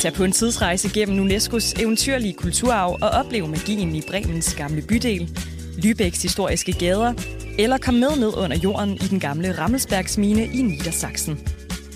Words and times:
Tag 0.00 0.12
på 0.12 0.24
en 0.24 0.32
tidsrejse 0.32 0.88
gennem 0.94 1.26
UNESCO's 1.26 1.82
eventyrlige 1.82 2.34
kulturarv 2.34 2.98
og 3.02 3.08
oplev 3.08 3.48
magien 3.48 3.94
i 3.94 4.02
Bremens 4.10 4.54
gamle 4.54 4.82
bydel, 4.82 5.38
Lübecks 5.78 6.22
historiske 6.22 6.72
gader, 6.72 7.14
eller 7.58 7.78
kom 7.78 7.94
med 7.94 8.16
ned 8.16 8.36
under 8.36 8.56
jorden 8.56 8.94
i 8.94 9.06
den 9.10 9.20
gamle 9.20 9.58
Rammelsbergsmine 9.58 10.44
i 10.44 10.62
Niedersachsen. 10.62 11.38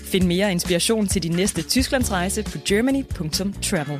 Find 0.05 0.25
mere 0.25 0.51
inspiration 0.51 1.07
til 1.07 1.23
din 1.23 1.31
næste 1.31 1.61
Tysklandsrejse 1.61 2.43
på 2.43 2.57
germany.travel. 2.65 3.99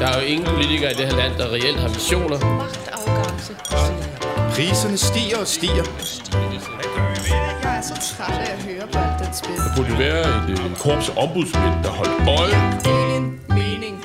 Der 0.00 0.08
er 0.08 0.20
jo 0.20 0.26
ingen 0.26 0.46
politikere 0.46 0.90
i 0.92 0.94
det 0.94 1.06
her 1.06 1.16
land, 1.16 1.38
der 1.38 1.52
reelt 1.52 1.80
har 1.80 1.88
visioner. 1.88 2.38
Magtafgangse. 2.56 4.21
Priserne 4.56 4.96
stiger 4.96 5.38
og 5.40 5.46
stiger. 5.46 5.84
Jeg 7.64 7.78
er 7.78 7.82
så 7.82 7.94
træt 8.16 8.38
af 8.38 8.52
at 8.52 8.62
høre 8.62 8.86
på 8.92 8.98
alt 8.98 9.24
den 9.24 9.34
spil. 9.34 9.56
Der 9.56 9.76
burde 9.76 9.98
være 9.98 10.44
et 10.44 10.50
øh, 10.50 10.76
korps 10.76 11.08
ombudsmænd, 11.08 11.84
der 11.84 11.90
holdt 11.90 12.28
øje. 12.40 12.58
Ingen 12.94 13.40
mening. 13.48 14.04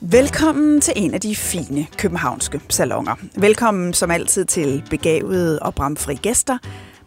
Velkommen 0.00 0.80
til 0.80 0.92
en 0.96 1.14
af 1.14 1.20
de 1.20 1.36
fine 1.36 1.86
københavnske 1.96 2.60
salonger. 2.68 3.14
Velkommen 3.36 3.92
som 3.94 4.10
altid 4.10 4.44
til 4.44 4.84
begavede 4.90 5.58
og 5.62 5.74
bramfri 5.74 6.14
gæster. 6.14 6.58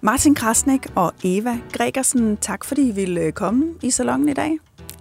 Martin 0.01 0.35
Krasnik 0.35 0.87
og 0.95 1.13
Eva 1.23 1.57
Gregersen, 1.73 2.37
tak 2.37 2.65
fordi 2.65 2.87
I 2.87 2.91
ville 2.91 3.31
komme 3.31 3.65
i 3.81 3.91
salongen 3.91 4.29
i 4.29 4.33
dag. 4.33 4.57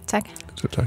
Tak. 0.07 0.23
Så 0.55 0.67
tak. 0.67 0.85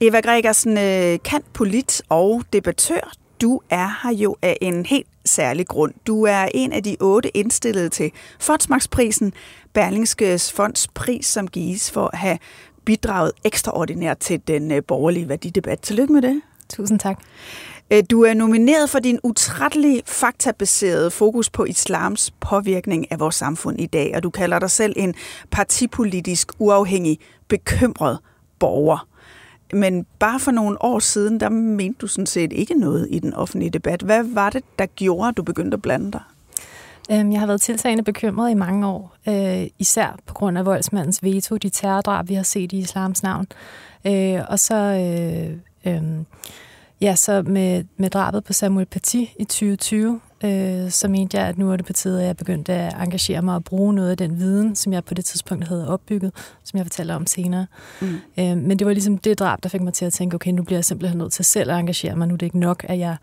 Eva 0.00 0.20
Gregersen, 0.20 0.78
øh, 0.78 1.18
kan 1.24 1.42
polit 1.54 2.02
og 2.08 2.42
debattør. 2.52 3.12
Du 3.40 3.60
er 3.70 4.00
her 4.02 4.12
jo 4.14 4.36
af 4.42 4.58
en 4.60 4.86
helt 4.86 5.06
særlig 5.24 5.66
grund. 5.66 5.94
Du 6.06 6.22
er 6.24 6.48
en 6.54 6.72
af 6.72 6.82
de 6.82 6.96
otte 7.00 7.36
indstillede 7.36 7.88
til 7.88 8.10
Fondsmarksprisen, 8.40 9.32
Berlingskes 9.72 10.52
fondspris, 10.52 11.26
som 11.26 11.48
gives 11.48 11.90
for 11.90 12.10
at 12.12 12.18
have 12.18 12.38
bidraget 12.84 13.32
ekstraordinært 13.44 14.18
til 14.18 14.40
den 14.48 14.72
øh, 14.72 14.82
borgerlige 14.88 15.28
værdidebat. 15.28 15.80
Tillykke 15.80 16.12
med 16.12 16.22
det. 16.22 16.42
Tusind 16.68 16.98
tak. 16.98 17.18
Øh, 17.90 18.02
Du 18.10 18.22
er 18.22 18.34
nomineret 18.34 18.90
for 18.90 18.98
din 18.98 19.18
utrættelige 19.22 20.02
faktabaserede 20.06 21.10
fokus 21.10 21.50
på 21.50 21.64
islams 21.64 22.30
påvirkning 22.40 23.12
af 23.12 23.20
vores 23.20 23.34
samfund 23.34 23.80
i 23.80 23.86
dag, 23.86 24.12
og 24.16 24.22
du 24.22 24.30
kalder 24.30 24.58
dig 24.58 24.70
selv 24.70 24.92
en 24.96 25.14
partipolitisk 25.50 26.52
uafhængig, 26.58 27.18
bekymret 27.48 28.18
borger. 28.58 29.08
Men 29.72 30.06
bare 30.18 30.40
for 30.40 30.50
nogle 30.50 30.82
år 30.82 30.98
siden, 30.98 31.40
der 31.40 31.48
mente 31.48 31.98
du 32.00 32.06
sådan 32.06 32.26
set 32.26 32.52
ikke 32.52 32.74
noget 32.74 33.08
i 33.10 33.18
den 33.18 33.34
offentlige 33.34 33.70
debat. 33.70 34.02
Hvad 34.02 34.22
var 34.24 34.50
det, 34.50 34.64
der 34.78 34.86
gjorde, 34.86 35.28
at 35.28 35.36
du 35.36 35.42
begyndte 35.42 35.74
at 35.74 35.82
blande 35.82 36.12
dig? 36.12 36.20
Øhm, 37.10 37.32
jeg 37.32 37.40
har 37.40 37.46
været 37.46 37.60
tiltagende 37.60 38.04
bekymret 38.04 38.50
i 38.50 38.54
mange 38.54 38.86
år, 38.86 39.16
øh, 39.28 39.66
især 39.78 40.18
på 40.26 40.34
grund 40.34 40.58
af 40.58 40.66
voldsmandens 40.66 41.22
veto, 41.22 41.56
de 41.56 41.68
terrordrab, 41.68 42.28
vi 42.28 42.34
har 42.34 42.42
set 42.42 42.72
i 42.72 42.78
islams 42.78 43.22
navn. 43.22 43.46
Øh, 44.06 44.40
og 44.48 44.58
så, 44.58 44.74
øh, 44.74 45.94
øh, 45.94 46.02
ja, 47.00 47.14
så 47.14 47.42
med, 47.42 47.84
med 47.96 48.10
drabet 48.10 48.44
på 48.44 48.52
Samuel 48.52 48.86
Paty 48.86 49.24
i 49.38 49.44
2020, 49.44 50.20
øh, 50.44 50.90
så 50.90 51.08
mente 51.08 51.38
jeg, 51.38 51.46
at 51.46 51.58
nu 51.58 51.72
er 51.72 51.76
det 51.76 51.86
på 51.86 51.92
tide, 51.92 52.20
at 52.20 52.26
jeg 52.26 52.36
begyndte 52.36 52.72
at 52.72 52.94
engagere 53.02 53.42
mig 53.42 53.54
og 53.54 53.64
bruge 53.64 53.94
noget 53.94 54.10
af 54.10 54.16
den 54.16 54.38
viden, 54.38 54.76
som 54.76 54.92
jeg 54.92 55.04
på 55.04 55.14
det 55.14 55.24
tidspunkt 55.24 55.68
havde 55.68 55.88
opbygget, 55.88 56.32
som 56.64 56.76
jeg 56.76 56.86
fortæller 56.86 57.14
om 57.14 57.26
senere. 57.26 57.66
Mm. 58.00 58.08
Øh, 58.38 58.56
Men 58.56 58.78
det 58.78 58.86
var 58.86 58.92
ligesom 58.92 59.18
det 59.18 59.38
drab, 59.38 59.62
der 59.62 59.68
fik 59.68 59.80
mig 59.80 59.94
til 59.94 60.04
at 60.04 60.12
tænke, 60.12 60.34
okay, 60.34 60.50
nu 60.50 60.62
bliver 60.62 60.78
jeg 60.78 60.84
simpelthen 60.84 61.18
nødt 61.18 61.32
til 61.32 61.44
selv 61.44 61.70
at 61.70 61.78
engagere 61.78 62.16
mig. 62.16 62.28
Nu 62.28 62.34
er 62.34 62.38
det 62.38 62.46
ikke 62.46 62.58
nok, 62.58 62.84
at 62.88 62.98
jeg 62.98 63.16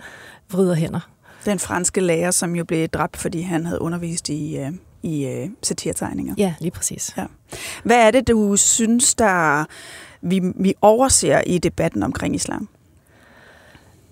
vrider 0.51 0.75
hænder. 0.75 1.09
Den 1.45 1.59
franske 1.59 2.01
lærer, 2.01 2.31
som 2.31 2.55
jo 2.55 2.63
blev 2.65 2.87
dræbt, 2.87 3.17
fordi 3.17 3.41
han 3.41 3.65
havde 3.65 3.81
undervist 3.81 4.29
i, 4.29 4.57
øh, 4.57 4.71
i 5.03 5.25
øh, 5.25 5.49
satirtegninger. 5.63 6.35
Ja, 6.37 6.53
lige 6.59 6.71
præcis. 6.71 7.13
Ja. 7.17 7.25
Hvad 7.83 8.07
er 8.07 8.11
det, 8.11 8.27
du 8.27 8.55
synes, 8.57 9.15
der 9.15 9.65
vi, 10.21 10.41
vi 10.55 10.73
overser 10.81 11.41
i 11.41 11.57
debatten 11.57 12.03
omkring 12.03 12.35
islam? 12.35 12.69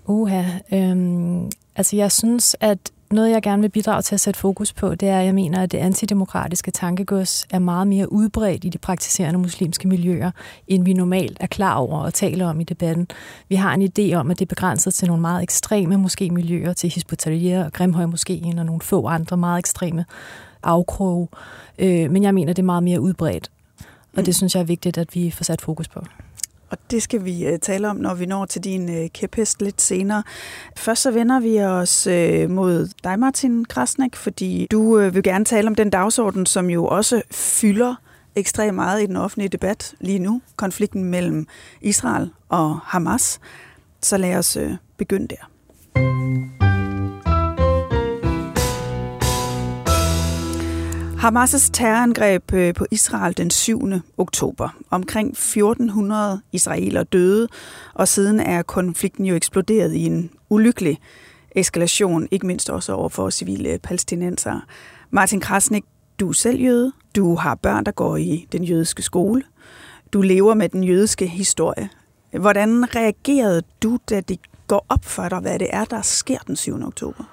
Uha, 0.06 0.44
øhm, 0.74 1.50
altså 1.76 1.96
jeg 1.96 2.12
synes, 2.12 2.56
at 2.60 2.78
noget, 3.14 3.32
jeg 3.32 3.42
gerne 3.42 3.62
vil 3.62 3.70
bidrage 3.70 4.02
til 4.02 4.16
at 4.16 4.22
sætte 4.22 4.40
fokus 4.40 4.74
på, 4.74 4.96
det 4.96 5.10
er, 5.10 5.20
at 5.20 5.26
jeg 5.26 5.36
mener, 5.36 5.64
at 5.64 5.72
det 5.72 5.78
antidemokratiske 5.78 6.72
tankegods 6.72 7.46
er 7.50 7.60
meget 7.60 7.88
mere 7.88 8.12
udbredt 8.12 8.66
i 8.66 8.70
de 8.70 8.78
praktiserende 8.78 9.40
muslimske 9.40 9.88
miljøer, 9.88 10.32
end 10.68 10.84
vi 10.84 10.94
normalt 10.94 11.38
er 11.40 11.48
klar 11.48 11.76
over 11.76 12.00
og 12.00 12.14
taler 12.14 12.48
om 12.48 12.60
i 12.60 12.64
debatten. 12.64 13.08
Vi 13.50 13.56
har 13.56 13.74
en 13.74 13.82
idé 13.82 14.14
om, 14.14 14.32
at 14.32 14.40
det 14.40 14.46
er 14.46 14.50
begrænset 14.50 14.94
til 14.94 15.08
nogle 15.08 15.22
meget 15.22 15.44
ekstreme 15.44 15.98
måske-miljøer, 15.98 16.74
til 16.74 16.90
Hisbutalier 16.90 17.66
og 17.66 17.74
Grimhøj 17.74 18.06
Moskeen 18.06 18.60
og 18.60 18.66
nogle 18.66 18.82
få 18.82 19.08
andre 19.08 19.38
meget 19.38 19.60
ekstreme 19.60 20.06
afkroge. 20.64 21.28
Øh, 21.80 22.12
men 22.12 22.24
jeg 22.24 22.34
mener, 22.34 22.54
det 22.54 22.62
er 22.62 22.66
meget 22.66 22.84
mere 22.84 23.02
udbredt. 23.02 23.52
Og 24.18 24.26
det 24.26 24.36
synes 24.36 24.56
jeg 24.56 24.62
er 24.62 24.66
vigtigt, 24.66 24.98
at 24.98 25.16
vi 25.16 25.32
får 25.32 25.44
sat 25.44 25.62
fokus 25.62 25.88
på. 25.88 26.06
Og 26.74 26.80
det 26.92 27.04
skal 27.04 27.26
vi 27.26 27.46
øh, 27.46 27.60
tale 27.60 27.90
om, 27.90 27.96
når 27.96 28.14
vi 28.14 28.26
når 28.26 28.46
til 28.46 28.64
din 28.64 28.90
øh, 28.90 29.10
kæphest 29.10 29.62
lidt 29.62 29.82
senere. 29.82 30.24
Først 30.78 31.02
så 31.02 31.12
vender 31.12 31.40
vi 31.40 31.60
os 31.60 32.08
øh, 32.08 32.50
mod 32.50 32.90
dig, 33.04 33.20
Martin 33.20 33.66
Krasnik, 33.66 34.16
fordi 34.16 34.68
du 34.72 34.98
vil 34.98 35.24
gerne 35.24 35.46
tale 35.46 35.68
om 35.68 35.76
den 35.76 35.90
dagsorden, 35.90 36.46
som 36.46 36.70
jo 36.70 36.86
også 36.86 37.22
fylder 37.32 37.96
ekstremt 38.36 38.76
meget 38.76 39.04
i 39.04 39.06
den 39.06 39.16
offentlige 39.16 39.50
debat 39.50 39.96
lige 40.00 40.20
nu. 40.20 40.42
Konflikten 40.56 41.04
mellem 41.04 41.48
Israel 41.82 42.30
og 42.50 42.80
Hamas. 42.84 43.40
Så 44.02 44.18
lad 44.18 44.36
os 44.36 44.58
begynde 44.98 45.28
der. 45.28 46.63
Hamas' 51.24 51.70
terrorangreb 51.74 52.54
øh, 52.54 52.74
på 52.74 52.86
Israel 52.92 53.38
den 53.38 53.52
7. 53.52 53.82
oktober. 54.18 54.70
Omkring 54.90 55.30
1400 55.30 56.42
israeler 56.52 57.04
døde, 57.04 57.48
og 57.94 58.08
siden 58.08 58.40
er 58.40 58.62
konflikten 58.62 59.26
jo 59.26 59.36
eksploderet 59.36 59.94
i 59.94 60.06
en 60.06 60.30
ulykkelig 60.50 61.00
eskalation, 61.56 62.28
ikke 62.32 62.48
mindst 62.48 62.70
også 62.70 62.94
over 62.94 63.10
for 63.10 63.30
civile 63.30 63.80
palæstinensere. 63.84 64.62
Martin 65.12 65.40
Krasnik, 65.40 65.84
du 66.20 66.30
er 66.30 66.34
selv 66.34 66.60
jøde. 66.60 66.92
Du 67.16 67.36
har 67.36 67.56
børn, 67.56 67.84
der 67.84 67.92
går 67.92 68.18
i 68.18 68.48
den 68.52 68.64
jødiske 68.64 69.02
skole. 69.02 69.44
Du 70.14 70.22
lever 70.22 70.54
med 70.54 70.70
den 70.70 70.84
jødiske 70.84 71.28
historie. 71.28 71.90
Hvordan 72.40 72.96
reagerede 72.96 73.62
du, 73.84 74.00
da 74.10 74.22
det 74.22 74.40
går 74.68 74.86
op 74.90 75.06
for 75.06 75.30
dig, 75.30 75.40
hvad 75.40 75.60
det 75.60 75.68
er, 75.72 75.86
der 75.86 76.02
sker 76.02 76.38
den 76.38 76.56
7. 76.56 76.88
oktober? 76.88 77.33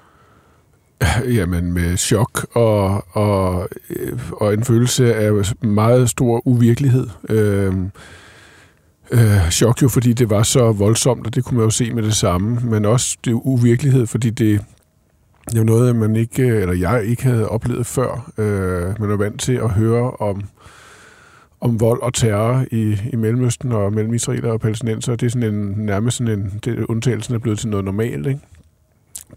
Jamen 1.37 1.73
med 1.73 1.97
chok 1.97 2.45
og, 2.55 3.05
og, 3.15 3.69
øh, 3.89 4.19
og 4.31 4.53
en 4.53 4.63
følelse 4.63 5.15
af 5.15 5.31
meget 5.61 6.09
stor 6.09 6.47
uvirkelighed. 6.47 7.07
Øh, 7.29 7.73
øh, 9.11 9.49
chok 9.51 9.81
jo, 9.81 9.87
fordi 9.87 10.13
det 10.13 10.29
var 10.29 10.43
så 10.43 10.71
voldsomt, 10.71 11.27
og 11.27 11.35
det 11.35 11.45
kunne 11.45 11.57
man 11.57 11.65
jo 11.65 11.69
se 11.69 11.93
med 11.93 12.03
det 12.03 12.15
samme, 12.15 12.59
men 12.63 12.85
også 12.85 13.17
det 13.25 13.31
uvirkelighed, 13.31 14.07
fordi 14.07 14.29
det, 14.29 14.61
det 15.51 15.59
var 15.59 15.65
noget, 15.65 15.95
man 15.95 16.15
ikke, 16.15 16.43
eller 16.43 16.73
jeg 16.73 17.05
ikke 17.05 17.23
havde 17.23 17.49
oplevet 17.49 17.85
før. 17.85 18.31
Øh, 18.37 19.01
man 19.01 19.11
er 19.11 19.17
vant 19.17 19.41
til 19.41 19.53
at 19.53 19.69
høre 19.69 20.11
om, 20.11 20.43
om 21.61 21.79
vold 21.79 22.01
og 22.01 22.13
terror 22.13 22.65
i, 22.71 22.97
i 23.13 23.15
Mellemøsten 23.15 23.71
og 23.71 23.93
mellem 23.93 24.13
israeler 24.13 24.51
og 24.51 24.59
palæstinenser. 24.59 25.15
Det 25.15 25.25
er 25.25 25.29
sådan 25.29 25.53
en, 25.53 25.73
nærmest 25.77 26.17
sådan 26.17 26.39
en, 26.39 26.59
det, 26.65 26.85
undtagelsen 26.85 27.35
er 27.35 27.39
blevet 27.39 27.59
til 27.59 27.69
noget 27.69 27.85
normalt, 27.85 28.27
ikke? 28.27 28.39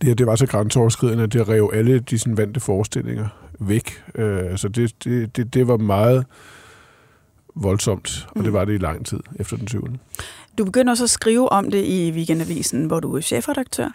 Det 0.01 0.09
her, 0.09 0.15
det 0.15 0.27
var 0.27 0.37
så 0.37 0.47
grænseoverskridende, 0.47 1.25
at 1.25 1.33
det 1.33 1.49
rev 1.49 1.71
alle 1.73 2.01
de 2.01 2.19
sådan, 2.19 2.37
vante 2.37 2.61
forestillinger 2.61 3.29
væk. 3.61 4.03
Øh, 4.15 4.59
så 4.59 4.69
det, 4.69 5.05
det, 5.05 5.37
det, 5.37 5.55
det 5.55 5.69
var 5.69 5.77
meget 5.77 6.27
voldsomt, 7.55 8.27
og 8.37 8.45
det 8.45 8.53
var 8.53 8.65
det 8.65 8.75
i 8.75 8.79
lang 8.79 9.07
tid 9.07 9.21
efter 9.37 9.57
den 9.57 9.67
20. 9.67 9.83
Du 10.59 10.65
begynder 10.65 10.93
også 10.93 11.05
at 11.05 11.11
skrive 11.11 11.53
om 11.53 11.71
det 11.71 11.85
i 11.85 12.11
Weekendavisen, 12.11 12.85
hvor 12.85 13.01
du 13.01 13.17
er 13.17 13.21
chefredaktør. 13.21 13.89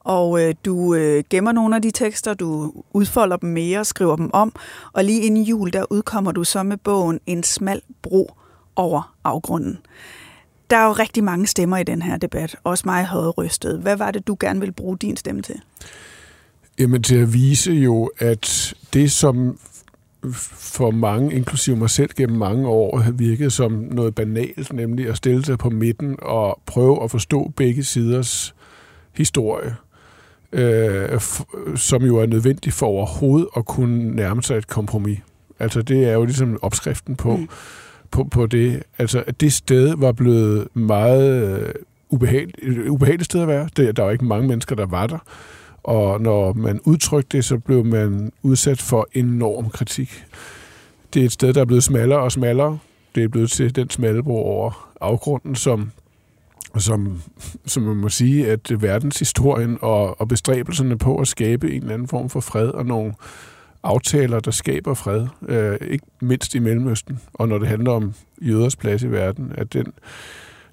Og 0.00 0.42
øh, 0.42 0.54
du 0.64 0.94
øh, 0.94 1.24
gemmer 1.30 1.52
nogle 1.52 1.76
af 1.76 1.82
de 1.82 1.90
tekster, 1.90 2.34
du 2.34 2.72
udfolder 2.92 3.36
dem 3.36 3.50
mere, 3.50 3.84
skriver 3.84 4.16
dem 4.16 4.30
om. 4.32 4.52
Og 4.92 5.04
lige 5.04 5.22
inden 5.22 5.42
jul, 5.42 5.72
der 5.72 5.92
udkommer 5.92 6.32
du 6.32 6.44
så 6.44 6.62
med 6.62 6.76
bogen 6.76 7.20
En 7.26 7.42
smal 7.42 7.80
bro 8.02 8.34
over 8.76 9.14
afgrunden. 9.24 9.78
Der 10.70 10.76
er 10.76 10.86
jo 10.86 10.92
rigtig 10.92 11.24
mange 11.24 11.46
stemmer 11.46 11.76
i 11.76 11.84
den 11.84 12.02
her 12.02 12.16
debat, 12.16 12.56
også 12.64 12.82
mig 12.86 13.06
havde 13.06 13.30
rystet. 13.30 13.78
Hvad 13.78 13.96
var 13.96 14.10
det, 14.10 14.26
du 14.26 14.36
gerne 14.40 14.60
ville 14.60 14.72
bruge 14.72 14.98
din 14.98 15.16
stemme 15.16 15.42
til? 15.42 15.54
Jamen 16.78 17.02
til 17.02 17.16
at 17.16 17.32
vise 17.32 17.72
jo, 17.72 18.10
at 18.18 18.74
det 18.92 19.12
som 19.12 19.58
for 20.32 20.90
mange, 20.90 21.34
inklusive 21.34 21.76
mig 21.76 21.90
selv 21.90 22.10
gennem 22.16 22.38
mange 22.38 22.68
år, 22.68 22.98
har 22.98 23.12
virket 23.12 23.52
som 23.52 23.72
noget 23.72 24.14
banalt, 24.14 24.72
nemlig 24.72 25.08
at 25.08 25.16
stille 25.16 25.44
sig 25.44 25.58
på 25.58 25.70
midten 25.70 26.16
og 26.22 26.60
prøve 26.66 27.04
at 27.04 27.10
forstå 27.10 27.52
begge 27.56 27.84
siders 27.84 28.54
historie, 29.12 29.76
øh, 30.52 31.20
som 31.76 32.02
jo 32.02 32.16
er 32.16 32.26
nødvendig 32.26 32.72
for 32.72 32.86
overhovedet 32.86 33.48
at 33.56 33.66
kunne 33.66 34.16
nærme 34.16 34.42
sig 34.42 34.56
et 34.56 34.66
kompromis. 34.66 35.18
Altså 35.58 35.82
det 35.82 36.08
er 36.08 36.12
jo 36.12 36.24
ligesom 36.24 36.58
opskriften 36.62 37.16
på, 37.16 37.36
mm 37.36 37.48
på, 38.14 38.24
på 38.24 38.46
det. 38.46 38.82
Altså 38.98 39.24
at 39.26 39.40
det 39.40 39.52
sted 39.52 39.94
var 39.96 40.12
blevet 40.12 40.76
meget 40.76 41.60
øh, 41.60 41.74
ubehageligt, 42.08 42.88
ubehageligt 42.88 43.24
sted 43.24 43.42
at 43.42 43.48
være. 43.48 43.68
Det, 43.76 43.96
der 43.96 44.02
var 44.02 44.10
ikke 44.10 44.24
mange 44.24 44.48
mennesker, 44.48 44.76
der 44.76 44.86
var 44.86 45.06
der. 45.06 45.18
Og 45.82 46.20
når 46.20 46.52
man 46.52 46.80
udtrykte 46.84 47.36
det, 47.36 47.44
så 47.44 47.58
blev 47.58 47.84
man 47.84 48.32
udsat 48.42 48.82
for 48.82 49.08
enorm 49.12 49.70
kritik. 49.70 50.24
Det 51.14 51.22
er 51.22 51.26
et 51.26 51.32
sted, 51.32 51.52
der 51.52 51.60
er 51.60 51.64
blevet 51.64 51.84
smallere 51.84 52.20
og 52.20 52.32
smallere. 52.32 52.78
Det 53.14 53.24
er 53.24 53.28
blevet 53.28 53.50
til 53.50 53.76
den 53.76 53.90
smalle 53.90 54.22
bro 54.22 54.44
over 54.44 54.90
afgrunden, 55.00 55.54
som, 55.54 55.90
som, 56.78 57.22
som 57.66 57.82
man 57.82 57.96
må 57.96 58.08
sige, 58.08 58.46
at 58.46 58.82
verdenshistorien 58.82 59.78
og, 59.80 60.20
og 60.20 60.28
bestræbelserne 60.28 60.98
på 60.98 61.16
at 61.18 61.28
skabe 61.28 61.72
en 61.72 61.82
eller 61.82 61.94
anden 61.94 62.08
form 62.08 62.30
for 62.30 62.40
fred 62.40 62.68
og 62.68 62.86
nogle 62.86 63.14
aftaler, 63.84 64.40
der 64.40 64.50
skaber 64.50 64.94
fred, 64.94 65.26
øh, 65.48 65.78
ikke 65.90 66.06
mindst 66.20 66.54
i 66.54 66.58
Mellemøsten, 66.58 67.20
og 67.34 67.48
når 67.48 67.58
det 67.58 67.68
handler 67.68 67.92
om 67.92 68.14
jøders 68.40 68.76
plads 68.76 69.02
i 69.02 69.10
verden, 69.10 69.52
at 69.54 69.72
den, 69.72 69.86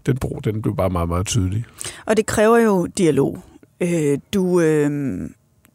den 0.06 0.18
bro, 0.18 0.40
den 0.44 0.62
blev 0.62 0.76
bare 0.76 0.90
meget, 0.90 1.08
meget 1.08 1.28
tydelig. 1.28 1.66
Og 2.06 2.18
det 2.18 2.26
kræver 2.26 2.58
jo 2.58 2.86
dialog. 2.86 3.44
Øh, 3.82 4.20
du, 4.34 4.62
øh, 4.62 4.90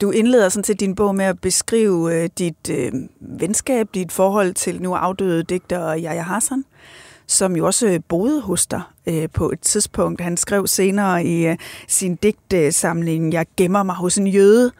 du 0.00 0.10
indleder 0.10 0.48
sådan 0.48 0.62
til 0.62 0.80
din 0.80 0.94
bog 0.94 1.14
med 1.14 1.24
at 1.24 1.40
beskrive 1.40 2.14
øh, 2.14 2.28
dit 2.38 2.70
øh, 2.70 2.92
venskab, 3.20 3.88
dit 3.94 4.12
forhold 4.12 4.54
til 4.54 4.82
nu 4.82 4.94
afdøde 4.94 5.42
digter 5.42 5.88
Yahya 5.88 6.22
Hassan, 6.22 6.64
som 7.26 7.56
jo 7.56 7.66
også 7.66 8.00
boede 8.08 8.40
hos 8.40 8.66
dig 8.66 8.82
øh, 9.06 9.28
på 9.34 9.50
et 9.50 9.60
tidspunkt. 9.60 10.20
Han 10.20 10.36
skrev 10.36 10.66
senere 10.66 11.24
i 11.24 11.46
øh, 11.46 11.56
sin 11.88 12.16
digtsamling, 12.16 13.32
Jeg 13.32 13.46
gemmer 13.56 13.82
mig 13.82 13.94
hos 13.94 14.18
en 14.18 14.26
jøde. 14.26 14.72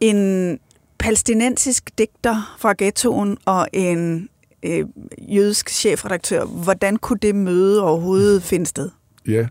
En 0.00 0.58
palæstinensisk 1.06 1.90
digter 1.98 2.56
fra 2.58 2.74
ghettoen 2.78 3.38
og 3.44 3.68
en 3.72 4.28
øh, 4.62 4.84
jødisk 5.28 5.70
chefredaktør. 5.70 6.44
Hvordan 6.44 6.96
kunne 6.96 7.18
det 7.22 7.34
møde 7.34 7.82
overhovedet 7.82 8.42
finde 8.50 8.66
sted? 8.66 8.90
Ja, 9.28 9.46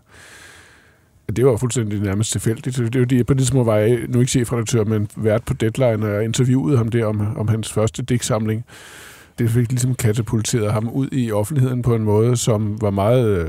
det 1.36 1.46
var 1.46 1.56
fuldstændig 1.56 2.00
nærmest 2.00 2.32
tilfældigt. 2.32 2.76
Det 2.76 2.94
er 2.94 2.98
jo 2.98 3.04
det, 3.04 3.26
på 3.26 3.34
det 3.34 3.40
tidspunkt 3.40 3.66
var 3.66 3.76
jeg 3.76 3.98
nu 4.08 4.20
ikke 4.20 4.30
chefredaktør, 4.30 4.84
men 4.84 5.08
vært 5.16 5.44
på 5.44 5.54
Deadline, 5.54 6.06
og 6.06 6.14
jeg 6.14 6.24
interviewede 6.24 6.76
ham 6.76 6.88
der 6.88 7.06
om, 7.06 7.36
om 7.36 7.48
hans 7.48 7.72
første 7.72 8.02
digtsamling. 8.02 8.64
Det 9.38 9.50
fik 9.50 9.70
ligesom 9.70 9.94
katapulteret 9.94 10.72
ham 10.72 10.88
ud 10.88 11.08
i 11.12 11.32
offentligheden 11.32 11.82
på 11.82 11.94
en 11.94 12.04
måde, 12.04 12.36
som 12.36 12.80
var 12.80 12.90
meget 12.90 13.28
øh, 13.28 13.48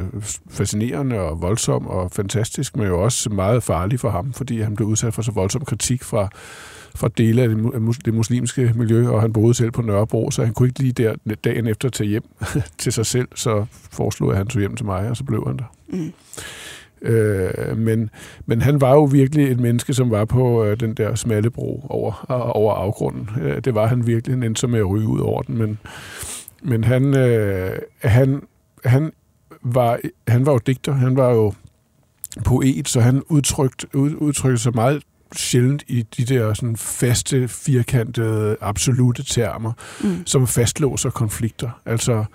fascinerende 0.49 1.19
og 1.19 1.41
voldsom 1.41 1.87
og 1.87 2.11
fantastisk, 2.11 2.75
men 2.75 2.87
jo 2.87 3.03
også 3.03 3.29
meget 3.29 3.63
farlig 3.63 3.99
for 3.99 4.09
ham, 4.09 4.33
fordi 4.33 4.61
han 4.61 4.75
blev 4.75 4.87
udsat 4.87 5.13
for 5.13 5.21
så 5.21 5.31
voldsom 5.31 5.65
kritik 5.65 6.03
fra 6.03 6.29
fra 6.97 7.09
dele 7.17 7.41
af 7.41 7.49
det 8.05 8.13
muslimske 8.13 8.73
miljø, 8.75 9.09
og 9.09 9.21
han 9.21 9.33
boede 9.33 9.53
selv 9.53 9.71
på 9.71 9.81
Nørrebro, 9.81 10.31
så 10.31 10.45
han 10.45 10.53
kunne 10.53 10.67
ikke 10.67 10.79
lige 10.79 10.91
der 10.91 11.15
dagen 11.43 11.67
efter 11.67 11.89
tage 11.89 12.09
hjem 12.09 12.23
til 12.77 12.93
sig 12.93 13.05
selv, 13.05 13.27
så 13.35 13.65
foreslog 13.71 14.29
jeg, 14.29 14.33
at 14.33 14.37
han 14.37 14.47
tog 14.47 14.59
hjem 14.59 14.75
til 14.75 14.85
mig, 14.85 15.09
og 15.09 15.17
så 15.17 15.23
blev 15.23 15.43
han 15.47 15.57
der. 15.57 15.71
Mm. 15.87 16.13
Øh, 17.01 17.77
men, 17.77 18.09
men 18.45 18.61
han 18.61 18.81
var 18.81 18.93
jo 18.93 19.03
virkelig 19.03 19.51
et 19.51 19.59
menneske, 19.59 19.93
som 19.93 20.11
var 20.11 20.25
på 20.25 20.63
øh, 20.65 20.79
den 20.79 20.93
der 20.93 21.15
smalle 21.15 21.49
bro 21.49 21.85
over, 21.89 22.25
over 22.55 22.73
afgrunden. 22.73 23.29
Øh, 23.41 23.61
det 23.61 23.75
var 23.75 23.87
han 23.87 24.07
virkelig. 24.07 24.35
Han 24.35 24.43
endte 24.43 24.59
så 24.59 24.67
med 24.67 24.79
at 24.79 24.89
ryge 24.89 25.07
ud 25.07 25.19
over 25.19 25.41
den, 25.41 25.57
men, 25.57 25.77
men 26.63 26.83
han, 26.83 27.17
øh, 27.17 27.79
han, 28.01 28.41
han, 28.85 29.11
var, 29.61 29.99
han 30.27 30.45
var 30.45 30.51
jo 30.51 30.59
digter, 30.67 30.93
han 30.93 31.15
var 31.15 31.29
jo 31.29 31.53
poet, 32.45 32.87
så 32.87 33.01
han 33.01 33.23
udtrykte, 33.29 33.87
ud, 33.93 34.15
udtrykte 34.15 34.57
sig 34.57 34.75
meget 34.75 35.03
sjældent 35.35 35.83
i 35.87 36.01
de 36.01 36.25
der 36.25 36.53
sådan 36.53 36.77
faste, 36.77 37.47
firkantede, 37.47 38.57
absolute 38.61 39.23
termer, 39.23 39.71
mm. 40.03 40.25
som 40.25 40.47
fastlåser 40.47 41.09
konflikter. 41.09 41.81
Altså, 41.85 42.25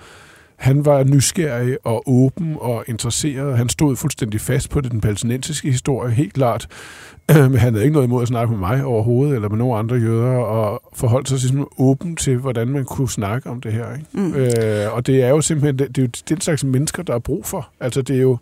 han 0.63 0.85
var 0.85 1.05
nysgerrig 1.05 1.77
og 1.85 2.03
åben 2.07 2.57
og 2.61 2.85
interesseret. 2.89 3.57
Han 3.57 3.69
stod 3.69 3.97
fuldstændig 3.97 4.41
fast 4.41 4.71
på 4.71 4.81
det, 4.81 4.93
den 4.93 5.01
palæstinensiske 5.01 5.71
historie, 5.71 6.13
helt 6.13 6.33
klart. 6.33 6.69
Men 7.29 7.55
han 7.55 7.75
havde 7.75 7.85
ikke 7.85 7.93
noget 7.93 8.07
imod 8.07 8.23
at 8.23 8.29
snakke 8.29 8.51
med 8.51 8.59
mig 8.59 8.85
overhovedet, 8.85 9.35
eller 9.35 9.49
med 9.49 9.59
nogle 9.59 9.77
andre 9.77 9.97
jøder, 9.97 10.37
og 10.37 10.83
forholdt 10.93 11.29
sig 11.29 11.41
simpelthen 11.41 11.67
åben 11.79 12.17
til, 12.17 12.37
hvordan 12.37 12.69
man 12.69 12.85
kunne 12.85 13.11
snakke 13.11 13.51
om 13.51 13.61
det 13.61 13.73
her. 13.73 13.95
Ikke? 13.95 14.07
Mm. 14.13 14.35
Øh, 14.35 14.95
og 14.95 15.07
det 15.07 15.23
er 15.23 15.29
jo 15.29 15.41
simpelthen 15.41 15.79
det, 15.79 15.89
det 15.89 15.99
er 15.99 16.07
jo 16.07 16.11
den 16.29 16.41
slags 16.41 16.65
mennesker, 16.65 17.03
der 17.03 17.15
er 17.15 17.19
brug 17.19 17.47
for. 17.47 17.69
Altså, 17.81 18.03
det 18.03 18.17
er 18.17 18.21
jo, 18.21 18.39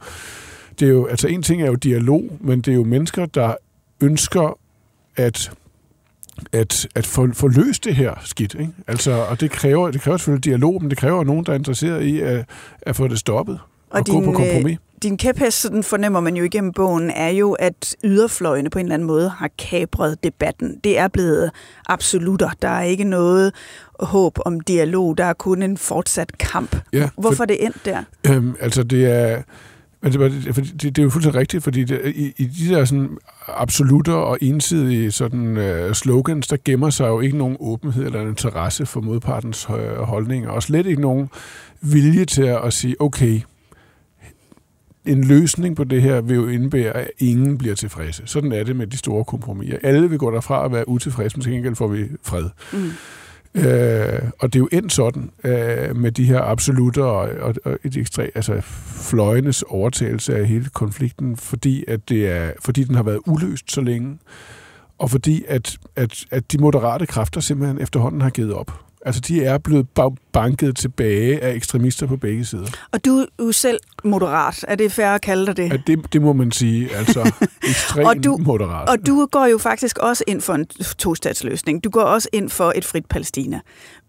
det 0.80 0.88
er 0.88 0.92
jo, 0.92 1.06
altså 1.06 1.28
en 1.28 1.42
ting 1.42 1.62
er 1.62 1.66
jo 1.66 1.74
dialog, 1.74 2.38
men 2.40 2.60
det 2.60 2.68
er 2.68 2.76
jo 2.76 2.84
mennesker, 2.84 3.26
der 3.26 3.54
ønsker 4.00 4.58
at 5.16 5.52
at, 6.52 6.88
at 6.94 7.06
få, 7.06 7.28
få 7.32 7.48
løst 7.48 7.84
det 7.84 7.96
her 7.96 8.14
skidt. 8.24 8.54
Ikke? 8.54 8.72
Altså, 8.86 9.12
og 9.12 9.40
det 9.40 9.50
kræver, 9.50 9.90
det 9.90 10.00
kræver 10.00 10.16
selvfølgelig 10.16 10.44
dialog, 10.44 10.82
men 10.82 10.90
det 10.90 10.98
kræver 10.98 11.24
nogen, 11.24 11.46
der 11.46 11.52
er 11.52 11.56
interesseret 11.56 12.02
i 12.02 12.20
at, 12.20 12.44
at 12.82 12.96
få 12.96 13.08
det 13.08 13.18
stoppet 13.18 13.60
og, 13.90 13.98
og 13.98 14.06
din, 14.06 14.14
gå 14.14 14.24
på 14.24 14.32
kompromis. 14.32 14.72
Øh, 14.72 15.02
din 15.02 15.16
kæphest, 15.16 15.60
sådan 15.60 15.82
fornemmer 15.82 16.20
man 16.20 16.36
jo 16.36 16.44
igennem 16.44 16.72
bogen, 16.72 17.10
er 17.10 17.28
jo, 17.28 17.52
at 17.52 17.96
yderfløjene 18.04 18.70
på 18.70 18.78
en 18.78 18.84
eller 18.84 18.94
anden 18.94 19.06
måde 19.06 19.28
har 19.28 19.50
kabret 19.58 20.24
debatten. 20.24 20.80
Det 20.84 20.98
er 20.98 21.08
blevet 21.08 21.50
absolutter. 21.86 22.50
Der 22.62 22.68
er 22.68 22.82
ikke 22.82 23.04
noget 23.04 23.52
håb 24.00 24.38
om 24.44 24.60
dialog. 24.60 25.18
Der 25.18 25.24
er 25.24 25.32
kun 25.32 25.62
en 25.62 25.76
fortsat 25.76 26.38
kamp. 26.38 26.76
Ja, 26.92 27.08
Hvorfor 27.18 27.36
for, 27.36 27.44
det 27.44 27.64
endt 27.64 27.84
der? 27.84 28.02
Øhm, 28.26 28.54
altså, 28.60 28.82
det 28.82 29.06
er 29.06 29.42
men 30.02 30.12
det, 30.12 30.20
det, 30.20 30.56
det, 30.56 30.82
det 30.82 30.98
er 30.98 31.02
jo 31.02 31.10
fuldstændig 31.10 31.40
rigtigt, 31.40 31.64
fordi 31.64 31.84
det, 31.84 32.00
i, 32.14 32.32
i 32.36 32.44
de 32.44 32.74
der 32.74 32.84
sådan 32.84 33.18
absolutter 33.46 34.12
og 34.12 34.38
ensidige 34.40 35.12
sådan, 35.12 35.56
uh, 35.56 35.92
slogans, 35.92 36.46
der 36.46 36.56
gemmer 36.64 36.90
sig 36.90 37.08
jo 37.08 37.20
ikke 37.20 37.38
nogen 37.38 37.56
åbenhed 37.60 38.04
eller 38.04 38.20
interesse 38.20 38.86
for 38.86 39.00
modpartens 39.00 39.68
uh, 39.68 39.74
holdning, 39.98 40.48
og 40.48 40.62
slet 40.62 40.86
ikke 40.86 41.00
nogen 41.00 41.28
vilje 41.80 42.24
til 42.24 42.42
at 42.42 42.72
sige, 42.72 43.00
okay, 43.00 43.40
en 45.04 45.24
løsning 45.24 45.76
på 45.76 45.84
det 45.84 46.02
her 46.02 46.20
vil 46.20 46.36
jo 46.36 46.48
indebære, 46.48 46.92
at 46.92 47.10
ingen 47.18 47.58
bliver 47.58 47.74
tilfredse. 47.74 48.22
Sådan 48.26 48.52
er 48.52 48.64
det 48.64 48.76
med 48.76 48.86
de 48.86 48.96
store 48.96 49.24
kompromiser. 49.24 49.78
Alle 49.82 50.10
vil 50.10 50.18
gå 50.18 50.30
derfra 50.30 50.62
og 50.62 50.72
være 50.72 50.88
utilfredse, 50.88 51.36
men 51.36 51.42
til 51.42 51.52
gengæld 51.52 51.76
får 51.76 51.88
vi 51.88 52.08
fred. 52.22 52.48
Mm. 52.72 52.90
Øh, 53.54 54.22
og 54.38 54.52
det 54.52 54.54
er 54.54 54.60
jo 54.60 54.68
endt 54.72 54.92
sådan 54.92 55.30
øh, 55.44 55.96
med 55.96 56.12
de 56.12 56.24
her 56.24 56.40
absolutter 56.40 57.04
og, 57.04 57.28
og, 57.40 57.54
og 57.64 57.78
et 57.84 57.96
ekstra, 57.96 58.22
altså 58.22 58.60
fløjenes 59.10 59.62
overtagelse 59.62 60.36
af 60.36 60.46
hele 60.46 60.68
konflikten, 60.74 61.36
fordi, 61.36 61.84
at 61.88 62.08
det 62.08 62.28
er, 62.28 62.52
fordi 62.60 62.84
den 62.84 62.94
har 62.94 63.02
været 63.02 63.20
uløst 63.26 63.72
så 63.72 63.80
længe, 63.80 64.18
og 64.98 65.10
fordi 65.10 65.44
at, 65.48 65.78
at, 65.96 66.24
at 66.30 66.52
de 66.52 66.58
moderate 66.58 67.06
kræfter 67.06 67.40
simpelthen 67.40 67.80
efterhånden 67.80 68.20
har 68.20 68.30
givet 68.30 68.54
op. 68.54 68.89
Altså, 69.06 69.20
de 69.20 69.44
er 69.44 69.58
blevet 69.58 69.86
banket 70.32 70.76
tilbage 70.76 71.42
af 71.42 71.54
ekstremister 71.54 72.06
på 72.06 72.16
begge 72.16 72.44
sider. 72.44 72.66
Og 72.92 73.04
du 73.04 73.16
er 73.18 73.26
jo 73.40 73.52
selv 73.52 73.78
moderat. 74.04 74.64
Er 74.68 74.74
det 74.74 74.92
fair 74.92 75.06
at 75.06 75.20
kalde 75.20 75.46
dig 75.46 75.56
det? 75.56 75.72
Ja, 75.72 75.76
det, 75.86 76.12
det 76.12 76.22
må 76.22 76.32
man 76.32 76.52
sige. 76.52 76.96
Altså, 76.96 77.32
ekstremt 77.70 78.08
og 78.08 78.24
du, 78.24 78.36
moderat. 78.36 78.88
Og 78.88 79.06
du 79.06 79.28
går 79.32 79.46
jo 79.46 79.58
faktisk 79.58 79.98
også 79.98 80.24
ind 80.26 80.40
for 80.40 80.54
en 80.54 80.66
tostatsløsning. 80.98 81.84
Du 81.84 81.90
går 81.90 82.02
også 82.02 82.28
ind 82.32 82.50
for 82.50 82.72
et 82.76 82.84
frit 82.84 83.06
Palæstina. 83.06 83.60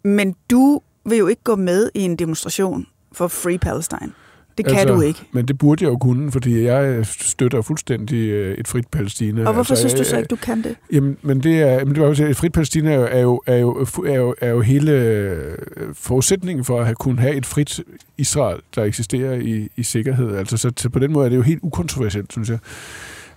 Men 0.03 0.35
du 0.51 0.81
vil 1.05 1.17
jo 1.17 1.27
ikke 1.27 1.43
gå 1.43 1.55
med 1.55 1.89
i 1.95 2.01
en 2.01 2.15
demonstration 2.15 2.87
for 3.11 3.27
Free 3.27 3.57
Palestine. 3.57 4.11
Det 4.57 4.65
kan 4.65 4.77
altså, 4.77 4.95
du 4.95 5.01
ikke. 5.01 5.19
Men 5.31 5.45
det 5.45 5.57
burde 5.57 5.85
jeg 5.85 5.91
jo 5.91 5.97
kunne, 5.97 6.31
fordi 6.31 6.63
jeg 6.63 7.05
støtter 7.05 7.61
fuldstændig 7.61 8.29
øh, 8.29 8.57
et 8.57 8.67
frit 8.67 8.87
Palæstina. 8.87 9.45
Og 9.45 9.53
hvorfor 9.53 9.73
altså, 9.73 9.89
synes 9.89 9.93
du 9.93 10.09
så 10.09 10.17
ikke, 10.17 10.27
du 10.27 10.35
kan 10.35 10.63
det? 10.63 10.75
Jamen, 10.91 11.17
men 11.21 11.43
det 11.43 11.61
er, 11.61 11.85
men 11.85 11.95
det 11.95 12.03
var 12.03 12.15
jo, 12.19 12.25
et 12.25 12.37
frit 12.37 12.53
Palæstina 12.53 12.91
er 12.93 13.19
jo, 13.19 13.41
er 13.45 13.57
jo, 13.57 13.87
er 14.05 14.15
jo, 14.15 14.35
er 14.41 14.49
jo, 14.49 14.61
hele 14.61 14.91
øh, 14.91 15.57
forudsætningen 15.93 16.65
for 16.65 16.79
at 16.79 16.85
have, 16.85 16.95
kunne 16.95 17.19
have 17.19 17.35
et 17.35 17.45
frit 17.45 17.81
Israel, 18.17 18.59
der 18.75 18.83
eksisterer 18.83 19.33
i, 19.33 19.69
i 19.75 19.83
sikkerhed. 19.83 20.35
Altså, 20.35 20.57
så, 20.57 20.71
så 20.77 20.89
på 20.89 20.99
den 20.99 21.11
måde 21.11 21.25
er 21.25 21.29
det 21.29 21.37
jo 21.37 21.41
helt 21.41 21.59
ukontroversielt, 21.63 22.31
synes 22.31 22.49
jeg. 22.49 22.59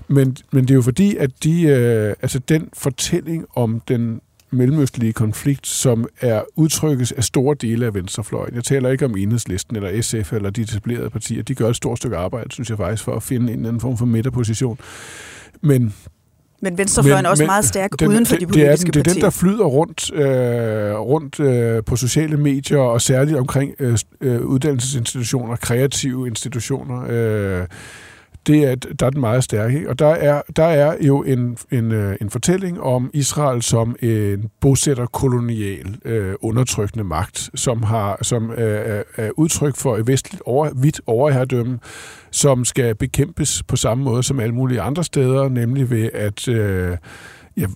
Men, 0.09 0.37
men 0.53 0.63
det 0.63 0.71
er 0.71 0.75
jo 0.75 0.83
fordi, 0.83 1.17
at 1.17 1.31
de, 1.45 1.63
øh, 1.63 2.15
altså 2.23 2.39
den 2.39 2.69
fortælling 2.73 3.47
om 3.55 3.83
den 3.89 4.21
mellemøstlige 4.55 5.13
konflikt, 5.13 5.67
som 5.67 6.07
er 6.21 6.43
udtrykkes 6.57 7.13
af 7.13 7.25
store 7.25 7.57
dele 7.61 7.87
af 7.87 7.95
venstrefløjen. 7.95 8.55
Jeg 8.55 8.65
taler 8.65 8.91
ikke 8.91 9.05
om 9.05 9.17
enhedslisten 9.17 9.77
eller 9.77 10.03
SF 10.03 10.33
eller 10.33 10.51
de 10.51 10.63
etablerede 10.63 11.11
partier. 11.11 11.43
De 11.43 11.55
gør 11.55 11.69
et 11.69 11.77
stort 11.77 11.99
stykke 11.99 12.17
arbejde, 12.17 12.53
synes 12.53 12.71
jeg 12.71 12.79
faktisk, 12.79 13.05
for 13.05 13.17
at 13.17 13.23
finde 13.23 13.53
en 13.53 13.59
eller 13.59 13.69
anden 13.69 13.81
form 13.81 13.97
for 13.97 14.07
midterposition. 14.07 14.79
Men 15.61 15.95
men 16.61 16.79
venstrefløjen 16.79 17.19
men, 17.19 17.27
er 17.27 17.31
også 17.31 17.43
men, 17.43 17.47
meget 17.47 17.65
stærk 17.65 17.91
den, 17.99 18.09
uden 18.09 18.27
for 18.27 18.37
de 18.37 18.47
politiske 18.47 18.93
det 18.93 18.99
er, 18.99 19.03
den, 19.03 19.13
det 19.13 19.13
er 19.13 19.13
partier. 19.13 19.15
den, 19.15 19.23
der 19.23 19.31
flyder 19.31 19.65
rundt, 19.65 20.13
øh, 20.15 21.01
rundt 21.01 21.41
øh, 21.41 21.85
på 21.85 21.97
sociale 21.97 22.37
medier, 22.37 22.79
og 22.79 23.01
særligt 23.01 23.39
omkring 23.39 23.75
øh, 23.79 23.99
øh 24.21 24.41
uddannelsesinstitutioner, 24.41 25.57
kreative 25.57 26.27
institutioner. 26.27 27.05
Øh, 27.09 27.67
det 28.47 28.65
er, 28.65 28.75
der 28.75 29.07
er 29.07 29.11
den 29.11 29.21
meget 29.21 29.45
stærke. 29.45 29.89
Og 29.89 29.99
der 29.99 30.07
er, 30.07 30.43
der 30.57 30.65
er 30.65 30.97
jo 31.01 31.23
en, 31.23 31.57
en, 31.71 31.93
øh, 31.93 32.17
en 32.21 32.31
fortælling 32.31 32.81
om 32.81 33.11
Israel 33.15 33.63
som 33.63 33.97
en 34.03 34.51
bosætter 34.61 35.07
kolonial 35.07 35.97
øh, 36.05 36.35
undertrykkende 36.41 37.05
magt, 37.05 37.51
som 37.55 37.83
har 37.83 38.19
som 38.23 38.51
øh, 38.51 39.05
er 39.17 39.31
udtryk 39.37 39.77
for 39.77 39.97
et 39.97 40.07
vestligt 40.07 40.43
over, 40.47 40.71
hvidt 40.71 41.01
overherredømme, 41.07 41.79
som 42.31 42.65
skal 42.65 42.95
bekæmpes 42.95 43.63
på 43.63 43.77
samme 43.77 44.05
måde 44.05 44.23
som 44.23 44.41
alle 44.41 44.55
mulige 44.55 44.81
andre 44.81 45.05
steder, 45.05 45.49
nemlig 45.49 45.91
ved 45.91 46.11
at 46.15 46.49
øh, 46.49 46.97
ja, 47.57 47.67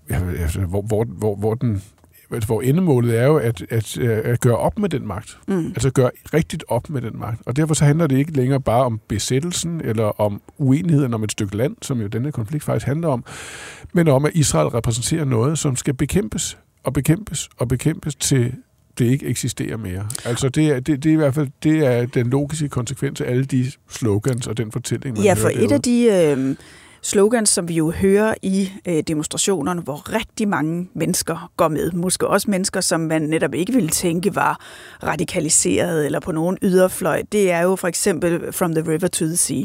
altså, 0.41 0.61
hvor, 0.61 0.83
hvor, 0.83 1.05
hvor, 1.05 1.37
hvor 1.37 1.55
den 1.55 1.83
hvor 2.29 2.61
endemålet 2.63 3.19
er 3.19 3.27
jo 3.27 3.37
at, 3.37 3.67
at, 3.71 3.99
at 3.99 4.41
gøre 4.41 4.57
op 4.57 4.79
med 4.79 4.89
den 4.89 5.07
magt. 5.07 5.39
Mm. 5.49 5.67
Altså 5.67 5.91
gøre 5.91 6.11
rigtigt 6.35 6.65
op 6.69 6.91
med 6.91 7.03
den 7.03 7.19
magt. 7.19 7.41
Og 7.47 7.57
derfor 7.57 7.75
så 7.75 7.85
handler 7.85 8.07
det 8.07 8.19
ikke 8.19 8.33
længere 8.33 8.61
bare 8.61 8.85
om 8.85 9.01
besættelsen 9.09 9.81
eller 9.85 10.21
om 10.21 10.41
uenigheden 10.59 11.15
om 11.15 11.25
et 11.25 11.33
stykke 11.33 11.57
land, 11.57 11.77
som 11.83 12.01
jo 12.01 12.07
denne 12.07 12.33
konflikt 12.33 12.65
faktisk 12.65 12.87
handler 12.87 13.09
om, 13.09 13.25
men 13.93 14.09
om, 14.09 14.25
at 14.25 14.33
Israel 14.35 14.69
repræsenterer 14.69 15.25
noget, 15.25 15.59
som 15.59 15.77
skal 15.77 15.95
bekæmpes 15.95 16.59
og 16.85 16.93
bekæmpes 16.93 17.49
og 17.57 17.69
bekæmpes 17.69 18.15
til 18.15 18.53
det 18.99 19.05
ikke 19.05 19.27
eksisterer 19.27 19.77
mere. 19.77 20.09
Altså 20.25 20.49
det 20.49 20.67
er, 20.67 20.81
det, 20.81 21.05
det 21.05 21.11
er 21.11 21.13
i 21.13 21.17
hvert 21.17 21.35
fald 21.35 21.49
det 21.63 21.87
er 21.87 22.07
den 22.07 22.31
logiske 22.31 22.69
konsekvens 22.69 23.21
af 23.21 23.31
alle 23.31 23.45
de 23.45 23.73
slogans 23.91 24.47
og 24.47 24.57
den 24.57 24.73
fortælling, 24.73 25.17
man 25.17 25.25
Ja, 25.25 25.33
for 25.33 25.49
hører 25.49 25.65
et 25.65 25.73
af 25.73 25.83
de 25.83 26.05
øh, 26.05 26.57
slogans, 27.03 27.49
som 27.49 27.69
vi 27.69 27.75
jo 27.75 27.91
hører 27.91 28.35
i 28.43 28.71
øh, 28.89 29.03
demonstrationerne, 29.07 29.81
hvor 29.81 30.13
rigtig 30.15 30.49
mange 30.49 30.89
mennesker 30.95 31.51
går 31.57 31.69
med, 31.69 31.93
måske 31.93 32.27
også 32.27 32.51
mennesker, 32.51 32.81
som 32.81 33.01
man 33.01 33.23
netop 33.23 33.55
ikke 33.55 33.73
ville 33.73 33.89
tænke 33.89 34.35
var 34.35 34.61
radikaliseret 35.03 36.07
eller 36.07 36.21
på 36.21 36.33
nogen 36.33 36.59
yderfløj, 36.63 37.23
det 37.33 37.51
er 37.51 37.63
jo 37.63 37.77
for 37.77 37.89
eksempel 37.89 38.53
From 38.53 38.75
the 38.75 38.93
River 38.93 39.09
to 39.09 39.27
the 39.27 39.37
Sea 39.37 39.63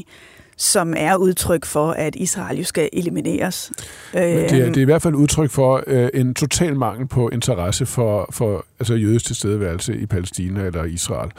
som 0.57 0.93
er 0.97 1.15
udtryk 1.15 1.65
for, 1.65 1.91
at 1.91 2.15
Israel 2.15 2.57
jo 2.57 2.63
skal 2.63 2.89
elimineres. 2.93 3.71
Men 4.13 4.23
det, 4.23 4.51
er, 4.51 4.65
Øhm, 4.65 4.73
det 4.73 4.77
er 4.77 4.81
i 4.81 4.85
hvert 4.85 5.01
fald 5.01 5.15
udtryk 5.15 5.51
for 5.51 5.83
øh, 5.87 6.09
en 6.13 6.33
total 6.33 6.75
mangel 6.75 7.07
på 7.07 7.29
interesse 7.29 7.85
for, 7.85 8.27
for 8.31 8.65
altså 8.79 8.93
jødisk 8.93 9.25
tilstedeværelse 9.25 9.97
i 9.97 10.05
Palæstina 10.05 10.65
eller 10.65 10.83
Israel. 10.83 11.31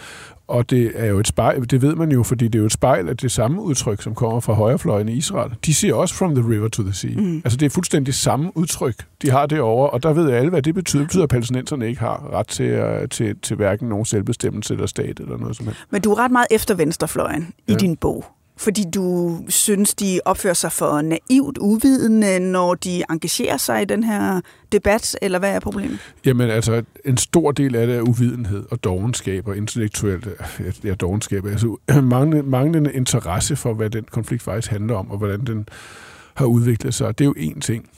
Og 0.49 0.71
det 0.71 0.93
er 0.95 1.07
jo 1.07 1.19
et 1.19 1.29
spejl, 1.29 1.71
det 1.71 1.83
ved 1.83 1.95
man 1.95 2.13
jo, 2.13 2.23
fordi 2.23 2.45
det 2.45 2.55
er 2.55 2.59
jo 2.61 2.67
et 2.67 2.73
spejl 2.73 3.09
af 3.09 3.17
det 3.17 3.33
samme 3.33 3.63
udtryk, 3.63 4.03
som 4.03 4.15
kommer 4.15 4.41
fra 4.41 4.53
højrefløjen 4.53 5.09
i 5.09 5.13
Israel. 5.13 5.51
De 5.67 5.75
siger 5.75 5.95
også 5.95 6.15
from 6.15 6.35
the 6.35 6.51
river 6.51 6.69
to 6.69 6.83
the 6.83 6.93
sea. 6.93 7.11
Mm. 7.17 7.37
Altså 7.37 7.57
det 7.57 7.67
er 7.67 7.71
fuldstændig 7.71 8.15
samme 8.15 8.57
udtryk, 8.57 8.95
de 9.23 9.31
har 9.31 9.47
derovre, 9.47 9.91
og 9.91 10.03
der 10.03 10.13
ved 10.13 10.31
alle, 10.31 10.51
hvad 10.51 10.63
det 10.63 10.75
betyder. 10.75 11.03
Det 11.03 11.09
betyder, 11.09 11.23
at 11.23 11.29
palæstinenserne 11.29 11.89
ikke 11.89 12.01
har 12.01 12.31
ret 12.33 12.49
til, 12.49 12.83
uh, 12.83 13.09
til, 13.11 13.37
til 13.43 13.57
hverken 13.57 13.89
nogen 13.89 14.05
selvbestemmelse 14.05 14.75
eller 14.75 14.87
stat 14.87 15.21
eller 15.21 15.37
noget 15.37 15.57
som 15.57 15.67
helst. 15.67 15.81
Men 15.91 16.03
du 16.03 16.13
er 16.13 16.19
ret 16.19 16.31
meget 16.31 16.47
efter 16.51 16.75
venstrefløjen. 16.75 17.53
Ja. 17.69 17.73
i 17.73 17.77
din 17.77 17.97
bog. 17.97 18.25
Fordi 18.57 18.85
du 18.95 19.39
synes, 19.49 19.95
de 19.95 20.21
opfører 20.25 20.55
sig 20.55 20.73
for 20.73 21.03
naivt 21.03 21.59
uvidende, 21.59 22.39
når 22.39 22.75
de 22.75 23.03
engagerer 23.11 23.57
sig 23.57 23.83
i 23.83 23.85
den 23.85 24.05
her 24.05 24.41
debat, 24.73 25.17
eller 25.23 25.39
hvad 25.39 25.55
er 25.55 25.61
problemet? 25.61 25.99
Jamen 26.27 26.51
altså, 26.51 26.83
en 27.05 27.17
stor 27.17 27.53
del 27.53 27.75
af 27.75 27.87
det 27.87 27.97
er 27.97 28.01
uvidenhed 28.01 28.65
og 28.71 28.85
dogenskab 28.85 29.49
og 29.49 29.57
intellektuelt 29.57 30.29
ja, 30.85 30.95
dogenskab. 30.95 31.47
Altså 31.47 31.77
manglende, 32.03 32.43
manglende 32.43 32.93
interesse 32.93 33.57
for, 33.57 33.75
hvad 33.75 33.91
den 33.91 34.05
konflikt 34.05 34.43
faktisk 34.43 34.71
handler 34.71 34.95
om, 34.95 35.11
og 35.11 35.19
hvordan 35.19 35.45
den 35.45 35.69
har 36.35 36.47
udviklet 36.47 36.95
sig. 36.95 37.19
Det 37.19 37.25
er 37.25 37.29
jo 37.29 37.35
én 37.39 37.61
ting. 37.61 37.89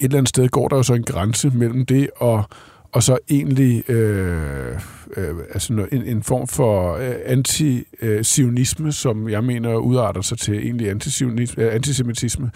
Et 0.00 0.04
eller 0.04 0.18
andet 0.18 0.28
sted 0.28 0.48
går 0.48 0.68
der 0.68 0.76
jo 0.76 0.82
så 0.82 0.94
en 0.94 1.02
grænse 1.04 1.50
mellem 1.50 1.86
det 1.86 2.10
og, 2.16 2.44
og 2.92 3.02
så 3.02 3.18
egentlig 3.30 3.90
øh, 3.90 4.80
øh, 5.16 5.36
altså 5.54 5.86
en, 5.92 6.02
en 6.02 6.22
form 6.22 6.48
for 6.48 6.94
øh, 6.94 7.14
anti-sionisme, 7.24 8.92
som 8.92 9.28
jeg 9.28 9.44
mener 9.44 9.74
udarter 9.74 10.20
sig 10.20 10.38
til 10.38 10.54
egentlig 10.54 10.90
antisionisme, 10.90 11.62
øh, 11.62 11.74
antisemitisme, 11.74 12.50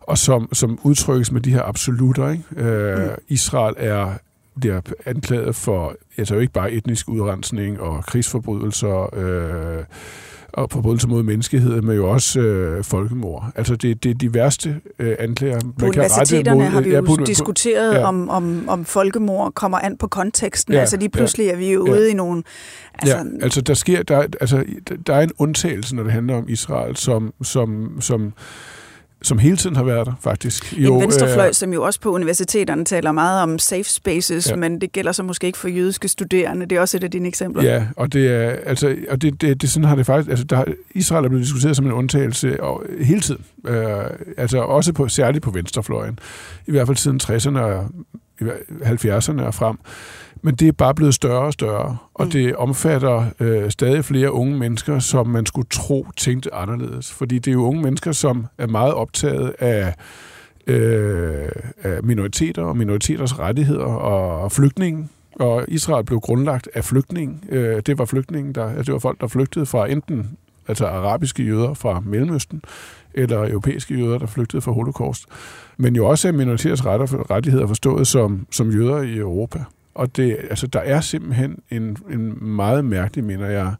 og 0.00 0.18
som, 0.18 0.48
som 0.52 0.78
udtrykkes 0.82 1.32
med 1.32 1.40
de 1.40 1.52
her 1.52 1.62
absolutter. 1.62 2.30
Ikke? 2.30 2.44
Øh, 2.56 3.04
mm. 3.04 3.10
Israel 3.28 3.74
er 3.78 4.14
bliver 4.60 4.80
anklaget 5.06 5.56
for 5.56 5.96
altså 6.16 6.34
jo 6.34 6.40
ikke 6.40 6.52
bare 6.52 6.72
etnisk 6.72 7.08
udrensning 7.08 7.80
og 7.80 8.04
krigsforbrydelser 8.04 9.14
øh, 9.16 9.84
og 10.52 10.70
forbrydelser 10.70 11.08
mod 11.08 11.22
menneskeheden, 11.22 11.86
men 11.86 11.96
jo 11.96 12.10
også 12.10 12.40
øh, 12.40 12.84
folkemord. 12.84 13.44
Altså 13.54 13.76
det, 13.76 14.04
det 14.04 14.10
er 14.10 14.14
de 14.14 14.34
værste 14.34 14.80
øh, 14.98 15.16
anklager. 15.18 15.60
På 15.78 15.86
universiteterne 15.86 16.64
har 16.64 16.80
vi 16.80 16.94
jo 16.94 17.16
ja, 17.18 17.24
diskuteret, 17.24 17.94
ja. 17.94 17.98
ja. 17.98 18.06
om, 18.06 18.28
om, 18.28 18.68
om 18.68 18.84
folkemord 18.84 19.52
kommer 19.52 19.78
an 19.78 19.96
på 19.96 20.06
konteksten. 20.06 20.72
Ja, 20.72 20.80
Ja, 20.80 20.82
altså 20.82 20.96
lige 20.96 21.08
pludselig 21.08 21.48
er 21.48 21.56
vi 21.56 21.72
jo 21.72 21.86
ja. 21.86 21.92
ude 21.92 22.10
i 22.10 22.14
nogle... 22.14 22.42
Altså, 22.94 23.16
ja, 23.16 23.24
altså 23.42 23.60
der 23.60 23.74
sker 23.74 24.02
der, 24.02 24.18
altså 24.40 24.64
der 25.06 25.14
er 25.14 25.20
en 25.20 25.30
undtagelse 25.38 25.96
når 25.96 26.02
det 26.02 26.12
handler 26.12 26.34
om 26.34 26.48
Israel 26.48 26.96
som 26.96 27.32
som 27.42 27.96
som 28.00 28.32
som 29.22 29.38
hele 29.38 29.56
tiden 29.56 29.76
har 29.76 29.82
været 29.82 30.06
der 30.06 30.12
faktisk. 30.20 30.72
Jo, 30.78 30.94
en 30.94 31.00
venstrefløj, 31.00 31.46
øh, 31.48 31.54
som 31.54 31.72
jo 31.72 31.82
også 31.82 32.00
på 32.00 32.10
universiteterne 32.10 32.84
taler 32.84 33.12
meget 33.12 33.42
om 33.42 33.58
safe 33.58 33.84
spaces, 33.84 34.50
Ja. 34.50 34.56
men 34.56 34.80
det 34.80 34.92
gælder 34.92 35.12
så 35.12 35.22
måske 35.22 35.46
ikke 35.46 35.58
for 35.58 35.68
jødiske 35.68 36.08
studerende. 36.08 36.66
Det 36.66 36.76
er 36.76 36.80
også 36.80 36.96
et 36.96 37.04
af 37.04 37.10
dine 37.10 37.28
eksempler. 37.28 37.62
Ja, 37.62 37.86
og 37.96 38.12
det 38.12 38.28
er 38.28 38.50
altså 38.66 38.96
og 39.10 39.22
det, 39.22 39.40
det, 39.40 39.62
det 39.62 39.70
sådan 39.70 39.88
har 39.88 39.94
det 39.96 40.06
faktisk 40.06 40.30
altså 40.30 40.44
der, 40.44 40.64
Israel 40.94 41.24
er 41.24 41.28
blevet 41.28 41.44
diskuteret 41.44 41.76
som 41.76 41.86
en 41.86 41.92
undtagelse 41.92 42.62
og, 42.62 42.82
hele 43.00 43.20
tiden. 43.20 43.44
Øh, 43.66 43.86
altså 44.36 44.58
også 44.58 44.92
på 44.92 45.08
særligt 45.08 45.44
på 45.44 45.50
venstrefløjen. 45.50 46.18
I 46.66 46.70
hvert 46.70 46.86
fald 46.86 46.96
siden 46.96 47.20
60'erne 47.22 47.58
og 47.58 47.88
i 48.40 48.44
hver- 48.44 49.18
70'erne 49.20 49.42
og 49.42 49.54
frem. 49.54 49.76
Men 50.42 50.54
det 50.54 50.68
er 50.68 50.72
bare 50.72 50.94
blevet 50.94 51.14
større 51.14 51.40
og 51.46 51.52
større, 51.52 51.96
og 52.14 52.24
Mm. 52.24 52.30
det 52.30 52.56
omfatter 52.56 53.24
øh, 53.40 53.70
stadig 53.70 54.04
flere 54.04 54.32
unge 54.32 54.58
mennesker, 54.58 54.98
som 54.98 55.26
man 55.26 55.46
skulle 55.46 55.68
tro 55.70 56.06
tænkte 56.16 56.54
anderledes. 56.54 57.12
Fordi 57.12 57.38
det 57.38 57.48
er 57.50 57.52
jo 57.52 57.64
unge 57.64 57.82
mennesker, 57.82 58.12
som 58.12 58.46
er 58.58 58.66
meget 58.66 58.94
optaget 58.94 59.54
af, 59.58 59.94
øh, 60.66 61.48
af 61.82 62.02
minoriteter 62.02 62.62
og 62.62 62.76
minoriteters 62.76 63.38
rettigheder 63.38 63.84
og, 63.84 64.52
flygtninge. 64.52 65.08
Og 65.40 65.64
Israel 65.68 66.04
blev 66.04 66.20
grundlagt 66.20 66.68
af 66.74 66.84
flygtninge. 66.84 67.38
Øh, 67.48 67.82
det 67.86 67.98
var 67.98 68.04
flygtninge, 68.04 68.52
der, 68.52 68.64
altså 68.66 68.82
det 68.82 68.92
var 68.92 68.98
folk, 68.98 69.20
der 69.20 69.26
flygtede 69.26 69.66
fra 69.66 69.90
enten 69.90 70.38
altså 70.68 70.86
arabiske 70.86 71.42
jøder 71.42 71.74
fra 71.74 72.00
Mellemøsten, 72.00 72.62
eller 73.14 73.48
europæiske 73.50 73.94
jøder, 73.94 74.18
der 74.18 74.26
flygtede 74.26 74.62
fra 74.62 74.72
holocaust. 74.72 75.24
Men 75.76 75.96
jo 75.96 76.06
også 76.06 76.28
af 76.28 76.34
minoriteters 76.34 76.86
rettigheder 76.86 77.66
forstået 77.66 78.06
som, 78.06 78.46
som 78.50 78.70
jøder 78.70 79.02
i 79.02 79.16
Europa. 79.16 79.64
Og 79.94 80.16
det, 80.16 80.36
altså, 80.50 80.66
der 80.66 80.80
er 80.80 81.00
simpelthen 81.00 81.58
en, 81.70 81.96
en 82.10 82.44
meget 82.44 82.84
mærkelig, 82.84 83.24
mener 83.24 83.46
jeg, 83.46 83.74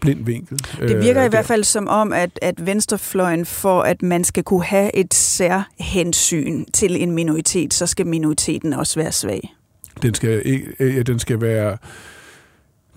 blind 0.00 0.24
vinkel. 0.24 0.58
Det 0.80 1.02
virker 1.02 1.20
øh, 1.20 1.26
i 1.26 1.28
hvert 1.28 1.46
fald 1.46 1.64
som 1.64 1.88
om, 1.88 2.12
at, 2.12 2.38
at 2.42 2.66
venstrefløjen, 2.66 3.46
for 3.46 3.82
at 3.82 4.02
man 4.02 4.24
skal 4.24 4.42
kunne 4.42 4.64
have 4.64 4.96
et 4.96 5.14
særhensyn 5.14 6.64
til 6.64 7.02
en 7.02 7.10
minoritet, 7.10 7.74
så 7.74 7.86
skal 7.86 8.06
minoriteten 8.06 8.72
også 8.72 9.00
være 9.00 9.12
svag. 9.12 9.54
Den 10.02 10.14
skal, 10.14 10.42
ikke, 10.44 10.66
øh, 10.78 10.96
ja, 10.96 11.02
den 11.02 11.18
skal 11.18 11.40
være... 11.40 11.76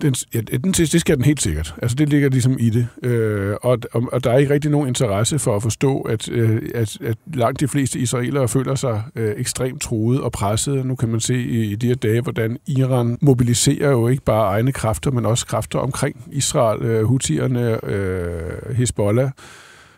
Den, 0.02 0.14
ja, 0.34 0.40
den, 0.40 0.72
det 0.72 1.00
skal 1.00 1.16
den 1.16 1.24
helt 1.24 1.42
sikkert. 1.42 1.74
Altså, 1.82 1.94
det 1.94 2.08
ligger 2.08 2.28
ligesom 2.28 2.56
i 2.60 2.70
det. 2.70 2.88
Øh, 3.02 3.56
og, 3.62 3.78
og, 3.92 4.08
og 4.12 4.24
der 4.24 4.30
er 4.30 4.38
ikke 4.38 4.54
rigtig 4.54 4.70
nogen 4.70 4.88
interesse 4.88 5.38
for 5.38 5.56
at 5.56 5.62
forstå, 5.62 6.00
at, 6.00 6.28
øh, 6.28 6.62
at, 6.74 6.98
at 7.00 7.16
langt 7.34 7.60
de 7.60 7.68
fleste 7.68 7.98
israelere 7.98 8.48
føler 8.48 8.74
sig 8.74 9.02
øh, 9.16 9.34
ekstremt 9.36 9.82
truet 9.82 10.20
og 10.20 10.32
presset. 10.32 10.86
Nu 10.86 10.94
kan 10.94 11.08
man 11.08 11.20
se 11.20 11.34
i, 11.34 11.72
i 11.72 11.74
de 11.74 11.86
her 11.86 11.94
dage, 11.94 12.20
hvordan 12.20 12.58
Iran 12.66 13.18
mobiliserer 13.22 13.90
jo 13.90 14.08
ikke 14.08 14.22
bare 14.24 14.46
egne 14.48 14.72
kræfter, 14.72 15.10
men 15.10 15.26
også 15.26 15.46
kræfter 15.46 15.78
omkring 15.78 16.24
Israel, 16.32 16.82
øh, 16.82 17.04
Houthierne, 17.04 17.84
øh, 17.84 18.76
Hezbollah. 18.76 19.30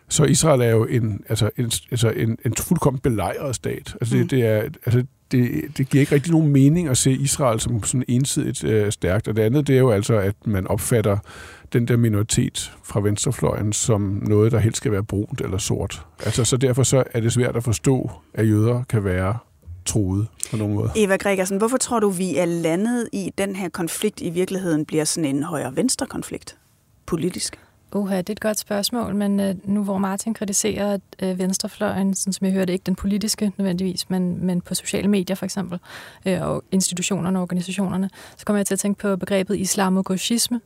Så 0.09 0.25
Israel 0.25 0.61
er 0.61 0.71
jo 0.71 0.85
en, 0.85 1.21
altså 1.29 1.50
en, 1.57 1.71
altså 1.91 2.11
en, 2.17 2.38
en 2.45 2.55
fuldkommen 2.59 3.00
belejret 3.00 3.55
stat. 3.55 3.97
Altså 4.00 4.15
det, 4.17 4.23
Mm. 4.23 4.29
det, 4.29 4.45
er, 4.47 4.62
altså 4.87 5.05
det, 5.33 5.64
det 5.78 5.88
giver 5.88 6.00
ikke 6.00 6.14
rigtig 6.14 6.33
nogen 6.33 6.49
mening 6.49 6.88
at 6.88 6.99
se 6.99 7.12
Israel 7.12 7.61
som 7.61 7.83
sådan 7.83 8.04
ensidigt 8.09 8.64
øh, 8.64 8.92
stærkt. 8.92 9.28
Og 9.28 9.37
det 9.37 9.42
andet, 9.42 9.66
det 9.66 9.75
er 9.75 9.80
jo 9.80 9.90
altså, 9.90 10.14
at 10.14 10.35
man 10.45 10.66
opfatter 10.66 11.18
den 11.73 11.88
der 11.88 11.97
minoritet 11.97 12.73
fra 12.85 13.00
venstrefløjen 13.00 13.73
som 13.73 14.00
noget, 14.26 14.52
der 14.52 14.59
helst 14.59 14.76
skal 14.76 14.92
være 14.92 15.02
brunt 15.04 15.40
eller 15.40 15.59
sort. 15.59 16.06
Altså, 16.25 16.45
så 16.45 16.56
derfor 16.56 16.83
så 16.83 17.04
er 17.14 17.21
det 17.21 17.33
svært 17.33 17.56
at 17.56 17.64
forstå, 17.64 18.11
at 18.35 18.49
jøder 18.49 18.83
kan 18.88 19.04
være 19.04 19.38
troede 19.85 20.26
på 20.50 20.56
nogen 20.56 20.75
måde. 20.75 20.90
Eva 20.97 21.16
Gregersen, 21.16 21.59
hvorfor 21.59 21.76
tror 21.76 22.00
du, 22.00 22.09
vi 22.09 22.37
er 22.37 22.45
landet 22.45 23.09
i 23.12 23.33
den 23.38 23.56
her 23.56 23.68
konflikt 23.68 24.21
i 24.21 24.30
virkeligheden 24.30 24.85
bliver 24.85 25.04
sådan 25.04 25.37
en 25.37 25.42
højre-venstre 25.42 26.06
konflikt 26.06 26.56
politisk? 27.06 27.59
Uha, 27.93 28.16
det 28.16 28.28
er 28.28 28.33
et 28.33 28.40
godt 28.40 28.59
spørgsmål, 28.59 29.14
men 29.14 29.40
øh, 29.40 29.55
nu 29.64 29.85
hvor 29.85 29.99
Martin 29.99 30.35
kritiserer 30.35 30.99
øh, 31.23 31.38
venstrefløjen, 31.38 32.14
sådan 32.14 32.33
som 32.33 32.45
jeg 32.45 32.55
hørte, 32.55 32.73
ikke 32.73 32.83
den 32.87 32.95
politiske 32.95 33.52
nødvendigvis, 33.57 34.11
men, 34.11 34.47
men 34.47 34.61
på 34.61 34.75
sociale 34.75 35.09
medier 35.09 35.37
for 35.37 35.45
eksempel, 35.45 35.78
øh, 36.26 36.43
og 36.43 36.64
institutionerne 36.73 37.38
og 37.38 37.43
organisationerne, 37.43 38.11
så 38.37 38.47
kommer 38.47 38.59
jeg 38.59 38.66
til 38.66 38.75
at 38.75 38.78
tænke 38.78 38.99
på 38.99 39.16
begrebet 39.16 39.57
islamogoshisme, 39.57 40.61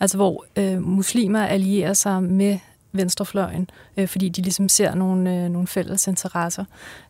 altså 0.00 0.16
hvor 0.16 0.44
øh, 0.56 0.82
muslimer 0.82 1.46
allierer 1.46 1.92
sig 1.92 2.22
med 2.22 2.58
venstrefløjen, 2.92 3.70
øh, 3.96 4.08
fordi 4.08 4.28
de 4.28 4.42
ligesom 4.42 4.68
ser 4.68 4.94
nogle, 4.94 5.36
øh, 5.36 5.48
nogle 5.50 5.66
fælles 5.66 6.06
interesser. 6.06 6.64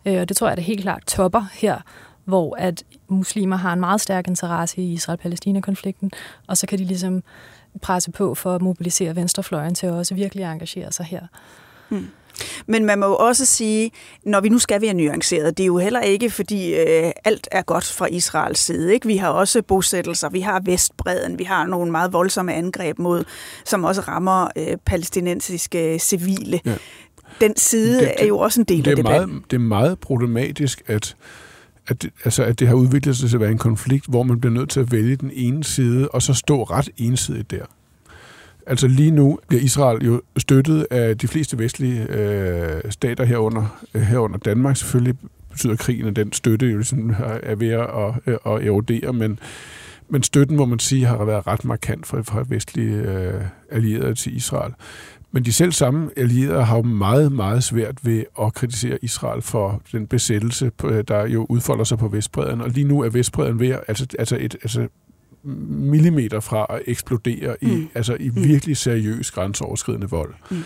Øh, 0.07 0.21
og 0.21 0.29
det 0.29 0.37
tror 0.37 0.49
jeg, 0.49 0.57
der 0.57 0.62
helt 0.62 0.83
klart 0.83 1.03
topper 1.07 1.45
her, 1.53 1.81
hvor 2.25 2.57
at 2.59 2.85
muslimer 3.09 3.57
har 3.57 3.73
en 3.73 3.81
meget 3.81 4.00
stærk 4.00 4.29
interesse 4.29 4.83
i 4.83 4.93
Israel-Palæstina-konflikten, 4.93 6.11
og 6.47 6.57
så 6.57 6.67
kan 6.67 6.79
de 6.79 6.85
ligesom 6.85 7.23
presse 7.83 8.11
på 8.11 8.35
for 8.35 8.55
at 8.55 8.63
mobilisere 8.63 9.17
venstrefløjen 9.17 9.75
til 9.75 9.87
at 9.87 9.93
også 9.93 10.15
virkelig 10.15 10.45
engagere 10.45 10.93
sig 10.93 11.07
her. 11.07 11.21
Men 12.67 12.85
man 12.85 12.99
må 12.99 13.07
jo 13.07 13.17
også 13.17 13.45
sige, 13.47 13.91
når 14.25 14.41
vi 14.41 14.49
nu 14.49 14.59
skal 14.59 14.83
være 14.83 14.95
nuanceret, 14.95 15.57
det 15.59 15.63
er 15.63 15.67
jo 15.67 15.79
heller 15.79 16.01
ikke, 16.01 16.31
fordi 16.31 16.75
øh, 16.75 17.11
alt 17.25 17.49
er 17.53 17.63
godt 17.63 17.85
fra 17.85 18.07
Israels 18.07 18.59
side. 18.59 18.95
Ikke? 18.95 19.07
Vi 19.07 19.17
har 19.17 19.29
også 19.29 19.63
bosættelser, 19.63 20.29
vi 20.29 20.41
har 20.41 20.61
Vestbreden, 20.65 21.39
vi 21.39 21.45
har 21.45 21.67
nogle 21.67 21.91
meget 21.91 22.13
voldsomme 22.13 22.55
angreb 22.55 22.99
mod, 22.99 23.25
som 23.65 23.85
også 23.85 24.01
rammer 24.01 24.49
øh, 24.57 24.77
palæstinensiske 24.87 25.99
civile. 25.99 26.61
Ja. 26.67 26.75
Den 27.41 27.57
side 27.57 28.01
Det- 28.01 28.09
det, 28.09 28.23
er 28.23 28.27
jo 28.27 28.39
også 28.39 28.61
en 28.61 28.65
del 28.65 28.85
det 28.85 28.91
af 28.91 28.97
debatten. 28.97 29.31
meget, 29.31 29.51
det 29.51 29.57
er 29.57 29.61
meget 29.61 29.99
problematisk, 29.99 30.83
at, 30.87 31.17
at 31.88 32.02
det, 32.02 32.11
altså, 32.25 32.45
at 32.45 32.61
det 32.61 32.68
har 32.68 32.75
udviklet 32.75 33.16
sig 33.16 33.28
til 33.28 33.37
at 33.37 33.40
være 33.40 33.50
en 33.50 33.59
konflikt, 33.59 34.07
hvor 34.07 34.23
man 34.23 34.40
bliver 34.40 34.54
nødt 34.54 34.71
til 34.71 34.80
at 34.80 34.92
vælge 34.92 35.16
den 35.16 35.30
ene 35.35 35.64
side, 35.64 36.09
og 36.09 36.23
så 36.23 36.35
stå 36.35 36.62
ret 36.62 36.88
ensidigt 36.97 37.50
der. 37.50 37.64
Altså 38.66 38.88
lige 38.88 39.11
nu 39.11 39.38
bliver 39.49 39.62
Israel 39.62 40.07
jo 40.07 40.23
støttet 40.37 40.87
af 40.90 41.18
de 41.18 41.28
fleste 41.28 41.59
vestlige 41.59 42.07
øh, 42.09 42.80
stater 42.90 43.25
herunder, 43.25 43.80
øh, 43.95 44.02
herunder 44.02 44.38
Danmark. 44.38 44.76
Selvfølgelig 44.76 45.14
betyder 45.50 45.76
krigen, 45.76 46.07
at 46.07 46.16
den 46.16 46.33
støtte 46.33 46.66
jo 46.66 46.76
ligesom 46.76 47.14
er 47.42 47.54
ved 47.54 47.68
at, 47.68 47.88
at, 48.26 48.38
at 48.47 48.66
erodere, 48.66 49.12
men, 49.12 49.38
men 50.09 50.23
støtten, 50.23 50.57
må 50.57 50.64
man 50.64 50.78
sige, 50.78 51.07
har 51.07 51.25
været 51.25 51.47
ret 51.47 51.64
markant 51.64 52.07
fra, 52.07 52.21
fra 52.21 52.45
vestlige 52.49 52.97
øh, 52.97 53.42
allierede 53.71 54.14
til 54.14 54.37
Israel. 54.37 54.73
Men 55.32 55.44
de 55.44 55.52
selv 55.52 55.73
samme 55.73 56.11
allierede 56.16 56.64
har 56.64 56.76
jo 56.76 56.82
meget, 56.82 57.32
meget 57.32 57.64
svært 57.64 58.06
ved 58.06 58.25
at 58.40 58.54
kritisere 58.54 58.99
Israel 59.02 59.42
for 59.42 59.82
den 59.92 60.06
besættelse, 60.06 60.70
der 61.08 61.26
jo 61.26 61.47
udfolder 61.49 61.85
sig 61.85 61.99
på 61.99 62.08
Vestbreden. 62.08 62.61
Og 62.61 62.70
lige 62.70 62.88
nu 62.88 63.00
er 63.00 63.08
Vestbreden 63.08 63.61
ved 63.61 63.78
altså, 63.88 64.06
altså, 64.18 64.37
et, 64.40 64.56
altså 64.62 64.88
millimeter 65.44 66.40
fra 66.40 66.66
at 66.70 66.82
eksplodere 66.87 67.56
mm. 67.62 67.68
i, 67.68 67.88
altså 67.94 68.16
i 68.20 68.28
mm. 68.28 68.44
virkelig 68.44 68.76
seriøs 68.76 69.30
grænseoverskridende 69.30 70.11
vold. 70.11 70.35
Mm. 70.50 70.64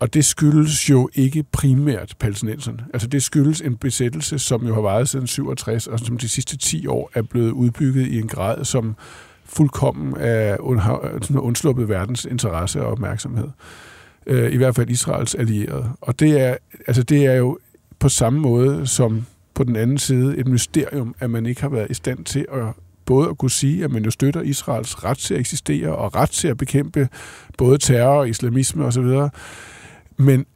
Og 0.00 0.14
det 0.14 0.24
skyldes 0.24 0.90
jo 0.90 1.08
ikke 1.14 1.44
primært 1.52 2.14
palæstinenserne. 2.18 2.84
Altså 2.92 3.08
det 3.08 3.22
skyldes 3.22 3.60
en 3.60 3.76
besættelse, 3.76 4.38
som 4.38 4.66
jo 4.66 4.74
har 4.74 4.80
varet 4.80 5.08
siden 5.08 5.26
67, 5.26 5.86
og 5.86 5.98
som 5.98 6.18
de 6.18 6.28
sidste 6.28 6.56
10 6.56 6.86
år 6.86 7.10
er 7.14 7.22
blevet 7.22 7.50
udbygget 7.50 8.06
i 8.06 8.18
en 8.18 8.28
grad, 8.28 8.64
som 8.64 8.96
fuldkommen 9.44 10.14
er 10.18 10.56
undsluppet 11.36 11.88
verdens 11.88 12.24
interesse 12.24 12.82
og 12.82 12.86
opmærksomhed. 12.86 13.48
Øh, 14.26 14.52
I 14.52 14.56
hvert 14.56 14.74
fald 14.74 14.90
Israels 14.90 15.34
allierede. 15.34 15.90
Og 16.00 16.20
det 16.20 16.40
er, 16.40 16.56
altså 16.86 17.02
det 17.02 17.26
er 17.26 17.34
jo 17.34 17.58
på 17.98 18.08
samme 18.08 18.40
måde 18.40 18.86
som 18.86 19.26
på 19.54 19.64
den 19.64 19.76
anden 19.76 19.98
side 19.98 20.36
et 20.36 20.48
mysterium, 20.48 21.14
at 21.20 21.30
man 21.30 21.46
ikke 21.46 21.60
har 21.60 21.68
været 21.68 21.90
i 21.90 21.94
stand 21.94 22.24
til 22.24 22.46
at 22.52 22.64
både 23.06 23.28
at 23.28 23.38
kunne 23.38 23.50
sige, 23.50 23.84
at 23.84 23.90
man 23.90 24.04
jo 24.04 24.10
støtter 24.10 24.42
Israels 24.42 25.04
ret 25.04 25.18
til 25.18 25.34
at 25.34 25.40
eksistere 25.40 25.96
og 25.96 26.14
ret 26.14 26.30
til 26.30 26.48
at 26.48 26.56
bekæmpe 26.56 27.08
både 27.58 27.78
terror 27.78 28.18
og 28.18 28.28
islamisme 28.28 28.84
osv., 28.84 29.06
men 30.16 30.46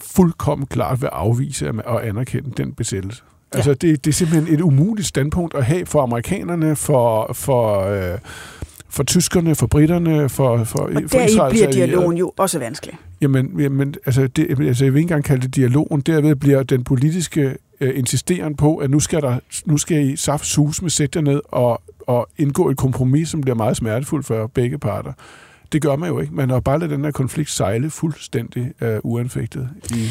fuldkommen 0.00 0.66
klart 0.66 1.00
vil 1.00 1.06
afvise 1.06 1.72
og 1.84 2.06
anerkende 2.06 2.50
den 2.56 2.72
besættelse. 2.72 3.22
Ja. 3.52 3.58
Altså, 3.58 3.74
det, 3.74 4.04
det 4.04 4.10
er 4.10 4.14
simpelthen 4.14 4.54
et 4.54 4.60
umuligt 4.60 5.08
standpunkt 5.08 5.54
at 5.54 5.64
have 5.64 5.86
for 5.86 6.02
amerikanerne, 6.02 6.76
for, 6.76 7.32
for, 7.32 7.80
øh, 7.80 8.18
for 8.92 9.02
tyskerne, 9.02 9.54
for 9.54 9.66
britterne, 9.66 10.28
for, 10.28 10.64
for, 10.64 10.78
og 10.78 11.02
for 11.06 11.20
Israels 11.20 11.52
bliver 11.52 11.70
dialogen 11.70 12.16
jo 12.16 12.32
også 12.36 12.58
vanskelig. 12.58 12.98
Jamen, 13.20 13.60
jamen 13.60 13.94
altså, 14.06 14.26
det, 14.26 14.60
altså, 14.60 14.84
jeg 14.84 14.92
vil 14.92 14.98
ikke 14.98 15.04
engang 15.04 15.24
kalde 15.24 15.42
det 15.42 15.56
dialogen. 15.56 16.00
Derved 16.00 16.36
bliver 16.36 16.62
den 16.62 16.84
politiske 16.84 17.56
øh, 17.80 17.98
insisteren 17.98 18.56
på, 18.56 18.76
at 18.76 18.90
nu 18.90 19.00
skal, 19.00 19.20
der, 19.20 19.38
nu 19.64 19.76
skal 19.76 20.08
I 20.08 20.16
saft 20.16 20.46
sus 20.46 20.82
med 20.82 20.90
sætte 20.90 21.22
ned 21.22 21.40
og, 21.48 21.82
og 22.06 22.28
indgå 22.38 22.70
et 22.70 22.76
kompromis, 22.76 23.28
som 23.28 23.40
bliver 23.40 23.54
meget 23.54 23.76
smertefuldt 23.76 24.26
for 24.26 24.46
begge 24.46 24.78
parter. 24.78 25.12
Det 25.72 25.82
gør 25.82 25.96
man 25.96 26.08
jo 26.08 26.20
ikke. 26.20 26.34
Man 26.34 26.50
har 26.50 26.60
bare 26.60 26.78
ladet 26.78 26.90
den 26.90 27.04
her 27.04 27.12
konflikt 27.12 27.50
sejle 27.50 27.90
fuldstændig 27.90 28.72
uh, 28.82 28.88
uanfægtet 29.02 29.68
i, 29.90 29.94
i 29.94 30.08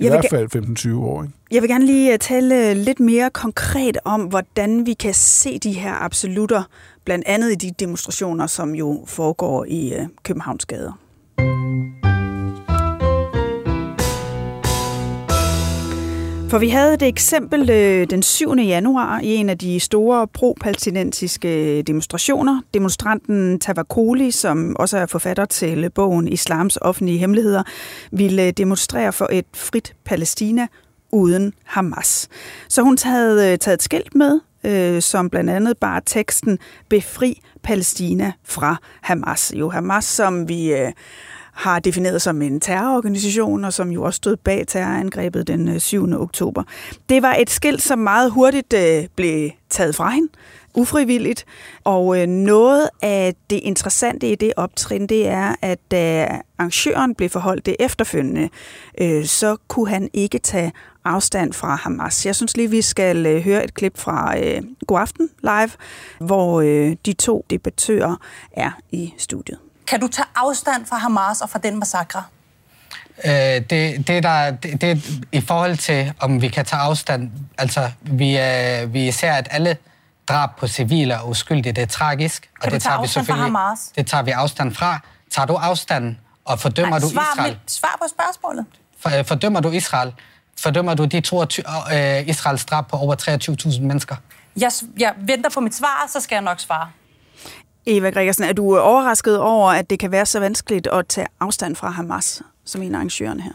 jeg 0.00 0.10
hvert 0.10 0.26
fald 0.30 0.92
15-20 0.92 0.94
år. 0.94 1.22
Ikke? 1.22 1.34
Jeg 1.50 1.62
vil 1.62 1.70
gerne 1.70 1.86
lige 1.86 2.12
øh, 2.12 2.18
tale 2.18 2.74
lidt 2.74 3.00
mere 3.00 3.30
konkret 3.30 3.98
om, 4.04 4.20
hvordan 4.20 4.86
vi 4.86 4.92
kan 4.92 5.14
se 5.14 5.58
de 5.58 5.72
her 5.72 6.04
absolutter, 6.04 6.62
blandt 7.10 7.26
andet 7.26 7.52
i 7.52 7.54
de 7.54 7.70
demonstrationer, 7.70 8.46
som 8.46 8.74
jo 8.74 9.04
foregår 9.06 9.64
i 9.68 9.94
øh, 9.94 10.06
Københavns 10.22 10.66
gader. 10.66 10.92
For 16.50 16.58
vi 16.58 16.68
havde 16.68 16.94
et 16.94 17.02
eksempel 17.02 17.70
øh, 17.70 18.06
den 18.10 18.22
7. 18.22 18.54
januar 18.54 19.20
i 19.20 19.34
en 19.34 19.48
af 19.48 19.58
de 19.58 19.80
store 19.80 20.28
pro-palæstinensiske 20.28 21.82
demonstrationer. 21.82 22.60
Demonstranten 22.74 23.60
Tavakoli, 23.60 24.30
som 24.30 24.76
også 24.76 24.98
er 24.98 25.06
forfatter 25.06 25.44
til 25.44 25.90
bogen 25.90 26.28
Islams 26.28 26.76
offentlige 26.76 27.18
hemmeligheder, 27.18 27.62
ville 28.12 28.50
demonstrere 28.50 29.12
for 29.12 29.28
et 29.32 29.46
frit 29.54 29.94
Palæstina 30.04 30.66
uden 31.12 31.54
Hamas. 31.64 32.28
Så 32.68 32.82
hun 32.82 32.98
havde 33.04 33.52
øh, 33.52 33.58
taget 33.58 33.74
et 33.74 33.82
skilt 33.82 34.14
med, 34.14 34.40
øh, 34.64 35.02
som 35.02 35.30
blandt 35.30 35.50
andet 35.50 35.78
bare 35.78 36.00
teksten 36.06 36.58
Befri 36.88 37.42
Palæstina 37.62 38.32
fra 38.44 38.76
Hamas. 39.00 39.52
Jo, 39.56 39.70
Hamas, 39.70 40.04
som 40.04 40.48
vi 40.48 40.72
øh, 40.72 40.92
har 41.52 41.78
defineret 41.78 42.22
som 42.22 42.42
en 42.42 42.60
terrororganisation, 42.60 43.64
og 43.64 43.72
som 43.72 43.90
jo 43.90 44.02
også 44.02 44.16
stod 44.16 44.36
bag 44.36 44.64
terrorangrebet 44.66 45.46
den 45.46 45.68
øh, 45.68 45.80
7. 45.80 46.12
Oktober. 46.12 46.62
Det 47.08 47.22
var 47.22 47.34
et 47.34 47.50
skilt, 47.50 47.82
som 47.82 47.98
meget 47.98 48.30
hurtigt 48.30 48.72
øh, 48.72 49.06
blev 49.16 49.50
taget 49.70 49.94
fra 49.94 50.10
hende, 50.10 50.28
ufrivilligt. 50.74 51.44
Og 51.84 52.20
øh, 52.20 52.26
noget 52.26 52.88
af 53.02 53.34
det 53.50 53.60
interessante 53.62 54.30
i 54.30 54.34
det 54.34 54.52
optrin, 54.56 55.06
det 55.06 55.28
er, 55.28 55.54
at 55.62 55.78
da 55.90 56.26
arrangøren 56.58 57.14
blev 57.14 57.28
forholdt 57.28 57.66
det 57.66 57.76
efterfølgende, 57.80 58.48
øh, 59.00 59.24
så 59.24 59.56
kunne 59.68 59.88
han 59.88 60.10
ikke 60.12 60.38
tage 60.38 60.72
afstand 61.04 61.52
fra 61.52 61.74
Hamas. 61.74 62.26
Jeg 62.26 62.36
synes 62.36 62.56
lige, 62.56 62.70
vi 62.70 62.82
skal 62.82 63.26
øh, 63.26 63.44
høre 63.44 63.64
et 63.64 63.74
klip 63.74 63.98
fra 63.98 64.38
øh, 64.38 64.62
God 64.86 65.00
Aften 65.00 65.28
Live, 65.42 65.70
hvor 66.18 66.60
øh, 66.60 66.96
de 67.06 67.12
to 67.12 67.46
debattører 67.50 68.16
er 68.52 68.70
i 68.90 69.14
studiet. 69.18 69.58
Kan 69.86 70.00
du 70.00 70.08
tage 70.08 70.26
afstand 70.36 70.86
fra 70.86 70.96
Hamas 70.96 71.40
og 71.40 71.50
fra 71.50 71.58
den 71.58 71.78
massakre? 71.78 72.22
Øh, 73.24 73.30
det, 73.30 73.70
det, 74.08 74.22
der, 74.22 74.50
det, 74.50 74.80
det 74.80 75.22
i 75.32 75.40
forhold 75.40 75.76
til, 75.76 76.12
om 76.20 76.42
vi 76.42 76.48
kan 76.48 76.64
tage 76.64 76.80
afstand, 76.80 77.30
altså 77.58 77.90
vi, 78.02 78.38
øh, 78.38 78.94
vi 78.94 79.10
ser, 79.10 79.32
at 79.32 79.48
alle 79.50 79.76
drab 80.28 80.50
på 80.56 80.66
civile 80.66 81.20
og 81.20 81.28
uskyldige, 81.28 81.72
det 81.72 81.82
er 81.82 81.86
tragisk. 81.86 82.42
Kan 82.42 82.66
og 82.66 82.72
det 82.72 82.82
tager 82.82 83.00
vi 83.00 83.06
selvfølgelig, 83.06 83.52
fra 83.52 83.60
Hamas? 83.60 83.92
Det 83.96 84.06
tager 84.06 84.22
vi 84.22 84.30
afstand 84.30 84.74
fra. 84.74 85.00
Tager 85.30 85.46
du 85.46 85.54
afstand, 85.54 86.16
og 86.44 86.60
fordømmer 86.60 86.98
Nej, 86.98 87.08
svar, 87.08 87.22
du 87.22 87.30
Israel? 87.32 87.52
Med, 87.52 87.60
svar 87.66 87.96
på 88.02 88.08
spørgsmålet. 88.08 88.66
For, 89.00 89.18
øh, 89.18 89.24
fordømmer 89.24 89.60
du 89.60 89.70
Israel? 89.70 90.12
Fordømmer 90.62 90.94
du 90.94 91.04
de 91.04 91.20
22, 91.20 91.64
øh, 91.92 92.28
Israels 92.28 92.64
drab 92.64 92.88
på 92.88 92.96
over 92.96 93.14
23.000 93.70 93.82
mennesker? 93.82 94.16
Jeg, 94.56 94.70
jeg 94.98 95.14
venter 95.18 95.50
på 95.50 95.60
mit 95.60 95.74
svar, 95.74 96.08
så 96.08 96.20
skal 96.20 96.36
jeg 96.36 96.42
nok 96.42 96.60
svare. 96.60 96.88
Eva 97.86 98.10
Gregersen, 98.10 98.44
er 98.44 98.52
du 98.52 98.78
overrasket 98.78 99.38
over, 99.40 99.70
at 99.70 99.90
det 99.90 99.98
kan 99.98 100.10
være 100.10 100.26
så 100.26 100.40
vanskeligt 100.40 100.86
at 100.86 101.06
tage 101.08 101.26
afstand 101.40 101.76
fra 101.76 101.90
Hamas, 101.90 102.42
som 102.64 102.82
en 102.82 102.94
af 102.94 102.98
arrangørerne 102.98 103.42
her? 103.42 103.52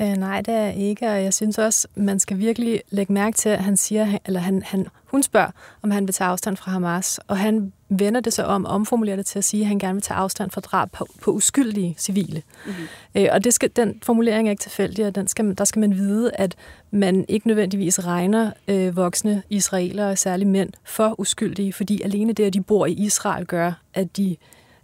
Øh, 0.00 0.16
nej, 0.16 0.40
det 0.40 0.54
er 0.54 0.68
ikke, 0.68 1.08
og 1.08 1.22
jeg 1.22 1.34
synes 1.34 1.58
også, 1.58 1.88
man 1.94 2.18
skal 2.18 2.38
virkelig 2.38 2.82
lægge 2.90 3.12
mærke 3.12 3.36
til, 3.36 3.48
at 3.48 3.64
han 3.64 3.76
siger, 3.76 4.18
eller 4.26 4.40
han, 4.40 4.62
han, 4.62 4.86
hun 5.04 5.22
spørger, 5.22 5.50
om 5.82 5.90
han 5.90 6.06
vil 6.06 6.14
tage 6.14 6.28
afstand 6.28 6.56
fra 6.56 6.70
Hamas, 6.70 7.20
og 7.26 7.38
han 7.38 7.72
vender 7.88 8.20
det 8.20 8.32
så 8.32 8.42
om, 8.42 8.66
omformulerer 8.66 9.16
det 9.16 9.26
til 9.26 9.38
at 9.38 9.44
sige, 9.44 9.60
at 9.60 9.66
han 9.66 9.78
gerne 9.78 9.94
vil 9.94 10.02
tage 10.02 10.18
afstand 10.18 10.50
fra 10.50 10.60
drab 10.60 10.92
på, 10.92 11.06
på 11.22 11.30
uskyldige 11.30 11.94
civile. 11.98 12.42
Mm-hmm. 12.66 12.86
Øh, 13.14 13.28
og 13.32 13.44
det 13.44 13.54
skal, 13.54 13.70
den 13.76 14.00
formulering 14.02 14.48
er 14.48 14.50
ikke 14.50 14.62
tilfældig, 14.62 15.06
og 15.06 15.14
den 15.14 15.28
skal, 15.28 15.58
der 15.58 15.64
skal 15.64 15.80
man 15.80 15.94
vide, 15.94 16.30
at 16.34 16.56
man 16.90 17.24
ikke 17.28 17.46
nødvendigvis 17.46 18.06
regner 18.06 18.50
øh, 18.68 18.96
voksne 18.96 19.42
israelere, 19.50 20.16
særligt 20.16 20.50
mænd, 20.50 20.70
for 20.84 21.20
uskyldige, 21.20 21.72
fordi 21.72 22.02
alene 22.02 22.32
det, 22.32 22.44
at 22.44 22.54
de 22.54 22.60
bor 22.60 22.86
i 22.86 22.92
Israel, 22.92 23.46
gør, 23.46 23.72
at 23.94 24.16
de 24.16 24.36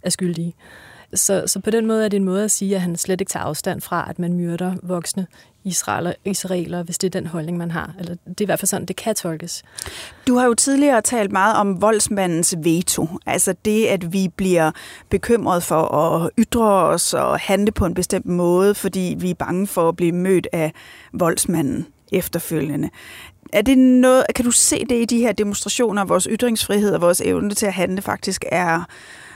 er 0.03 0.09
skyldige. 0.09 0.53
Så, 1.15 1.43
så 1.47 1.59
på 1.59 1.69
den 1.69 1.85
måde 1.85 2.05
er 2.05 2.09
det 2.09 2.17
en 2.17 2.23
måde 2.23 2.43
at 2.43 2.51
sige, 2.51 2.75
at 2.75 2.81
han 2.81 2.95
slet 2.95 3.21
ikke 3.21 3.29
tager 3.29 3.43
afstand 3.43 3.81
fra, 3.81 4.07
at 4.09 4.19
man 4.19 4.33
myrder 4.33 4.75
voksne 4.83 5.27
israeler, 5.63 6.13
israeler 6.25 6.83
hvis 6.83 6.97
det 6.97 7.15
er 7.15 7.19
den 7.19 7.27
holdning, 7.27 7.57
man 7.57 7.71
har. 7.71 7.93
Eller 7.99 8.15
det 8.27 8.41
er 8.41 8.45
i 8.45 8.45
hvert 8.45 8.59
fald 8.59 8.67
sådan, 8.67 8.85
det 8.85 8.95
kan 8.95 9.15
tolkes. 9.15 9.63
Du 10.27 10.35
har 10.37 10.45
jo 10.45 10.53
tidligere 10.53 11.01
talt 11.01 11.31
meget 11.31 11.55
om 11.55 11.81
voldsmandens 11.81 12.55
veto. 12.57 13.07
Altså 13.25 13.55
det, 13.65 13.85
at 13.85 14.13
vi 14.13 14.27
bliver 14.35 14.71
bekymret 15.09 15.63
for 15.63 15.95
at 15.95 16.29
ytre 16.39 16.83
os 16.83 17.13
og 17.13 17.39
handle 17.39 17.71
på 17.71 17.85
en 17.85 17.93
bestemt 17.93 18.25
måde, 18.25 18.75
fordi 18.75 19.15
vi 19.19 19.29
er 19.29 19.35
bange 19.35 19.67
for 19.67 19.89
at 19.89 19.95
blive 19.95 20.11
mødt 20.11 20.47
af 20.53 20.73
voldsmanden 21.13 21.87
efterfølgende. 22.11 22.89
Er 23.53 23.61
det 23.61 23.77
noget, 23.77 24.23
kan 24.35 24.45
du 24.45 24.51
se 24.51 24.85
det 24.89 25.01
i 25.01 25.05
de 25.05 25.19
her 25.19 25.31
demonstrationer, 25.31 26.05
vores 26.05 26.27
ytringsfrihed 26.31 26.93
og 26.93 27.01
vores 27.01 27.21
evne 27.21 27.53
til 27.53 27.65
at 27.65 27.73
handle 27.73 28.01
faktisk 28.01 28.45
er 28.51 28.83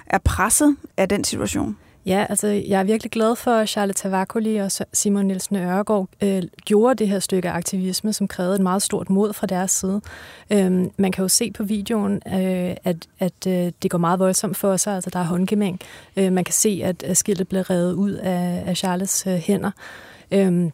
er 0.10 0.18
presset 0.18 0.76
af 0.98 1.10
den 1.10 1.24
situation? 1.24 1.78
Ja, 2.06 2.26
altså 2.30 2.48
jeg 2.48 2.80
er 2.80 2.84
virkelig 2.84 3.12
glad 3.12 3.36
for, 3.36 3.52
at 3.52 3.70
Charlotte 3.70 4.02
Tavakoli 4.02 4.56
og 4.56 4.72
Simon 4.94 5.26
Nielsen 5.26 5.56
Ørgaard 5.56 6.08
øh, 6.24 6.44
gjorde 6.66 6.96
det 6.96 7.08
her 7.08 7.20
stykke 7.20 7.50
aktivisme, 7.50 8.14
som 8.14 8.28
krævede 8.28 8.56
et 8.56 8.62
meget 8.62 8.82
stort 8.82 9.10
mod 9.10 9.34
fra 9.34 9.48
deres 9.48 9.72
side. 9.72 10.02
Øhm, 10.52 10.92
man 10.98 11.12
kan 11.12 11.22
jo 11.22 11.28
se 11.28 11.52
på 11.52 11.64
videoen, 11.64 12.14
øh, 12.28 12.76
at, 12.84 13.08
at 13.20 13.48
øh, 13.48 13.72
det 13.84 13.92
går 13.92 13.98
meget 13.98 14.20
voldsomt 14.20 14.58
for 14.58 14.78
sig, 14.78 14.96
altså 14.96 15.10
der 15.10 15.20
er 15.20 15.24
håndgemæng. 15.24 15.80
Øh, 16.18 16.34
man 16.34 16.44
kan 16.44 16.54
se, 16.54 16.82
at, 16.84 17.04
at 17.04 17.18
skiltet 17.18 17.48
blev 17.48 17.62
revet 17.62 17.94
ud 17.94 18.12
af, 18.12 18.64
af 18.66 18.78
Charlottes 18.78 19.28
øh, 19.28 19.34
hænder. 19.34 19.72
Øhm, 20.32 20.72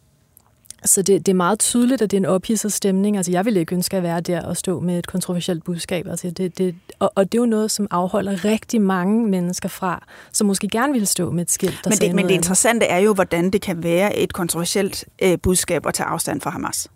så 0.84 1.02
det, 1.02 1.26
det 1.26 1.32
er 1.32 1.36
meget 1.36 1.58
tydeligt, 1.58 2.02
at 2.02 2.10
det 2.10 2.16
er 2.16 2.20
en 2.20 2.26
ophidset 2.26 2.72
stemning. 2.72 3.16
Altså, 3.16 3.32
jeg 3.32 3.44
ville 3.44 3.60
ikke 3.60 3.74
ønske 3.74 3.96
at 3.96 4.02
være 4.02 4.20
der 4.20 4.42
og 4.42 4.56
stå 4.56 4.80
med 4.80 4.98
et 4.98 5.06
kontroversielt 5.06 5.64
budskab. 5.64 6.06
Altså, 6.08 6.30
det, 6.30 6.58
det, 6.58 6.74
og, 6.98 7.12
og 7.14 7.32
det 7.32 7.38
er 7.38 7.42
jo 7.42 7.46
noget, 7.46 7.70
som 7.70 7.86
afholder 7.90 8.44
rigtig 8.44 8.80
mange 8.80 9.26
mennesker 9.26 9.68
fra, 9.68 10.06
som 10.32 10.46
måske 10.46 10.68
gerne 10.68 10.92
ville 10.92 11.06
stå 11.06 11.30
med 11.30 11.42
et 11.42 11.50
skilt, 11.50 11.80
der 11.84 11.90
Men 11.90 11.98
det, 11.98 12.14
men 12.14 12.28
det 12.28 12.34
interessante 12.34 12.86
er 12.86 12.98
jo, 12.98 13.14
hvordan 13.14 13.50
det 13.50 13.62
kan 13.62 13.82
være 13.82 14.16
et 14.16 14.32
kontroversielt 14.32 15.04
øh, 15.22 15.38
budskab 15.42 15.86
at 15.86 15.94
tage 15.94 16.06
afstand 16.06 16.40
fra 16.40 16.50
Hamas. 16.50 16.88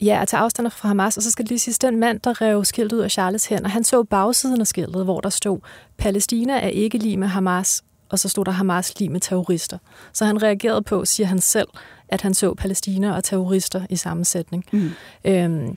Ja, 0.00 0.18
at 0.22 0.28
tage 0.28 0.40
afstand 0.40 0.70
fra 0.70 0.88
Hamas, 0.88 1.16
og 1.16 1.22
så 1.22 1.30
skal 1.30 1.44
det 1.44 1.50
lige 1.50 1.58
sige, 1.58 1.88
den 1.88 2.00
mand, 2.00 2.20
der 2.20 2.40
rev 2.40 2.64
skiltet 2.64 2.96
ud 2.96 3.02
af 3.02 3.10
Charles 3.10 3.46
hænder, 3.46 3.68
han 3.68 3.84
så 3.84 4.02
bagsiden 4.02 4.60
af 4.60 4.66
skiltet, 4.66 5.04
hvor 5.04 5.20
der 5.20 5.28
stod, 5.28 5.58
Palæstina 5.96 6.52
er 6.52 6.68
ikke 6.68 6.98
lige 6.98 7.16
med 7.16 7.28
Hamas, 7.28 7.82
og 8.10 8.18
så 8.18 8.28
stod 8.28 8.44
der 8.44 8.50
Hamas 8.50 8.98
lige 8.98 9.08
med 9.08 9.20
terrorister. 9.20 9.78
Så 10.12 10.24
han 10.24 10.42
reagerede 10.42 10.82
på, 10.82 11.04
siger 11.04 11.26
han 11.26 11.40
selv, 11.40 11.68
at 12.08 12.20
han 12.20 12.34
så 12.34 12.54
Palæstina 12.54 13.16
og 13.16 13.24
terrorister 13.24 13.86
i 13.90 13.96
sammensætning. 13.96 14.64
Mm. 14.72 14.90
Øhm, 15.24 15.76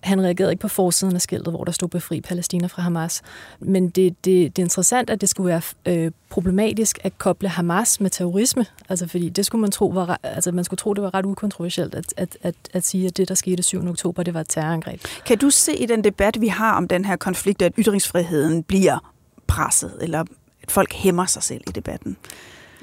han 0.00 0.22
reagerede 0.22 0.52
ikke 0.52 0.60
på 0.60 0.68
forsiden 0.68 1.14
af 1.14 1.20
skiltet, 1.20 1.52
hvor 1.52 1.64
der 1.64 1.72
stod 1.72 1.88
befri 1.88 2.20
Palæstina 2.20 2.66
fra 2.66 2.82
Hamas. 2.82 3.22
Men 3.60 3.88
det, 3.88 4.24
det, 4.24 4.56
det 4.56 4.62
er 4.62 4.66
interessant, 4.66 5.10
at 5.10 5.20
det 5.20 5.28
skulle 5.28 5.48
være 5.48 5.62
øh, 5.86 6.10
problematisk 6.28 6.98
at 7.02 7.18
koble 7.18 7.48
Hamas 7.48 8.00
med 8.00 8.10
terrorisme. 8.10 8.66
Altså 8.88 9.06
fordi 9.06 9.28
det 9.28 9.46
skulle 9.46 9.60
man 9.60 9.70
tro 9.70 9.86
var, 9.86 10.20
altså 10.22 10.52
man 10.52 10.64
skulle 10.64 10.78
tro, 10.78 10.94
det 10.94 11.02
var 11.02 11.14
ret 11.14 11.24
ukontroversielt 11.24 11.94
at, 11.94 12.14
at, 12.16 12.36
at, 12.42 12.54
at 12.72 12.86
sige, 12.86 13.06
at 13.06 13.16
det, 13.16 13.28
der 13.28 13.34
skete 13.34 13.62
7. 13.62 13.88
oktober, 13.88 14.22
det 14.22 14.34
var 14.34 14.40
et 14.40 14.48
terrorangreb. 14.48 15.00
Kan 15.26 15.38
du 15.38 15.50
se 15.50 15.76
i 15.76 15.86
den 15.86 16.04
debat, 16.04 16.40
vi 16.40 16.48
har 16.48 16.76
om 16.76 16.88
den 16.88 17.04
her 17.04 17.16
konflikt, 17.16 17.62
at 17.62 17.72
ytringsfriheden 17.78 18.62
bliver 18.62 19.12
presset, 19.46 19.92
eller 20.00 20.24
at 20.62 20.70
folk 20.70 20.92
hæmmer 20.92 21.26
sig 21.26 21.42
selv 21.42 21.60
i 21.66 21.70
debatten? 21.70 22.16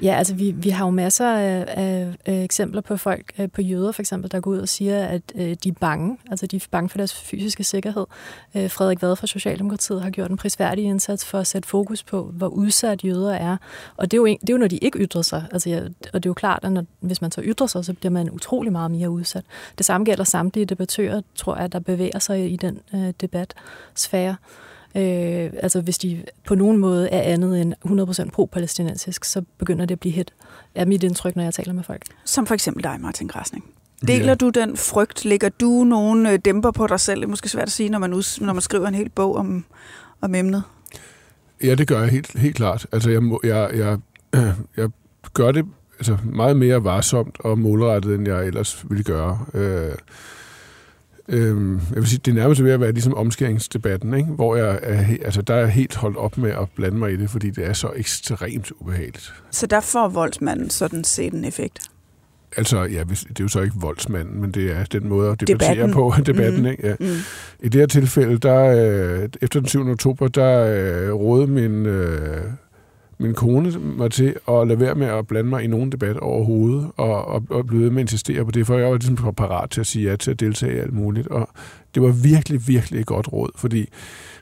Ja, 0.02 0.14
altså 0.14 0.34
vi, 0.34 0.50
vi 0.50 0.68
har 0.68 0.84
jo 0.84 0.90
masser 0.90 1.32
af, 1.32 1.64
af, 1.68 2.14
af 2.26 2.44
eksempler 2.44 2.80
på 2.80 2.96
folk, 2.96 3.32
øh, 3.38 3.50
på 3.50 3.62
jøder 3.62 3.92
for 3.92 4.02
eksempel, 4.02 4.32
der 4.32 4.40
går 4.40 4.50
ud 4.50 4.58
og 4.58 4.68
siger, 4.68 5.06
at 5.06 5.22
øh, 5.34 5.56
de 5.64 5.68
er 5.68 5.72
bange. 5.80 6.18
Altså 6.30 6.46
de 6.46 6.56
er 6.56 6.60
bange 6.70 6.88
for 6.88 6.98
deres 6.98 7.14
fysiske 7.14 7.64
sikkerhed. 7.64 8.06
Øh, 8.54 8.70
Frederik 8.70 9.02
Vad 9.02 9.16
fra 9.16 9.26
Socialdemokratiet 9.26 10.02
har 10.02 10.10
gjort 10.10 10.30
en 10.30 10.36
prisværdig 10.36 10.84
indsats 10.84 11.24
for 11.24 11.38
at 11.38 11.46
sætte 11.46 11.68
fokus 11.68 12.02
på, 12.02 12.22
hvor 12.22 12.48
udsat 12.48 13.04
jøder 13.04 13.34
er. 13.34 13.56
Og 13.96 14.10
det 14.10 14.16
er 14.16 14.18
jo, 14.18 14.26
det 14.26 14.50
er 14.50 14.52
jo 14.52 14.58
når 14.58 14.68
de 14.68 14.78
ikke 14.78 14.98
ytrer 14.98 15.22
sig. 15.22 15.44
Altså, 15.52 15.70
ja, 15.70 15.80
og 15.84 16.22
det 16.22 16.26
er 16.26 16.30
jo 16.30 16.34
klart, 16.34 16.64
at 16.64 16.72
når, 16.72 16.84
hvis 17.00 17.20
man 17.20 17.32
så 17.32 17.40
ytrer 17.44 17.66
sig, 17.66 17.84
så 17.84 17.92
bliver 17.92 18.12
man 18.12 18.30
utrolig 18.30 18.72
meget 18.72 18.90
mere 18.90 19.10
udsat. 19.10 19.44
Det 19.78 19.86
samme 19.86 20.04
gælder 20.04 20.24
samtlige 20.24 20.64
debattører, 20.66 21.20
tror 21.34 21.56
jeg, 21.56 21.72
der 21.72 21.78
bevæger 21.78 22.18
sig 22.18 22.52
i 22.52 22.56
den 22.56 22.80
øh, 22.94 23.12
debatsfære. 23.20 24.36
Øh, 24.98 25.50
altså 25.62 25.80
hvis 25.80 25.98
de 25.98 26.24
på 26.46 26.54
nogen 26.54 26.76
måde 26.76 27.08
er 27.08 27.22
andet 27.22 27.60
end 27.60 27.74
100% 28.26 28.30
pro-palæstinensisk, 28.30 29.24
så 29.24 29.42
begynder 29.58 29.86
det 29.86 29.94
at 29.94 30.00
blive 30.00 30.12
hit, 30.12 30.34
er 30.74 30.84
mit 30.84 31.02
indtryk, 31.02 31.36
når 31.36 31.42
jeg 31.42 31.54
taler 31.54 31.72
med 31.72 31.82
folk. 31.82 32.02
Som 32.24 32.46
for 32.46 32.54
eksempel 32.54 32.84
dig, 32.84 32.96
Martin 33.00 33.26
Græsning. 33.26 33.64
Deler 34.06 34.26
ja. 34.26 34.34
du 34.34 34.48
den 34.48 34.76
frygt? 34.76 35.24
Lægger 35.24 35.48
du 35.48 35.84
nogle 35.84 36.32
øh, 36.32 36.38
dæmper 36.44 36.70
på 36.70 36.86
dig 36.86 37.00
selv? 37.00 37.20
Det 37.20 37.24
er 37.24 37.30
måske 37.30 37.48
svært 37.48 37.66
at 37.66 37.72
sige, 37.72 37.88
når 37.88 37.98
man, 37.98 38.14
ud, 38.14 38.40
når 38.44 38.52
man 38.52 38.62
skriver 38.62 38.88
en 38.88 38.94
hel 38.94 39.08
bog 39.08 39.36
om, 39.36 39.64
om 40.20 40.34
emnet. 40.34 40.62
Ja, 41.62 41.74
det 41.74 41.88
gør 41.88 42.00
jeg 42.00 42.08
helt, 42.08 42.38
helt 42.38 42.56
klart. 42.56 42.86
Altså, 42.92 43.10
jeg, 43.10 43.22
må, 43.22 43.40
jeg, 43.44 43.70
jeg, 43.74 43.98
jeg 44.76 44.90
gør 45.34 45.52
det 45.52 45.64
altså, 45.98 46.16
meget 46.24 46.56
mere 46.56 46.84
varsomt 46.84 47.36
og 47.40 47.58
målrettet, 47.58 48.14
end 48.14 48.28
jeg 48.28 48.46
ellers 48.46 48.84
ville 48.88 49.04
gøre. 49.04 49.46
Øh, 49.54 49.94
Øhm, 51.28 51.74
jeg 51.74 51.96
vil 51.96 52.06
sige, 52.06 52.20
det 52.24 52.30
er 52.30 52.34
nærmest 52.34 52.64
ved 52.64 52.72
at 52.72 52.80
være 52.80 52.92
ligesom 52.92 53.14
omskæringsdebatten, 53.14 54.14
ikke? 54.14 54.28
hvor 54.28 54.56
jeg 54.56 54.78
er, 54.82 55.04
altså, 55.24 55.42
der 55.42 55.54
er 55.54 55.66
helt 55.66 55.96
holdt 55.96 56.16
op 56.16 56.38
med 56.38 56.50
at 56.50 56.68
blande 56.74 56.98
mig 56.98 57.12
i 57.12 57.16
det, 57.16 57.30
fordi 57.30 57.50
det 57.50 57.66
er 57.66 57.72
så 57.72 57.90
ekstremt 57.96 58.72
ubehageligt. 58.80 59.34
Så 59.50 59.66
der 59.66 59.80
får 59.80 60.08
voldsmanden 60.08 60.70
sådan 60.70 61.04
set 61.04 61.32
en 61.32 61.44
effekt? 61.44 61.78
Altså, 62.56 62.82
ja, 62.82 63.04
det 63.08 63.40
er 63.40 63.44
jo 63.44 63.48
så 63.48 63.60
ikke 63.60 63.74
voldsmanden, 63.80 64.40
men 64.40 64.50
det 64.50 64.72
er 64.72 64.84
den 64.84 65.08
måde 65.08 65.30
at 65.30 65.40
debattere 65.40 65.74
debatten. 65.74 65.92
på, 65.92 66.14
debatten. 66.26 66.60
Mm. 66.60 66.66
Ikke? 66.66 66.88
Ja. 66.88 66.94
Mm. 67.00 67.06
I 67.60 67.68
det 67.68 67.80
her 67.80 67.86
tilfælde, 67.86 68.38
der, 68.38 68.64
øh, 69.22 69.28
efter 69.42 69.60
den 69.60 69.68
7. 69.68 69.90
oktober, 69.90 70.28
der 70.28 70.64
øh, 70.64 71.12
rådede 71.14 71.46
min... 71.46 71.86
Øh, 71.86 72.42
min 73.18 73.34
kone 73.34 73.78
mig 73.78 74.10
til 74.10 74.34
at 74.48 74.68
lade 74.68 74.80
være 74.80 74.94
med 74.94 75.06
at 75.06 75.26
blande 75.26 75.50
mig 75.50 75.64
i 75.64 75.66
nogen 75.66 75.92
debat 75.92 76.16
overhovedet, 76.16 76.90
og, 76.96 77.24
og, 77.24 77.42
og 77.50 77.66
blive 77.66 77.82
ved 77.82 77.90
med 77.90 77.96
at 77.96 78.02
insistere 78.02 78.44
på 78.44 78.50
det, 78.50 78.66
for 78.66 78.78
jeg 78.78 78.90
var 78.90 78.96
ligesom 78.96 79.34
parat 79.34 79.70
til 79.70 79.80
at 79.80 79.86
sige 79.86 80.10
ja 80.10 80.16
til 80.16 80.30
at 80.30 80.40
deltage 80.40 80.76
i 80.76 80.78
alt 80.78 80.92
muligt. 80.92 81.26
Og 81.26 81.48
det 81.94 82.02
var 82.02 82.08
virkelig, 82.08 82.68
virkelig 82.68 83.00
et 83.00 83.06
godt 83.06 83.32
råd, 83.32 83.50
fordi 83.56 83.88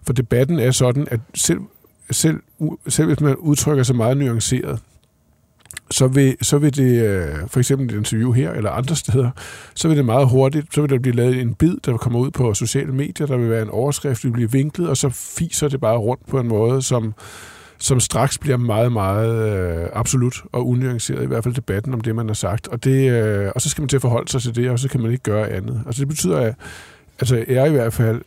for 0.03 0.13
debatten 0.13 0.59
er 0.59 0.71
sådan, 0.71 1.07
at 1.11 1.21
selv, 1.35 1.61
selv, 2.11 2.41
selv 2.89 3.07
hvis 3.07 3.21
man 3.21 3.37
udtrykker 3.37 3.85
sig 3.85 3.97
meget 3.97 4.17
nuanceret, 4.17 4.81
så 5.91 6.07
vil, 6.07 6.37
så 6.43 6.59
vil 6.59 6.77
det, 6.77 7.03
øh, 7.03 7.35
for 7.49 7.59
eksempel 7.59 7.91
et 7.91 7.99
interview 7.99 8.33
her 8.33 8.51
eller 8.51 8.71
andre 8.71 8.97
steder, 8.97 9.31
så 9.75 9.89
vil 9.89 9.97
det 9.97 10.05
meget 10.05 10.29
hurtigt, 10.29 10.75
så 10.75 10.81
vil 10.81 10.91
der 10.91 10.99
blive 10.99 11.17
lavet 11.17 11.41
en 11.41 11.55
bid, 11.55 11.77
der 11.85 11.97
kommer 11.97 12.19
ud 12.19 12.31
på 12.31 12.55
sociale 12.55 12.93
medier, 12.93 13.27
der 13.27 13.37
vil 13.37 13.51
være 13.51 13.63
en 13.63 13.71
overskrift, 13.71 14.23
der 14.23 14.29
vil 14.29 14.33
blive 14.33 14.53
vinklet, 14.53 14.89
og 14.89 14.97
så 14.97 15.09
fiser 15.11 15.69
det 15.69 15.81
bare 15.81 15.97
rundt 15.97 16.27
på 16.27 16.41
en 16.41 16.49
måde, 16.49 16.83
som, 16.83 17.15
som 17.79 18.01
straks 18.01 18.39
bliver 18.39 18.57
meget, 18.57 18.93
meget 18.93 19.53
øh, 19.53 19.89
absolut 19.93 20.43
og 20.53 20.69
unuanceret, 20.69 21.23
i 21.23 21.27
hvert 21.27 21.45
fald 21.45 21.55
debatten 21.55 21.95
om 21.95 22.01
det, 22.01 22.15
man 22.15 22.27
har 22.27 22.35
sagt. 22.35 22.69
Og, 22.69 22.85
det, 22.85 23.11
øh, 23.11 23.51
og 23.55 23.61
så 23.61 23.69
skal 23.69 23.83
man 23.83 23.89
til 23.89 23.97
at 23.97 24.03
forholde 24.03 24.31
sig 24.31 24.43
til 24.43 24.57
det, 24.57 24.71
og 24.71 24.79
så 24.79 24.89
kan 24.89 25.01
man 25.01 25.11
ikke 25.11 25.23
gøre 25.23 25.51
andet. 25.51 25.83
Altså 25.87 26.01
det 26.01 26.09
betyder, 26.09 26.39
at 26.39 26.55
altså, 27.21 27.45
jeg 27.49 27.69
i 27.69 27.73
hvert 27.73 27.93
fald 27.93 28.23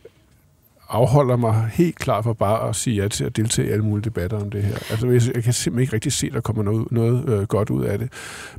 afholder 0.89 1.35
mig 1.35 1.69
helt 1.73 1.95
klart 1.95 2.23
for 2.23 2.33
bare 2.33 2.69
at 2.69 2.75
sige 2.75 3.01
ja 3.01 3.07
til 3.07 3.23
at 3.23 3.35
deltage 3.35 3.67
i 3.67 3.71
alle 3.71 3.83
mulige 3.83 4.05
debatter 4.05 4.41
om 4.41 4.49
det 4.49 4.63
her. 4.63 4.75
Altså, 4.91 5.31
jeg 5.35 5.43
kan 5.43 5.53
simpelthen 5.53 5.79
ikke 5.79 5.93
rigtig 5.93 6.13
se, 6.13 6.27
at 6.27 6.33
der 6.33 6.41
kommer 6.41 6.63
noget, 6.63 6.91
noget 6.91 7.29
øh, 7.29 7.47
godt 7.47 7.69
ud 7.69 7.83
af 7.83 7.99
det. 7.99 8.09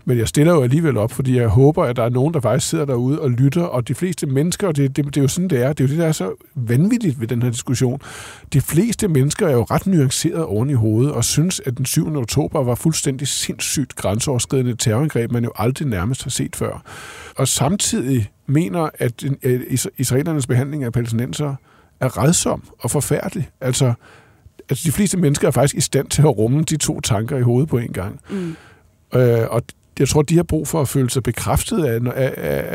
Men 0.05 0.19
jeg 0.19 0.29
stiller 0.29 0.53
jo 0.53 0.63
alligevel 0.63 0.97
op, 0.97 1.13
fordi 1.13 1.37
jeg 1.37 1.49
håber, 1.49 1.85
at 1.85 1.97
der 1.97 2.03
er 2.03 2.09
nogen, 2.09 2.35
der 2.35 2.41
faktisk 2.41 2.71
sidder 2.71 2.85
derude 2.85 3.21
og 3.21 3.31
lytter, 3.31 3.63
og 3.63 3.89
de 3.89 3.95
fleste 3.95 4.27
mennesker, 4.27 4.69
og 4.69 4.77
det, 4.77 4.97
det, 4.97 5.05
det 5.05 5.17
er 5.17 5.23
jo 5.23 5.29
sådan, 5.29 5.51
det 5.51 5.63
er, 5.63 5.73
det 5.73 5.85
er 5.85 5.89
jo 5.89 5.91
det, 5.91 5.99
der 5.99 6.07
er 6.07 6.13
så 6.13 6.33
vanvittigt 6.55 7.21
ved 7.21 7.29
den 7.29 7.43
her 7.43 7.51
diskussion. 7.51 8.01
De 8.53 8.61
fleste 8.61 9.09
mennesker 9.09 9.49
er 9.49 9.53
jo 9.53 9.63
ret 9.63 9.87
nuanceret 9.87 10.45
oven 10.45 10.71
i 10.71 10.75
hovedet, 10.75 11.13
og 11.13 11.25
synes, 11.25 11.61
at 11.67 11.79
den 11.79 11.87
7. 11.87 12.17
oktober 12.17 12.63
var 12.63 12.75
fuldstændig 12.75 13.29
sindssygt 13.29 13.97
grænseoverskridende 13.97 14.75
terrorangreb, 14.75 15.33
man 15.33 15.45
jo 15.45 15.53
aldrig 15.57 15.89
nærmest 15.89 16.23
har 16.23 16.31
set 16.31 16.57
før. 16.57 16.83
Og 17.37 17.49
samtidig 17.49 18.31
mener, 18.47 18.89
at 18.99 19.25
øh, 19.43 19.61
israelernes 19.99 20.47
behandling 20.47 20.85
af 20.85 20.93
palæstinenser 20.93 21.55
er 22.01 22.19
redsom 22.19 22.63
og 22.79 22.91
forfærdelig. 22.91 23.51
Altså, 23.61 23.93
altså, 24.69 24.83
de 24.87 24.93
fleste 24.93 25.19
mennesker 25.19 25.49
er 25.49 25.53
faktisk 25.53 25.77
i 25.77 25.81
stand 25.81 26.09
til 26.09 26.23
at 26.23 26.39
rumme 26.39 26.63
de 26.63 26.77
to 26.77 27.01
tanker 27.01 27.37
i 27.37 27.43
hovedet 27.43 27.69
på 27.69 27.79
en 27.79 27.93
gang. 27.93 28.21
Mm. 28.31 28.57
Øh, 29.15 29.47
og 29.51 29.63
jeg 29.99 30.09
tror, 30.09 30.23
de 30.23 30.37
har 30.37 30.43
brug 30.43 30.69
for 30.69 30.81
at 30.81 30.89
føle 30.89 31.11
sig 31.11 31.23
bekræftet 31.23 31.85
af, 31.85 32.01
af, 32.15 32.33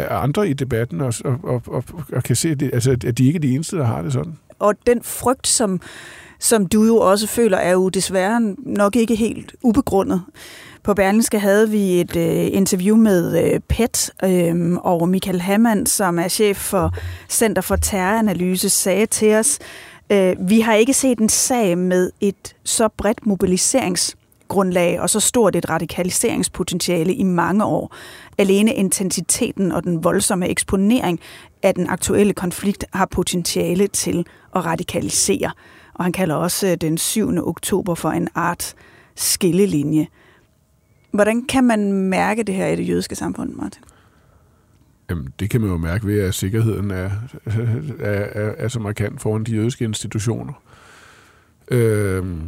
af 0.09 0.17
andre 0.23 0.49
i 0.49 0.53
debatten, 0.53 1.01
og, 1.01 1.13
og, 1.25 1.61
og, 1.67 1.83
og, 2.13 2.23
kan 2.23 2.35
se, 2.35 2.49
at, 2.49 2.59
det, 2.59 2.69
altså, 2.73 2.91
at 2.91 3.17
de 3.17 3.25
ikke 3.25 3.37
er 3.37 3.41
de 3.41 3.55
eneste, 3.55 3.77
der 3.77 3.83
har 3.83 4.01
det 4.01 4.13
sådan. 4.13 4.37
Og 4.59 4.73
den 4.87 5.03
frygt, 5.03 5.47
som, 5.47 5.81
som 6.39 6.65
du 6.65 6.83
jo 6.83 6.97
også 6.97 7.27
føler, 7.27 7.57
er 7.57 7.71
jo 7.71 7.89
desværre 7.89 8.55
nok 8.57 8.95
ikke 8.95 9.15
helt 9.15 9.55
ubegrundet. 9.63 10.21
På 10.85 10.93
Berlingske 10.93 11.39
havde 11.39 11.69
vi 11.69 12.01
et 12.01 12.15
øh, 12.15 12.47
interview 12.51 12.97
med 12.97 13.43
øh, 13.43 13.59
PET 13.59 14.11
øh, 14.23 14.73
og 14.73 15.09
Michael 15.09 15.41
Hammann, 15.41 15.85
som 15.85 16.19
er 16.19 16.27
chef 16.27 16.57
for 16.57 16.93
Center 17.29 17.61
for 17.61 17.75
Terroranalyse, 17.75 18.69
sagde 18.69 19.05
til 19.05 19.33
os, 19.33 19.59
øh, 20.09 20.35
vi 20.39 20.59
har 20.59 20.73
ikke 20.73 20.93
set 20.93 21.19
en 21.19 21.29
sag 21.29 21.77
med 21.77 22.11
et 22.21 22.55
så 22.63 22.87
bredt 22.97 23.25
mobiliseringsgrundlag 23.25 24.99
og 24.99 25.09
så 25.09 25.19
stort 25.19 25.55
et 25.55 25.69
radikaliseringspotentiale 25.69 27.13
i 27.13 27.23
mange 27.23 27.65
år. 27.65 27.95
Alene 28.37 28.73
intensiteten 28.73 29.71
og 29.71 29.83
den 29.83 30.03
voldsomme 30.03 30.47
eksponering 30.47 31.19
af 31.63 31.75
den 31.75 31.89
aktuelle 31.89 32.33
konflikt 32.33 32.85
har 32.93 33.05
potentiale 33.05 33.87
til 33.87 34.25
at 34.55 34.65
radikalisere. 34.65 35.51
Og 35.95 36.05
han 36.05 36.11
kalder 36.11 36.35
også 36.35 36.67
øh, 36.67 36.77
den 36.81 36.97
7. 36.97 37.47
oktober 37.47 37.95
for 37.95 38.09
en 38.09 38.27
art 38.35 38.75
skillelinje. 39.15 40.07
Hvordan 41.11 41.45
kan 41.45 41.63
man 41.63 41.91
mærke 41.91 42.43
det 42.43 42.55
her 42.55 42.67
i 42.67 42.75
det 42.75 42.89
jødiske 42.89 43.15
samfund, 43.15 43.53
Martin? 43.53 43.83
Jamen, 45.09 45.33
det 45.39 45.49
kan 45.49 45.61
man 45.61 45.69
jo 45.69 45.77
mærke 45.77 46.07
ved, 46.07 46.19
at 46.19 46.33
sikkerheden 46.33 46.91
er, 46.91 47.03
er, 47.99 48.11
er, 48.11 48.53
er 48.57 48.67
så 48.67 48.79
markant 48.79 49.21
foran 49.21 49.43
de 49.43 49.51
jødiske 49.51 49.85
institutioner. 49.85 50.53
Øhm, 51.67 52.41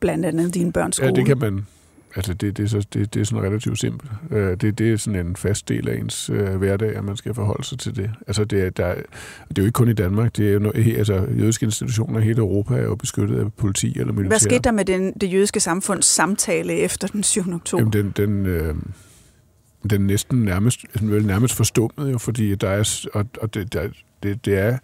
Blandt 0.00 0.26
andet 0.26 0.54
dine 0.54 0.72
børns 0.72 0.96
skole. 0.96 1.08
Ja, 1.08 1.14
det 1.14 1.26
kan 1.26 1.38
man. 1.38 1.66
Altså, 2.16 2.34
det, 2.34 2.56
det, 2.56 2.64
er, 2.64 2.68
så, 2.68 2.86
det, 2.92 3.14
det 3.14 3.20
er 3.20 3.24
sådan 3.24 3.42
relativt 3.42 3.78
simpelt. 3.78 4.12
Øh, 4.30 4.56
det, 4.56 4.78
det 4.78 4.92
er 4.92 4.96
sådan 4.96 5.26
en 5.26 5.36
fast 5.36 5.68
del 5.68 5.88
af 5.88 5.96
ens 5.96 6.30
øh, 6.30 6.56
hverdag, 6.56 6.96
at 6.96 7.04
man 7.04 7.16
skal 7.16 7.34
forholde 7.34 7.64
sig 7.64 7.78
til 7.78 7.96
det. 7.96 8.10
Altså, 8.26 8.44
det 8.44 8.62
er, 8.62 8.70
der, 8.70 8.94
det 9.48 9.58
er 9.58 9.62
jo 9.62 9.62
ikke 9.62 9.72
kun 9.72 9.88
i 9.88 9.92
Danmark. 9.92 10.36
Det 10.36 10.48
er 10.48 10.52
jo 10.52 10.58
no, 10.58 10.70
altså, 10.74 11.14
jødiske 11.14 11.64
institutioner 11.64 12.20
i 12.20 12.22
hele 12.22 12.38
Europa 12.38 12.74
er 12.74 12.82
jo 12.82 12.94
beskyttet 12.94 13.38
af 13.38 13.52
politi 13.52 13.98
eller 13.98 14.12
militær. 14.12 14.28
Hvad 14.28 14.38
skete 14.38 14.58
der 14.58 14.70
med 14.70 14.84
den, 14.84 15.12
det 15.12 15.32
jødiske 15.32 15.60
samfunds 15.60 16.06
samtale 16.06 16.74
efter 16.74 17.08
den 17.08 17.22
7. 17.22 17.54
oktober? 17.54 17.80
Jamen, 17.80 17.92
den, 17.92 18.12
den, 18.16 18.46
øh, 18.46 18.74
den 19.90 20.06
næsten 20.06 20.38
nærmest, 20.38 20.80
vel 21.00 21.26
nærmest 21.26 21.54
forstummet 21.54 22.12
jo, 22.12 22.18
fordi 22.18 22.54
der 22.54 22.68
er, 22.68 23.06
og, 23.14 23.26
og 23.40 23.54
det, 23.54 23.72
der, 23.72 23.88
det, 24.22 24.44
det, 24.44 24.58
er, 24.58 24.78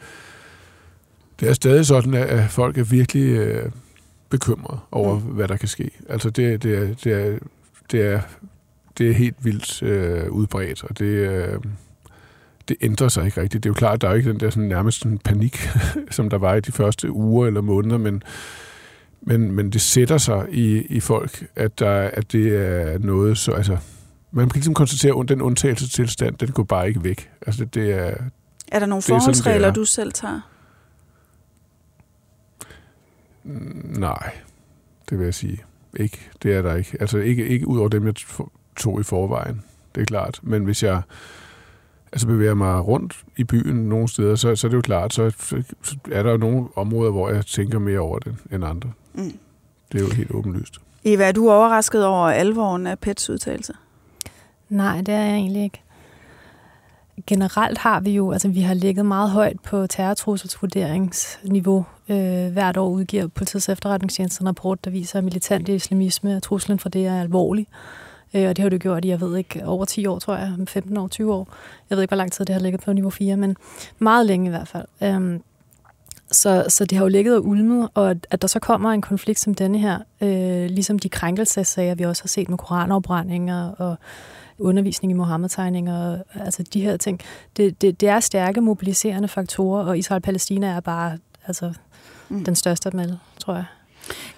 det 1.40 1.48
er 1.48 1.52
stadig 1.52 1.86
sådan, 1.86 2.14
at 2.14 2.50
folk 2.50 2.78
er 2.78 2.84
virkelig 2.84 3.28
øh, 3.28 3.70
bekymret 4.32 4.78
over, 4.92 5.18
mm. 5.18 5.24
hvad 5.24 5.48
der 5.48 5.56
kan 5.56 5.68
ske. 5.68 5.90
Altså 6.08 6.30
det, 6.30 6.62
det, 6.62 6.74
er, 6.78 6.94
det, 7.04 7.12
er, 7.12 7.38
det, 7.90 8.00
er, 8.06 8.20
det 8.98 9.10
er 9.10 9.14
helt 9.14 9.36
vildt 9.44 9.82
øh, 9.82 10.30
udbredt, 10.30 10.84
og 10.84 10.98
det, 10.98 11.04
øh, 11.04 11.58
det 12.68 12.76
ændrer 12.80 13.08
sig 13.08 13.24
ikke 13.26 13.40
rigtigt. 13.40 13.64
Det 13.64 13.68
er 13.68 13.70
jo 13.70 13.74
klart, 13.74 13.94
at 13.94 14.00
der 14.00 14.08
er 14.08 14.14
ikke 14.14 14.30
den 14.30 14.40
der 14.40 14.50
sådan, 14.50 14.68
nærmest 14.68 14.98
sådan 14.98 15.18
panik, 15.18 15.68
som 16.10 16.30
der 16.30 16.38
var 16.38 16.54
i 16.54 16.60
de 16.60 16.72
første 16.72 17.12
uger 17.12 17.46
eller 17.46 17.60
måneder, 17.60 17.98
men, 17.98 18.22
men, 19.20 19.52
men 19.52 19.70
det 19.70 19.80
sætter 19.80 20.18
sig 20.18 20.46
i, 20.50 20.82
i 20.82 21.00
folk, 21.00 21.46
at, 21.56 21.78
der, 21.78 22.10
at 22.12 22.32
det 22.32 22.56
er 22.56 22.98
noget, 22.98 23.38
så 23.38 23.52
altså, 23.52 23.76
man 24.30 24.48
kan 24.48 24.54
ligesom 24.54 24.74
konstatere, 24.74 25.20
at 25.20 25.28
den 25.28 25.42
undtagelsestilstand, 25.42 26.36
den 26.36 26.48
går 26.48 26.62
bare 26.62 26.88
ikke 26.88 27.04
væk. 27.04 27.30
Altså, 27.46 27.64
det 27.64 27.90
er, 27.92 28.14
Er 28.68 28.78
der 28.78 28.86
nogle 28.86 28.98
er 28.98 29.08
forholdsregler, 29.08 29.68
er. 29.68 29.72
du 29.72 29.84
selv 29.84 30.12
tager? 30.12 30.51
Nej, 33.44 34.32
det 35.10 35.18
vil 35.18 35.24
jeg 35.24 35.34
sige. 35.34 35.62
Ikke, 35.96 36.30
det 36.42 36.54
er 36.54 36.62
der 36.62 36.74
ikke. 36.74 36.96
Altså, 37.00 37.18
ikke, 37.18 37.48
ikke 37.48 37.68
ud 37.68 37.78
over 37.78 37.88
dem, 37.88 38.06
jeg 38.06 38.14
tog 38.76 39.00
i 39.00 39.02
forvejen. 39.02 39.62
Det 39.94 40.00
er 40.00 40.04
klart. 40.04 40.40
Men 40.42 40.64
hvis 40.64 40.82
jeg 40.82 41.02
altså 42.12 42.26
bevæger 42.26 42.54
mig 42.54 42.86
rundt 42.86 43.24
i 43.36 43.44
byen 43.44 43.76
nogle 43.76 44.08
steder, 44.08 44.36
så, 44.36 44.56
så 44.56 44.66
er 44.66 44.68
det 44.68 44.76
jo 44.76 44.82
klart, 44.82 45.14
så, 45.14 45.30
så 45.30 45.62
så 45.82 45.96
er 46.10 46.22
der 46.22 46.30
jo 46.30 46.36
nogle 46.36 46.68
områder, 46.76 47.10
hvor 47.10 47.30
jeg 47.30 47.46
tænker 47.46 47.78
mere 47.78 47.98
over 47.98 48.18
det 48.18 48.36
end 48.52 48.64
andre. 48.64 48.92
Mm. 49.14 49.32
Det 49.92 50.00
er 50.00 50.04
jo 50.04 50.10
helt 50.14 50.30
åbenlyst. 50.30 50.78
Eva, 51.04 51.24
er 51.24 51.32
du 51.32 51.50
overrasket 51.50 52.06
over 52.06 52.26
alvoren 52.26 52.86
af 52.86 52.98
Pets 52.98 53.30
udtalelse? 53.30 53.72
Nej, 54.68 54.96
det 54.96 55.14
er 55.14 55.18
jeg 55.18 55.34
egentlig 55.34 55.62
ikke. 55.62 55.81
Generelt 57.26 57.78
har 57.78 58.00
vi 58.00 58.10
jo, 58.10 58.32
altså 58.32 58.48
vi 58.48 58.60
har 58.60 58.74
ligget 58.74 59.06
meget 59.06 59.30
højt 59.30 59.60
på 59.60 59.86
terrortrusselsvurderingsniveau. 59.86 61.84
Øh, 62.08 62.52
hvert 62.52 62.76
år 62.76 62.88
udgiver 62.88 63.26
politiets 63.26 63.68
efterretningstjeneste 63.68 64.42
en 64.42 64.48
rapport, 64.48 64.84
der 64.84 64.90
viser, 64.90 65.18
at 65.18 65.24
militant 65.24 65.68
islamisme 65.68 66.36
og 66.36 66.42
truslen 66.42 66.78
for 66.78 66.88
det 66.88 67.06
er 67.06 67.20
alvorlig. 67.20 67.66
Øh, 68.34 68.48
og 68.48 68.56
det 68.56 68.62
har 68.62 68.68
det 68.68 68.82
gjort 68.82 69.04
i, 69.04 69.08
jeg 69.08 69.20
ved 69.20 69.36
ikke, 69.36 69.66
over 69.66 69.84
10 69.84 70.06
år, 70.06 70.18
tror 70.18 70.36
jeg, 70.36 70.54
15 70.68 70.96
år, 70.96 71.08
20 71.08 71.34
år. 71.34 71.48
Jeg 71.90 71.96
ved 71.96 72.02
ikke, 72.02 72.10
hvor 72.10 72.16
lang 72.16 72.32
tid 72.32 72.44
det 72.44 72.52
har 72.52 72.60
ligget 72.60 72.80
på 72.80 72.92
niveau 72.92 73.10
4, 73.10 73.36
men 73.36 73.56
meget 73.98 74.26
længe 74.26 74.46
i 74.46 74.50
hvert 74.50 74.68
fald. 74.68 74.86
Øhm, 75.02 75.42
så, 76.30 76.66
så 76.68 76.84
det 76.84 76.98
har 76.98 77.04
jo 77.04 77.08
ligget 77.08 77.36
og 77.36 77.46
ulmet, 77.46 77.88
og 77.94 78.10
at, 78.10 78.26
at 78.30 78.42
der 78.42 78.48
så 78.48 78.58
kommer 78.58 78.90
en 78.90 79.02
konflikt 79.02 79.40
som 79.40 79.54
denne 79.54 79.78
her, 79.78 79.98
øh, 80.20 80.66
ligesom 80.70 80.98
de 80.98 81.08
krænkelsesager, 81.08 81.94
vi 81.94 82.04
også 82.04 82.22
har 82.22 82.28
set 82.28 82.48
med 82.48 82.58
koranopbrændinger 82.58 83.70
og 83.70 83.96
undervisning 84.62 85.10
i 85.10 85.14
Mohammed-tegninger, 85.14 86.12
og, 86.12 86.24
altså 86.34 86.62
de 86.62 86.80
her 86.80 86.96
ting. 86.96 87.20
Det, 87.56 87.82
det, 87.82 88.00
det 88.00 88.08
er 88.08 88.20
stærke 88.20 88.60
mobiliserende 88.60 89.28
faktorer, 89.28 89.84
og 89.84 89.98
Israel-Palæstina 89.98 90.66
er 90.66 90.80
bare 90.80 91.18
altså, 91.46 91.72
mm. 92.28 92.44
den 92.44 92.54
største 92.54 92.86
af 92.86 92.90
dem 92.90 93.00
alle, 93.00 93.18
tror 93.38 93.54
jeg. 93.54 93.64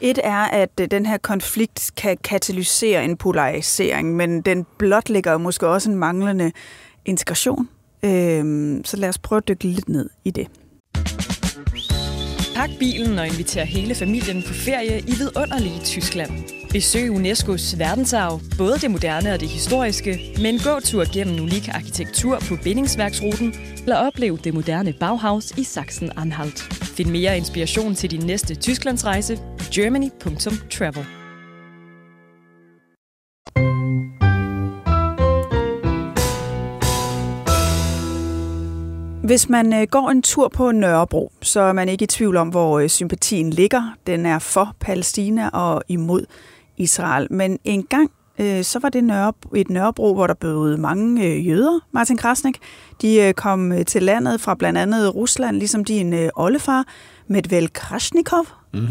Et 0.00 0.18
er, 0.24 0.44
at 0.44 0.70
øh, 0.80 0.90
den 0.90 1.06
her 1.06 1.18
konflikt 1.18 1.90
kan 1.96 2.16
katalysere 2.24 3.04
en 3.04 3.16
polarisering, 3.16 4.16
men 4.16 4.40
den 4.40 4.66
blotlægger 4.78 5.38
måske 5.38 5.68
også 5.68 5.90
en 5.90 5.96
manglende 5.96 6.52
integration. 7.04 7.68
Øhm, 8.02 8.82
så 8.84 8.96
lad 8.96 9.08
os 9.08 9.18
prøve 9.18 9.36
at 9.36 9.48
dykke 9.48 9.64
lidt 9.64 9.88
ned 9.88 10.10
i 10.24 10.30
det. 10.30 10.48
Pak 12.54 12.70
bilen 12.78 13.18
og 13.18 13.26
inviter 13.26 13.64
hele 13.64 13.94
familien 13.94 14.42
på 14.46 14.52
ferie 14.52 15.00
i 15.00 15.14
vidunderlige 15.18 15.80
Tyskland. 15.84 16.63
Besøg 16.74 17.10
UNESCO's 17.10 17.78
verdensarv, 17.78 18.40
både 18.58 18.78
det 18.78 18.90
moderne 18.90 19.32
og 19.32 19.40
det 19.40 19.48
historiske, 19.48 20.34
med 20.40 20.50
en 20.50 20.58
gåtur 20.58 21.04
gennem 21.14 21.42
unik 21.42 21.68
arkitektur 21.68 22.38
på 22.48 22.56
bindingsværksruten, 22.64 23.54
eller 23.82 23.96
oplev 23.96 24.38
det 24.38 24.54
moderne 24.54 24.92
Bauhaus 25.00 25.50
i 25.50 25.62
Sachsen-Anhalt. 25.62 26.74
Find 26.96 27.10
mere 27.10 27.36
inspiration 27.36 27.94
til 27.94 28.10
din 28.10 28.26
næste 28.26 28.54
Tysklandsrejse 28.54 29.36
på 29.36 29.64
germany.travel. 29.74 31.04
Hvis 39.24 39.48
man 39.48 39.74
øh, 39.74 39.86
går 39.90 40.10
en 40.10 40.22
tur 40.22 40.48
på 40.48 40.72
Nørrebro, 40.72 41.32
så 41.42 41.60
er 41.60 41.72
man 41.72 41.88
ikke 41.88 42.02
i 42.02 42.06
tvivl 42.06 42.36
om, 42.36 42.48
hvor 42.48 42.78
øh, 42.78 42.88
sympatien 42.88 43.50
ligger. 43.50 43.96
Den 44.06 44.26
er 44.26 44.38
for 44.38 44.76
Palæstina 44.80 45.48
og 45.48 45.82
imod 45.88 46.26
Israel. 46.76 47.26
Men 47.30 47.58
engang 47.64 48.10
øh, 48.38 48.64
så 48.64 48.78
var 48.78 48.88
det 48.88 49.04
Nørrebro, 49.04 49.54
et 49.56 49.70
Nørrebro, 49.70 50.14
hvor 50.14 50.26
der 50.26 50.34
boede 50.34 50.76
mange 50.78 51.26
øh, 51.26 51.48
jøder, 51.48 51.80
Martin 51.92 52.16
Krasnik. 52.16 52.58
De 53.02 53.16
øh, 53.22 53.34
kom 53.34 53.72
øh, 53.72 53.84
til 53.84 54.02
landet 54.02 54.40
fra 54.40 54.54
blandt 54.54 54.78
andet 54.78 55.14
Rusland, 55.14 55.56
ligesom 55.56 55.84
din 55.84 56.12
øh, 56.12 56.28
oldefar, 56.36 56.84
Medvel 57.26 57.72
Krasnikov, 57.72 58.46
Mm. 58.72 58.86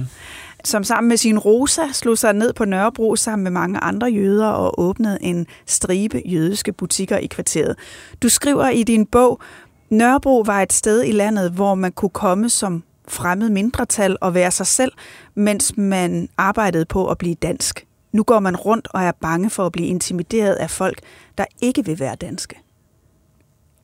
som 0.64 0.84
sammen 0.84 1.10
med 1.10 1.18
sin 1.18 1.40
Rosa 1.40 1.82
slog 1.92 2.18
sig 2.18 2.34
ned 2.34 2.54
på 2.54 2.66
Nørrebro 2.66 3.16
sammen 3.16 3.44
med 3.44 3.52
mange 3.52 3.80
andre 3.80 4.08
jøder 4.08 4.48
og 4.48 4.80
åbnede 4.80 5.18
en 5.22 5.48
stribe 5.66 6.22
jødiske 6.26 6.74
butikker 6.74 7.18
i 7.18 7.26
kvarteret. 7.26 7.76
Du 8.22 8.30
skriver 8.30 8.70
i 8.70 8.84
din 8.84 9.06
bog, 9.06 9.42
Nørrebro 9.90 10.44
var 10.46 10.62
et 10.62 10.74
sted 10.74 11.04
i 11.04 11.12
landet, 11.12 11.52
hvor 11.52 11.76
man 11.76 11.92
kunne 11.92 12.10
komme 12.10 12.50
som 12.50 12.84
fremmed 13.08 13.50
mindretal 13.50 14.18
og 14.22 14.34
være 14.34 14.52
sig 14.52 14.68
selv, 14.68 14.92
mens 15.36 15.78
man 15.78 16.30
arbejdede 16.38 16.86
på 16.86 17.08
at 17.08 17.18
blive 17.18 17.36
dansk. 17.36 17.88
Nu 18.12 18.24
går 18.24 18.40
man 18.40 18.56
rundt 18.56 18.88
og 18.92 19.02
er 19.02 19.12
bange 19.12 19.50
for 19.50 19.66
at 19.66 19.72
blive 19.72 19.88
intimideret 19.88 20.54
af 20.54 20.70
folk, 20.70 21.00
der 21.38 21.46
ikke 21.62 21.86
vil 21.86 22.00
være 22.00 22.16
danske. 22.16 22.56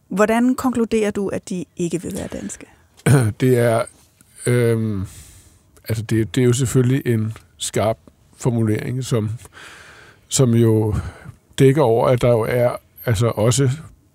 Hvordan 0.08 0.55
konkluderer 0.55 1.12
du, 1.12 1.27
at 1.27 1.49
de 1.49 1.65
ikke 1.77 2.01
vil 2.01 2.13
være 2.15 2.27
danske? 2.27 2.65
Det 3.39 3.58
er, 3.58 3.84
øhm, 4.45 5.05
altså 5.89 6.03
det, 6.03 6.36
det 6.36 6.41
er 6.41 6.45
jo 6.45 6.53
selvfølgelig 6.53 7.13
en 7.13 7.34
skarp 7.58 7.97
formulering, 8.38 9.03
som, 9.03 9.29
som 10.27 10.53
jo 10.53 10.95
dækker 11.60 11.82
over, 11.82 12.08
at 12.08 12.21
der 12.21 12.29
jo 12.29 12.41
er 12.41 12.75
altså 13.05 13.27
også 13.27 13.69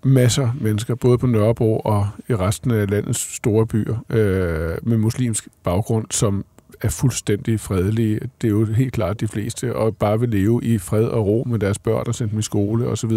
masser 0.05 0.43
af 0.43 0.51
mennesker, 0.61 0.95
både 0.95 1.17
på 1.17 1.27
Nørrebro 1.27 1.79
og 1.79 2.07
i 2.29 2.35
resten 2.35 2.71
af 2.71 2.89
landets 2.89 3.35
store 3.35 3.67
byer, 3.67 3.97
øh, 4.09 4.77
med 4.83 4.97
muslimsk 4.97 5.47
baggrund, 5.63 6.05
som 6.11 6.45
er 6.81 6.89
fuldstændig 6.89 7.59
fredelige. 7.59 8.19
Det 8.41 8.47
er 8.47 8.51
jo 8.51 8.65
helt 8.65 8.93
klart 8.93 9.19
de 9.19 9.27
fleste, 9.27 9.75
og 9.75 9.97
bare 9.97 10.19
vil 10.19 10.29
leve 10.29 10.63
i 10.63 10.77
fred 10.77 11.05
og 11.05 11.25
ro 11.25 11.43
med 11.47 11.59
deres 11.59 11.79
børn 11.79 12.03
og 12.07 12.15
sende 12.15 12.31
dem 12.31 12.39
i 12.39 12.43
skole 12.43 12.87
osv. 12.87 13.11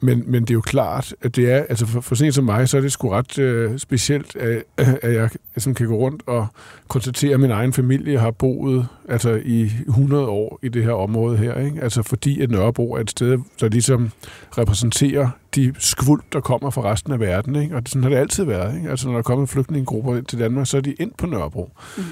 Men, 0.00 0.24
men 0.26 0.42
det 0.42 0.50
er 0.50 0.54
jo 0.54 0.60
klart, 0.60 1.14
at 1.22 1.36
det 1.36 1.52
er, 1.52 1.56
altså 1.56 1.86
for, 1.86 2.00
for 2.00 2.14
sent 2.14 2.34
som 2.34 2.44
mig, 2.44 2.68
så 2.68 2.76
er 2.76 2.80
det 2.80 2.92
sgu 2.92 3.08
ret 3.08 3.38
øh, 3.38 3.78
specielt, 3.78 4.36
at, 4.36 4.62
at 5.02 5.14
jeg 5.14 5.30
sådan 5.56 5.74
kan 5.74 5.86
gå 5.86 5.96
rundt 5.96 6.22
og 6.26 6.46
konstatere, 6.88 7.34
at 7.34 7.40
min 7.40 7.50
egen 7.50 7.72
familie 7.72 8.18
har 8.18 8.30
boet 8.30 8.88
altså 9.08 9.40
i 9.44 9.70
100 9.88 10.26
år 10.26 10.58
i 10.62 10.68
det 10.68 10.84
her 10.84 10.92
område 10.92 11.36
her. 11.36 11.54
Ikke? 11.54 11.82
Altså 11.82 12.02
fordi 12.02 12.40
at 12.40 12.50
Nørrebro 12.50 12.92
er 12.92 13.00
et 13.00 13.10
sted, 13.10 13.38
der 13.60 13.68
ligesom 13.68 14.10
repræsenterer 14.58 15.30
de 15.54 15.74
skvuld, 15.78 16.22
der 16.32 16.40
kommer 16.40 16.70
fra 16.70 16.92
resten 16.92 17.12
af 17.12 17.20
verden. 17.20 17.56
Ikke? 17.56 17.76
Og 17.76 17.82
det, 17.82 17.88
sådan 17.88 18.02
har 18.02 18.10
det 18.10 18.16
altid 18.16 18.44
været. 18.44 18.76
Ikke? 18.76 18.90
Altså 18.90 19.06
når 19.06 19.12
der 19.12 19.18
er 19.18 19.22
kommet 19.22 19.48
flygtningegrupper 19.48 20.16
ind 20.16 20.26
til 20.26 20.38
Danmark, 20.38 20.66
så 20.66 20.76
er 20.76 20.80
de 20.80 20.92
ind 20.92 21.12
på 21.18 21.26
Nørrebro. 21.26 21.70
Mm. 21.96 22.02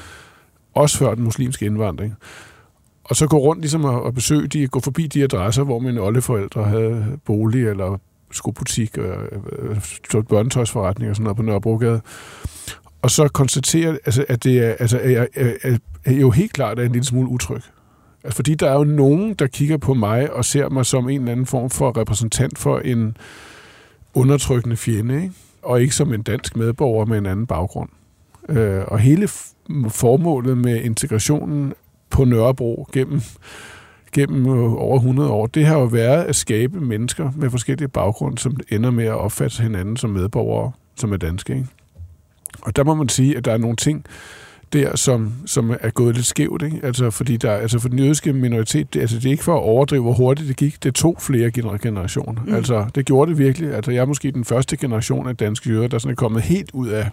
Også 0.74 0.98
før 0.98 1.14
den 1.14 1.24
muslimske 1.24 1.66
indvandring. 1.66 2.16
Og 3.08 3.16
så 3.16 3.26
gå 3.26 3.38
rundt 3.38 3.60
ligesom 3.60 3.84
og, 3.84 4.02
og 4.02 4.14
besøge 4.14 4.46
de, 4.46 4.66
gå 4.66 4.80
forbi 4.80 5.06
de 5.06 5.22
adresser, 5.22 5.62
hvor 5.62 5.78
mine 5.78 6.00
oldeforældre 6.00 6.64
havde 6.64 7.18
bolig 7.24 7.68
eller 7.68 7.98
skobutik 8.30 8.98
og 8.98 9.04
øh, 9.04 9.76
øh 10.14 10.24
børnetøjsforretning 10.24 11.10
og 11.10 11.16
sådan 11.16 11.24
noget 11.24 11.36
på 11.36 11.42
Nørrebrogade. 11.42 12.00
Og 13.02 13.10
så 13.10 13.28
konstatere, 13.28 13.98
altså, 14.04 14.24
at 14.28 14.44
det 14.44 14.58
er, 14.58 14.74
altså, 14.78 14.98
at 14.98 15.12
jeg, 15.12 15.28
er, 15.34 15.78
er, 16.04 16.12
jo 16.12 16.30
helt 16.30 16.52
klart 16.52 16.78
er 16.78 16.82
en 16.82 16.92
lille 16.92 17.06
smule 17.06 17.28
utryg. 17.28 17.60
Altså, 18.24 18.36
fordi 18.36 18.54
der 18.54 18.70
er 18.70 18.74
jo 18.74 18.84
nogen, 18.84 19.34
der 19.34 19.46
kigger 19.46 19.76
på 19.76 19.94
mig 19.94 20.32
og 20.32 20.44
ser 20.44 20.68
mig 20.68 20.86
som 20.86 21.08
en 21.08 21.20
eller 21.20 21.32
anden 21.32 21.46
form 21.46 21.70
for 21.70 21.96
repræsentant 21.96 22.58
for 22.58 22.78
en 22.78 23.16
undertrykkende 24.14 24.76
fjende, 24.76 25.22
ikke? 25.22 25.34
og 25.62 25.82
ikke 25.82 25.94
som 25.94 26.12
en 26.12 26.22
dansk 26.22 26.56
medborger 26.56 27.04
med 27.04 27.18
en 27.18 27.26
anden 27.26 27.46
baggrund. 27.46 27.88
Øh, 28.48 28.82
og 28.86 28.98
hele 28.98 29.28
formålet 29.88 30.58
med 30.58 30.82
integrationen 30.82 31.74
på 32.16 32.24
Nørrebro 32.24 32.88
gennem, 32.92 33.20
gennem 34.12 34.46
over 34.76 34.96
100 34.96 35.30
år, 35.30 35.46
det 35.46 35.66
har 35.66 35.78
jo 35.78 35.84
været 35.84 36.24
at 36.24 36.36
skabe 36.36 36.80
mennesker 36.80 37.30
med 37.36 37.50
forskellige 37.50 37.88
baggrunde, 37.88 38.38
som 38.38 38.56
ender 38.70 38.90
med 38.90 39.04
at 39.04 39.12
opfatte 39.14 39.62
hinanden 39.62 39.96
som 39.96 40.10
medborgere, 40.10 40.72
som 40.96 41.12
er 41.12 41.16
danske. 41.16 41.52
Ikke? 41.54 41.66
Og 42.62 42.76
der 42.76 42.84
må 42.84 42.94
man 42.94 43.08
sige, 43.08 43.36
at 43.36 43.44
der 43.44 43.52
er 43.52 43.58
nogle 43.58 43.76
ting 43.76 44.04
der, 44.72 44.96
som, 44.96 45.32
som 45.46 45.70
er 45.80 45.90
gået 45.90 46.14
lidt 46.14 46.26
skævt. 46.26 46.62
Ikke? 46.62 46.80
Altså, 46.82 47.10
fordi 47.10 47.36
der, 47.36 47.52
altså 47.52 47.78
for 47.78 47.88
den 47.88 47.98
jødiske 47.98 48.32
minoritet, 48.32 48.94
det, 48.94 49.00
altså, 49.00 49.16
det 49.16 49.26
er 49.26 49.30
ikke 49.30 49.44
for 49.44 49.56
at 49.56 49.62
overdrive, 49.62 50.02
hvor 50.02 50.12
hurtigt 50.12 50.48
det 50.48 50.56
gik. 50.56 50.82
Det 50.82 50.94
tog 50.94 51.16
flere 51.20 51.50
generationer. 51.78 52.42
Mm. 52.46 52.54
Altså, 52.54 52.86
det 52.94 53.06
gjorde 53.06 53.30
det 53.30 53.38
virkelig. 53.38 53.74
Altså, 53.74 53.90
jeg 53.90 54.00
er 54.00 54.04
måske 54.04 54.30
den 54.30 54.44
første 54.44 54.76
generation 54.76 55.28
af 55.28 55.36
danske 55.36 55.70
jøder, 55.70 55.88
der 55.88 55.98
sådan 55.98 56.12
er 56.12 56.16
kommet 56.16 56.42
helt 56.42 56.70
ud 56.72 56.88
af 56.88 57.10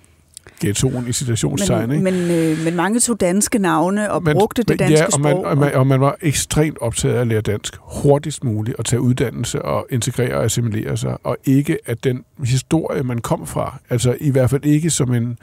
ghettoen 0.62 1.08
i 1.08 1.14
situationstegn. 1.14 1.90
Men, 1.90 1.92
ikke? 1.92 2.04
men, 2.04 2.32
øh, 2.32 2.64
men 2.64 2.76
mange 2.76 3.00
tog 3.00 3.20
danske 3.20 3.60
navne 3.60 4.12
og 4.12 4.24
men, 4.24 4.38
brugte 4.38 4.64
det 4.64 4.80
danske 4.80 4.98
ja, 4.98 5.06
og 5.14 5.22
man, 5.22 5.32
sprog. 5.32 5.46
og, 5.46 5.58
man, 5.58 5.76
og 5.76 5.88
man 5.88 6.02
var 6.02 6.16
ekstremt 6.22 6.78
optaget 6.82 7.16
af 7.16 7.22
at 7.22 7.28
lære 7.28 7.42
dansk 7.42 7.76
hurtigst 7.82 8.44
muligt, 8.44 8.78
og 8.78 8.86
tage 8.86 9.02
uddannelse 9.02 9.62
og 9.62 9.88
integrere 9.90 10.38
og 10.38 10.44
assimilere 10.44 10.98
sig, 10.98 11.18
og 11.24 11.38
ikke 11.46 11.78
at 11.86 12.04
den 12.04 12.24
historie, 12.44 13.04
man 13.04 13.18
kom 13.22 13.48
fra, 13.48 13.78
altså 13.90 14.18
i 14.20 14.30
hvert 14.30 14.50
fald 14.50 14.66
ikke 14.66 14.90
som 14.90 15.14
en 15.14 15.38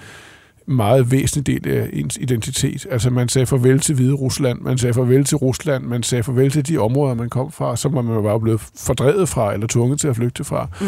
meget 0.67 1.11
væsentlig 1.11 1.47
del 1.47 1.73
af 1.73 1.89
ens 1.93 2.19
identitet. 2.21 2.87
Altså 2.91 3.11
man 3.11 3.29
sagde 3.29 3.47
farvel 3.47 3.81
til 3.81 3.95
Hvide 3.95 4.13
Rusland, 4.13 4.61
man 4.61 4.79
sagde 4.79 4.95
farvel 4.95 5.25
til 5.25 5.37
Rusland, 5.37 5.85
man 5.85 6.03
sagde 6.03 6.23
farvel 6.23 6.51
til 6.51 6.69
de 6.69 6.79
områder, 6.79 7.15
man 7.15 7.29
kom 7.29 7.53
fra, 7.53 7.77
som 7.77 7.95
man 7.95 8.25
var 8.25 8.39
blevet 8.39 8.61
fordrevet 8.77 9.29
fra, 9.29 9.53
eller 9.53 9.67
tvunget 9.67 10.01
til 10.01 10.09
at 10.09 10.17
flygte 10.17 10.45
fra, 10.45 10.69
mm. 10.81 10.87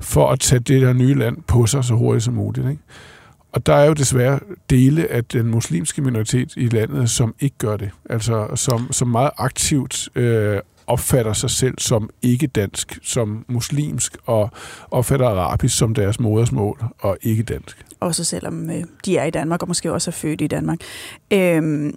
for 0.00 0.28
at 0.30 0.40
tage 0.40 0.58
det 0.58 0.82
der 0.82 0.92
nye 0.92 1.14
land 1.14 1.36
på 1.46 1.66
sig 1.66 1.84
så 1.84 1.94
hurtigt 1.94 2.24
som 2.24 2.34
muligt. 2.34 2.70
Ikke? 2.70 2.82
Og 3.56 3.66
der 3.66 3.74
er 3.74 3.84
jo 3.84 3.92
desværre 3.92 4.40
dele 4.70 5.08
af 5.10 5.24
den 5.24 5.46
muslimske 5.46 6.02
minoritet 6.02 6.52
i 6.56 6.68
landet, 6.68 7.10
som 7.10 7.34
ikke 7.40 7.56
gør 7.58 7.76
det. 7.76 7.90
Altså 8.10 8.48
som, 8.54 8.92
som 8.92 9.08
meget 9.08 9.30
aktivt 9.36 10.08
øh, 10.14 10.60
opfatter 10.86 11.32
sig 11.32 11.50
selv 11.50 11.74
som 11.78 12.10
ikke 12.22 12.46
dansk, 12.46 12.98
som 13.02 13.44
muslimsk, 13.48 14.16
og 14.26 14.50
opfatter 14.90 15.26
arabisk 15.28 15.78
som 15.78 15.94
deres 15.94 16.20
modersmål, 16.20 16.84
og 16.98 17.18
ikke 17.22 17.42
dansk. 17.42 17.84
Også 18.00 18.24
selvom 18.24 18.70
øh, 18.70 18.84
de 19.04 19.16
er 19.16 19.24
i 19.24 19.30
Danmark, 19.30 19.62
og 19.62 19.68
måske 19.68 19.92
også 19.92 20.10
er 20.10 20.12
født 20.12 20.40
i 20.40 20.46
Danmark. 20.46 20.78
Øhm, 21.30 21.94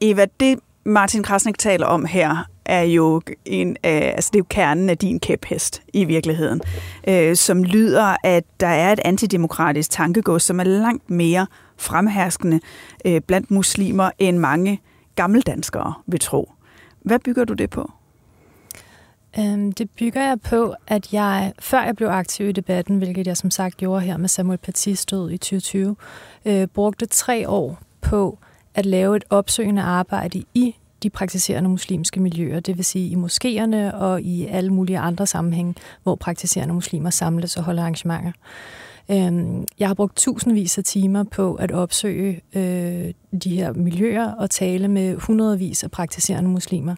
Eva, 0.00 0.26
det 0.40 0.58
Martin 0.84 1.22
Krasnik 1.22 1.58
taler 1.58 1.86
om 1.86 2.04
her, 2.04 2.44
er 2.64 2.82
jo, 2.82 3.22
en, 3.44 3.70
øh, 3.70 3.76
altså 3.84 4.30
det 4.32 4.36
er 4.36 4.40
jo 4.40 4.46
kernen 4.50 4.90
af 4.90 4.98
din 4.98 5.20
kæphest 5.20 5.82
i 5.92 6.04
virkeligheden, 6.04 6.60
øh, 7.08 7.36
som 7.36 7.64
lyder, 7.64 8.16
at 8.24 8.44
der 8.60 8.66
er 8.66 8.92
et 8.92 9.00
antidemokratisk 9.04 9.90
tankegods, 9.90 10.42
som 10.42 10.60
er 10.60 10.64
langt 10.64 11.10
mere 11.10 11.46
fremherskende 11.76 12.60
øh, 13.04 13.20
blandt 13.20 13.50
muslimer, 13.50 14.10
end 14.18 14.38
mange 14.38 14.80
gammeldanskere 15.14 15.94
vil 16.06 16.20
tro. 16.20 16.52
Hvad 17.02 17.18
bygger 17.18 17.44
du 17.44 17.52
det 17.52 17.70
på? 17.70 17.90
Øhm, 19.38 19.72
det 19.72 19.90
bygger 19.90 20.22
jeg 20.22 20.40
på, 20.40 20.74
at 20.86 21.12
jeg, 21.12 21.52
før 21.58 21.82
jeg 21.82 21.96
blev 21.96 22.08
aktiv 22.08 22.48
i 22.48 22.52
debatten, 22.52 22.98
hvilket 22.98 23.26
jeg 23.26 23.36
som 23.36 23.50
sagt 23.50 23.76
gjorde 23.76 24.00
her 24.00 24.16
med 24.16 24.28
Samuel 24.28 24.58
Patis 24.58 25.06
død 25.06 25.30
i 25.30 25.38
2020, 25.38 25.96
øh, 26.44 26.66
brugte 26.66 27.06
tre 27.06 27.48
år 27.48 27.78
på 28.00 28.38
at 28.74 28.86
lave 28.86 29.16
et 29.16 29.24
opsøgende 29.30 29.82
arbejde 29.82 30.44
i 30.54 30.74
de 31.02 31.10
praktiserende 31.10 31.70
muslimske 31.70 32.20
miljøer, 32.20 32.60
det 32.60 32.76
vil 32.76 32.84
sige 32.84 33.08
i 33.08 33.14
moskéerne 33.14 33.94
og 33.94 34.22
i 34.22 34.46
alle 34.46 34.70
mulige 34.72 34.98
andre 34.98 35.26
sammenhænge, 35.26 35.74
hvor 36.02 36.14
praktiserende 36.14 36.74
muslimer 36.74 37.10
samles 37.10 37.56
og 37.56 37.62
holder 37.62 37.82
arrangementer. 37.82 38.32
Øhm, 39.10 39.64
jeg 39.78 39.88
har 39.88 39.94
brugt 39.94 40.16
tusindvis 40.16 40.78
af 40.78 40.84
timer 40.84 41.24
på 41.24 41.54
at 41.54 41.72
opsøge 41.72 42.40
øh, 42.54 43.14
de 43.44 43.56
her 43.56 43.72
miljøer 43.72 44.32
og 44.32 44.50
tale 44.50 44.88
med 44.88 45.16
hundredvis 45.16 45.84
af 45.84 45.90
praktiserende 45.90 46.50
muslimer 46.50 46.94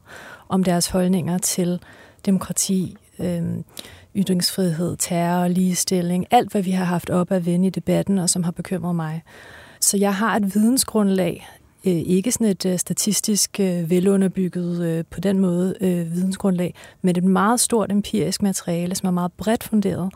om 0.48 0.64
deres 0.64 0.88
holdninger 0.88 1.38
til 1.38 1.80
demokrati, 2.26 2.96
øh, 3.18 3.42
ytringsfrihed, 4.16 4.96
terror, 4.96 5.48
ligestilling, 5.48 6.26
alt 6.30 6.52
hvad 6.52 6.62
vi 6.62 6.70
har 6.70 6.84
haft 6.84 7.10
op 7.10 7.32
at 7.32 7.46
vende 7.46 7.66
i 7.66 7.70
debatten 7.70 8.18
og 8.18 8.30
som 8.30 8.42
har 8.42 8.52
bekymret 8.52 8.96
mig. 8.96 9.22
Så 9.80 9.96
jeg 9.96 10.14
har 10.14 10.36
et 10.36 10.54
vidensgrundlag, 10.54 11.48
øh, 11.86 11.92
ikke 11.92 12.32
sådan 12.32 12.46
et 12.46 12.66
øh, 12.66 12.78
statistisk 12.78 13.60
øh, 13.60 13.90
velunderbygget 13.90 14.82
øh, 14.82 15.04
på 15.10 15.20
den 15.20 15.38
måde 15.38 15.74
øh, 15.80 16.14
vidensgrundlag, 16.14 16.74
men 17.02 17.16
et 17.16 17.24
meget 17.24 17.60
stort 17.60 17.90
empirisk 17.90 18.42
materiale, 18.42 18.94
som 18.94 19.06
er 19.06 19.10
meget 19.10 19.32
bredt 19.32 19.64
funderet. 19.64 20.12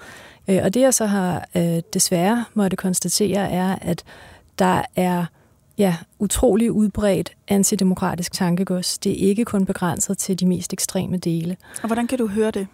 Øh, 0.48 0.60
og 0.64 0.74
det 0.74 0.80
jeg 0.80 0.94
så 0.94 1.06
har 1.06 1.48
øh, 1.56 1.82
desværre 1.94 2.44
måtte 2.54 2.76
konstatere 2.76 3.50
er, 3.50 3.76
at 3.80 4.04
der 4.58 4.82
er 4.96 5.24
ja, 5.78 5.96
utrolig 6.18 6.72
udbredt 6.72 7.32
antidemokratisk 7.48 8.32
tankegods. 8.32 8.98
Det 8.98 9.12
er 9.12 9.28
ikke 9.28 9.44
kun 9.44 9.66
begrænset 9.66 10.18
til 10.18 10.40
de 10.40 10.46
mest 10.46 10.72
ekstreme 10.72 11.16
dele. 11.16 11.56
Og 11.82 11.86
hvordan 11.86 12.06
kan 12.06 12.18
du 12.18 12.26
høre 12.26 12.50
det? 12.50 12.66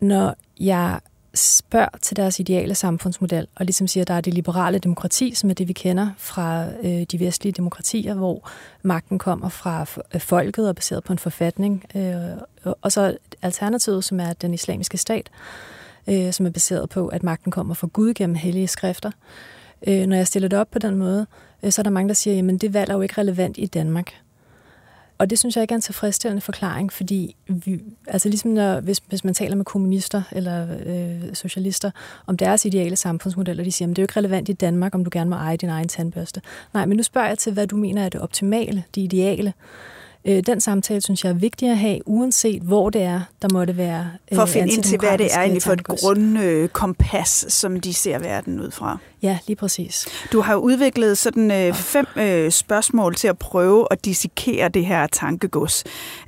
Når 0.00 0.34
jeg 0.60 1.00
spørger 1.34 1.98
til 2.02 2.16
deres 2.16 2.40
ideale 2.40 2.74
samfundsmodel, 2.74 3.46
og 3.54 3.64
ligesom 3.64 3.86
siger, 3.86 4.02
at 4.02 4.08
der 4.08 4.14
er 4.14 4.20
det 4.20 4.34
liberale 4.34 4.78
demokrati, 4.78 5.34
som 5.34 5.50
er 5.50 5.54
det, 5.54 5.68
vi 5.68 5.72
kender 5.72 6.08
fra 6.16 6.66
øh, 6.82 7.02
de 7.02 7.20
vestlige 7.20 7.52
demokratier, 7.52 8.14
hvor 8.14 8.50
magten 8.82 9.18
kommer 9.18 9.48
fra 9.48 9.86
øh, 10.14 10.20
folket 10.20 10.68
og 10.68 10.74
baseret 10.74 11.04
på 11.04 11.12
en 11.12 11.18
forfatning, 11.18 11.84
øh, 11.94 12.74
og 12.82 12.92
så 12.92 13.16
alternativet, 13.42 14.04
som 14.04 14.20
er 14.20 14.32
den 14.32 14.54
islamiske 14.54 14.98
stat, 14.98 15.30
øh, 16.06 16.32
som 16.32 16.46
er 16.46 16.50
baseret 16.50 16.88
på, 16.88 17.08
at 17.08 17.22
magten 17.22 17.52
kommer 17.52 17.74
fra 17.74 17.88
Gud 17.92 18.14
gennem 18.14 18.36
hellige 18.36 18.68
skrifter. 18.68 19.10
Øh, 19.86 20.06
når 20.06 20.16
jeg 20.16 20.26
stiller 20.26 20.48
det 20.48 20.58
op 20.58 20.70
på 20.70 20.78
den 20.78 20.96
måde, 20.96 21.26
øh, 21.62 21.72
så 21.72 21.80
er 21.80 21.82
der 21.82 21.90
mange, 21.90 22.08
der 22.08 22.14
siger, 22.14 22.54
at 22.54 22.60
det 22.60 22.74
valg 22.74 22.90
er 22.90 22.94
jo 22.94 23.00
ikke 23.00 23.20
relevant 23.20 23.58
i 23.58 23.66
Danmark. 23.66 24.12
Og 25.18 25.30
det 25.30 25.38
synes 25.38 25.56
jeg 25.56 25.62
ikke 25.62 25.72
er 25.72 25.76
en 25.76 25.82
tilfredsstillende 25.82 26.40
forklaring, 26.40 26.92
fordi 26.92 27.36
vi, 27.48 27.80
altså 28.06 28.28
ligesom 28.28 28.50
når, 28.50 28.80
hvis, 28.80 29.02
hvis 29.08 29.24
man 29.24 29.34
taler 29.34 29.56
med 29.56 29.64
kommunister 29.64 30.22
eller 30.32 30.66
øh, 30.86 31.34
socialister 31.34 31.90
om 32.26 32.36
deres 32.36 32.64
ideale 32.64 32.96
samfundsmodeller, 32.96 33.64
de 33.64 33.72
siger, 33.72 33.88
at 33.88 33.96
det 33.96 33.98
er 33.98 34.02
jo 34.02 34.04
ikke 34.04 34.16
relevant 34.16 34.48
i 34.48 34.52
Danmark, 34.52 34.94
om 34.94 35.04
du 35.04 35.10
gerne 35.12 35.30
må 35.30 35.36
eje 35.36 35.56
din 35.56 35.68
egen 35.68 35.88
tandbørste. 35.88 36.40
Nej, 36.74 36.86
men 36.86 36.96
nu 36.96 37.02
spørger 37.02 37.28
jeg 37.28 37.38
til, 37.38 37.52
hvad 37.52 37.66
du 37.66 37.76
mener 37.76 38.04
er 38.04 38.08
det 38.08 38.20
optimale, 38.20 38.84
det 38.94 39.00
ideale. 39.00 39.52
Øh, 40.26 40.42
den 40.46 40.60
samtale 40.60 41.00
synes 41.00 41.24
jeg 41.24 41.30
er 41.30 41.34
vigtig 41.34 41.70
at 41.70 41.78
have, 41.78 42.00
uanset 42.06 42.62
hvor 42.62 42.90
det 42.90 43.02
er, 43.02 43.20
der 43.42 43.48
måtte 43.52 43.76
være 43.76 44.10
For 44.34 44.42
at 44.42 44.48
finde 44.48 44.72
ind 44.72 44.82
til, 44.82 44.98
hvad 44.98 45.18
det 45.18 45.34
er 45.34 45.40
egentlig 45.40 45.62
for 45.62 45.72
et 45.72 45.84
grundkompas, 45.84 47.46
som 47.48 47.80
de 47.80 47.94
ser 47.94 48.18
verden 48.18 48.60
ud 48.60 48.70
fra. 48.70 48.98
Ja, 49.22 49.38
lige 49.46 49.56
præcis. 49.56 50.06
Du 50.32 50.40
har 50.40 50.54
udviklet 50.54 51.18
sådan 51.18 51.50
øh, 51.50 51.74
fem 51.74 52.06
øh, 52.16 52.50
spørgsmål 52.50 53.14
til 53.14 53.28
at 53.28 53.38
prøve 53.38 53.86
at 53.90 54.04
dissekere 54.04 54.68
det 54.68 54.86
her 54.86 55.06
tankegods. 55.06 55.84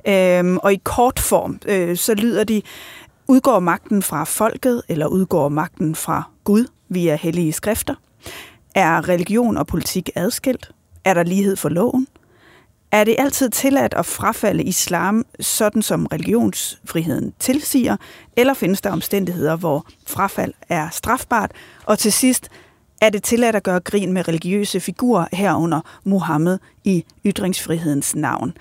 Øhm, 0.07 0.57
og 0.57 0.73
i 0.73 0.81
kort 0.83 1.19
form, 1.19 1.59
øh, 1.65 1.97
så 1.97 2.13
lyder 2.13 2.43
de, 2.43 2.61
udgår 3.27 3.59
magten 3.59 4.03
fra 4.03 4.23
folket, 4.23 4.81
eller 4.87 5.07
udgår 5.07 5.49
magten 5.49 5.95
fra 5.95 6.23
Gud 6.43 6.65
via 6.89 7.15
hellige 7.15 7.53
skrifter? 7.53 7.95
Er 8.75 9.09
religion 9.09 9.57
og 9.57 9.67
politik 9.67 10.09
adskilt? 10.15 10.71
Er 11.05 11.13
der 11.13 11.23
lighed 11.23 11.55
for 11.55 11.69
loven? 11.69 12.07
Er 12.91 13.03
det 13.03 13.15
altid 13.17 13.49
tilladt 13.49 13.93
at 13.93 14.05
frafalde 14.05 14.63
islam, 14.63 15.25
sådan 15.39 15.81
som 15.81 16.05
religionsfriheden 16.05 17.33
tilsiger, 17.39 17.97
eller 18.35 18.53
findes 18.53 18.81
der 18.81 18.91
omstændigheder, 18.91 19.55
hvor 19.55 19.85
frafald 20.07 20.53
er 20.69 20.89
strafbart? 20.89 21.51
Og 21.85 21.99
til 21.99 22.13
sidst, 22.13 22.49
er 23.01 23.09
det 23.09 23.23
tilladt 23.23 23.55
at 23.55 23.63
gøre 23.63 23.79
grin 23.79 24.13
med 24.13 24.27
religiøse 24.27 24.79
figurer 24.79 25.25
herunder 25.33 25.81
Mohammed 26.03 26.59
i 26.83 27.05
ytringsfrihedens 27.25 28.15
navn? 28.15 28.53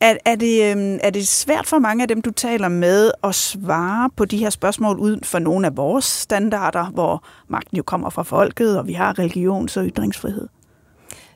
Er, 0.00 0.16
er, 0.24 0.34
det, 0.34 0.70
øhm, 0.70 0.98
er 1.02 1.10
det 1.10 1.28
svært 1.28 1.66
for 1.66 1.78
mange 1.78 2.02
af 2.02 2.08
dem, 2.08 2.22
du 2.22 2.30
taler 2.30 2.68
med, 2.68 3.10
at 3.24 3.34
svare 3.34 4.10
på 4.16 4.24
de 4.24 4.36
her 4.38 4.50
spørgsmål 4.50 4.98
uden 4.98 5.24
for 5.24 5.38
nogle 5.38 5.66
af 5.66 5.76
vores 5.76 6.04
standarder, 6.04 6.84
hvor 6.84 7.24
magten 7.48 7.76
jo 7.76 7.82
kommer 7.82 8.10
fra 8.10 8.22
folket, 8.22 8.78
og 8.78 8.86
vi 8.86 8.92
har 8.92 9.18
religions- 9.18 9.76
og 9.76 9.86
ytringsfrihed? 9.86 10.48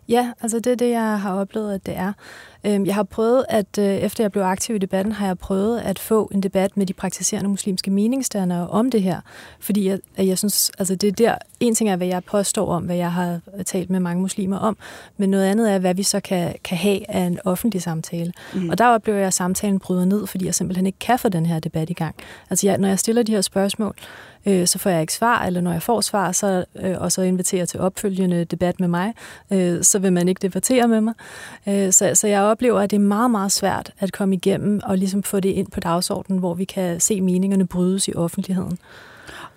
Ja, 0.08 0.32
altså 0.40 0.58
det 0.58 0.72
er 0.72 0.76
det, 0.76 0.90
jeg 0.90 1.20
har 1.20 1.34
oplevet, 1.34 1.74
at 1.74 1.86
det 1.86 1.96
er. 1.96 2.12
Øhm, 2.66 2.86
jeg 2.86 2.94
har 2.94 3.02
prøvet, 3.02 3.44
at 3.48 3.78
øh, 3.78 3.84
efter 3.84 4.24
jeg 4.24 4.32
blev 4.32 4.42
aktiv 4.42 4.76
i 4.76 4.78
debatten, 4.78 5.12
har 5.12 5.26
jeg 5.26 5.38
prøvet 5.38 5.80
at 5.80 5.98
få 5.98 6.30
en 6.34 6.42
debat 6.42 6.76
med 6.76 6.86
de 6.86 6.92
praktiserende 6.92 7.50
muslimske 7.50 7.90
meningsdannere 7.90 8.68
om 8.68 8.90
det 8.90 9.02
her. 9.02 9.20
Fordi 9.60 9.88
jeg, 9.88 9.98
jeg 10.18 10.38
synes, 10.38 10.70
altså 10.78 10.94
det 10.94 11.08
er 11.08 11.12
der, 11.12 11.34
en 11.60 11.74
ting 11.74 11.90
er, 11.90 11.96
hvad 11.96 12.06
jeg 12.06 12.24
påstår 12.24 12.72
om, 12.72 12.84
hvad 12.84 12.96
jeg 12.96 13.12
har 13.12 13.40
talt 13.66 13.90
med 13.90 14.00
mange 14.00 14.22
muslimer 14.22 14.58
om, 14.58 14.76
men 15.16 15.30
noget 15.30 15.44
andet 15.44 15.72
er, 15.72 15.78
hvad 15.78 15.94
vi 15.94 16.02
så 16.02 16.20
kan, 16.20 16.54
kan 16.64 16.78
have 16.78 17.10
af 17.10 17.20
en 17.20 17.38
offentlig 17.44 17.82
samtale. 17.82 18.32
Mm. 18.54 18.70
Og 18.70 18.78
der 18.78 18.86
oplever 18.86 19.18
jeg, 19.18 19.26
at 19.26 19.34
samtalen 19.34 19.78
bryder 19.78 20.04
ned, 20.04 20.26
fordi 20.26 20.46
jeg 20.46 20.54
simpelthen 20.54 20.86
ikke 20.86 20.98
kan 20.98 21.18
få 21.18 21.28
den 21.28 21.46
her 21.46 21.60
debat 21.60 21.90
i 21.90 21.94
gang. 21.94 22.14
Altså 22.50 22.66
jeg, 22.66 22.78
når 22.78 22.88
jeg 22.88 22.98
stiller 22.98 23.22
de 23.22 23.32
her 23.32 23.40
spørgsmål, 23.40 23.94
øh, 24.46 24.66
så 24.66 24.78
får 24.78 24.90
jeg 24.90 25.00
ikke 25.00 25.12
svar, 25.12 25.44
eller 25.46 25.60
når 25.60 25.72
jeg 25.72 25.82
får 25.82 26.00
svar, 26.00 26.32
så, 26.32 26.64
øh, 26.76 26.94
og 27.00 27.12
så 27.12 27.22
inviterer 27.22 27.66
til 27.66 27.80
opfølgende 27.80 28.44
debat 28.44 28.80
med 28.80 28.88
mig, 28.88 29.14
øh, 29.50 29.82
så 29.82 29.98
vil 29.98 30.12
man 30.12 30.28
ikke 30.28 30.38
debattere 30.42 30.88
med 30.88 31.00
mig. 31.00 31.14
Øh, 31.68 31.92
så, 31.92 32.10
så 32.14 32.26
jeg 32.26 32.42
oplever, 32.42 32.80
at 32.80 32.90
det 32.90 32.96
er 32.96 33.00
meget, 33.00 33.30
meget 33.30 33.52
svært 33.52 33.92
at 33.98 34.12
komme 34.12 34.34
igennem 34.34 34.80
og 34.84 34.98
ligesom 34.98 35.22
få 35.22 35.40
det 35.40 35.48
ind 35.50 35.70
på 35.70 35.80
dagsordenen, 35.80 36.38
hvor 36.38 36.54
vi 36.54 36.64
kan 36.64 37.00
se 37.00 37.20
meningerne 37.20 37.66
brydes 37.66 38.08
i 38.08 38.14
offentligheden. 38.14 38.78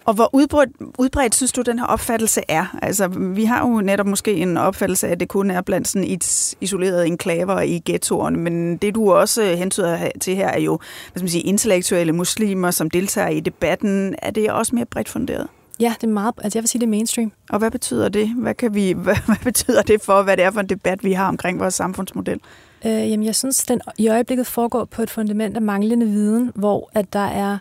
Og 0.07 0.13
hvor 0.13 0.29
udbredt, 0.33 0.69
udbredt 0.99 1.35
synes 1.35 1.51
du, 1.51 1.61
den 1.61 1.79
her 1.79 1.85
opfattelse 1.85 2.41
er? 2.47 2.77
Altså, 2.81 3.07
vi 3.07 3.45
har 3.45 3.67
jo 3.67 3.81
netop 3.81 4.07
måske 4.07 4.33
en 4.33 4.57
opfattelse 4.57 5.07
af, 5.07 5.11
at 5.11 5.19
det 5.19 5.27
kun 5.27 5.51
er 5.51 5.61
blandt 5.61 5.87
sådan 5.87 6.07
et 6.07 6.55
isoleret 6.61 7.07
enklaver 7.07 7.61
i 7.61 7.81
ghettoerne, 7.85 8.37
men 8.37 8.77
det 8.77 8.95
du 8.95 9.13
også 9.13 9.55
hentyder 9.55 10.09
til 10.21 10.35
her 10.35 10.47
er 10.47 10.59
jo 10.59 10.77
hvad 10.77 11.19
skal 11.19 11.23
man 11.23 11.29
sige, 11.29 11.41
intellektuelle 11.41 12.13
muslimer, 12.13 12.71
som 12.71 12.89
deltager 12.89 13.27
i 13.27 13.39
debatten. 13.39 14.15
Er 14.21 14.31
det 14.31 14.51
også 14.51 14.75
mere 14.75 14.85
bredt 14.85 15.09
funderet? 15.09 15.47
Ja, 15.79 15.93
det 16.01 16.07
er 16.07 16.11
meget, 16.11 16.33
altså 16.43 16.57
jeg 16.57 16.63
vil 16.63 16.69
sige, 16.69 16.79
det 16.79 16.85
er 16.85 16.91
mainstream. 16.91 17.31
Og 17.49 17.59
hvad 17.59 17.71
betyder 17.71 18.09
det? 18.09 18.29
Hvad, 18.37 18.53
kan 18.53 18.75
vi, 18.75 18.91
hvad, 19.03 19.15
hvad 19.25 19.43
betyder 19.43 19.81
det 19.81 20.01
for, 20.01 20.23
hvad 20.23 20.37
det 20.37 20.45
er 20.45 20.51
for 20.51 20.59
en 20.59 20.69
debat, 20.69 21.03
vi 21.03 21.11
har 21.11 21.27
omkring 21.27 21.59
vores 21.59 21.73
samfundsmodel? 21.73 22.39
Øh, 22.85 22.91
jamen, 22.91 23.25
jeg 23.25 23.35
synes, 23.35 23.65
den 23.65 23.81
i 23.97 24.07
øjeblikket 24.07 24.47
foregår 24.47 24.85
på 24.85 25.01
et 25.01 25.09
fundament 25.09 25.55
af 25.55 25.61
manglende 25.61 26.05
viden, 26.05 26.51
hvor 26.55 26.89
at 26.93 27.13
der 27.13 27.27
er 27.27 27.53
øh, 27.53 27.59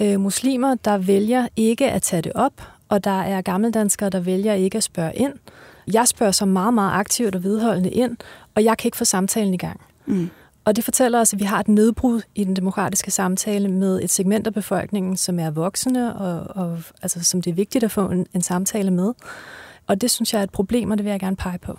muslimer, 0.00 0.74
der 0.74 0.98
vælger 0.98 1.48
ikke 1.56 1.90
at 1.90 2.02
tage 2.02 2.22
det 2.22 2.32
op, 2.34 2.52
og 2.88 3.04
der 3.04 3.22
er 3.22 3.42
gammeldanskere, 3.42 4.10
der 4.10 4.20
vælger 4.20 4.54
ikke 4.54 4.76
at 4.76 4.82
spørge 4.82 5.14
ind. 5.14 5.32
Jeg 5.92 6.08
spørger 6.08 6.32
så 6.32 6.46
meget, 6.46 6.74
meget 6.74 6.92
aktivt 6.92 7.34
og 7.34 7.44
vedholdende 7.44 7.90
ind, 7.90 8.16
og 8.54 8.64
jeg 8.64 8.78
kan 8.78 8.88
ikke 8.88 8.96
få 8.96 9.04
samtalen 9.04 9.54
i 9.54 9.56
gang. 9.56 9.80
Mm. 10.06 10.30
Og 10.64 10.76
det 10.76 10.84
fortæller 10.84 11.20
os, 11.20 11.32
at 11.32 11.40
vi 11.40 11.44
har 11.44 11.60
et 11.60 11.68
nedbrud 11.68 12.20
i 12.34 12.44
den 12.44 12.56
demokratiske 12.56 13.10
samtale 13.10 13.68
med 13.68 14.00
et 14.02 14.10
segment 14.10 14.46
af 14.46 14.54
befolkningen, 14.54 15.16
som 15.16 15.38
er 15.38 15.50
voksne, 15.50 16.16
og, 16.16 16.56
og 16.56 16.78
altså, 17.02 17.24
som 17.24 17.42
det 17.42 17.50
er 17.50 17.54
vigtigt 17.54 17.84
at 17.84 17.90
få 17.90 18.06
en, 18.06 18.26
en 18.34 18.42
samtale 18.42 18.90
med. 18.90 19.12
Og 19.86 20.00
det 20.00 20.10
synes 20.10 20.32
jeg 20.32 20.38
er 20.38 20.42
et 20.42 20.50
problem, 20.50 20.90
og 20.90 20.98
det 20.98 21.04
vil 21.04 21.10
jeg 21.10 21.20
gerne 21.20 21.36
pege 21.36 21.58
på. 21.58 21.78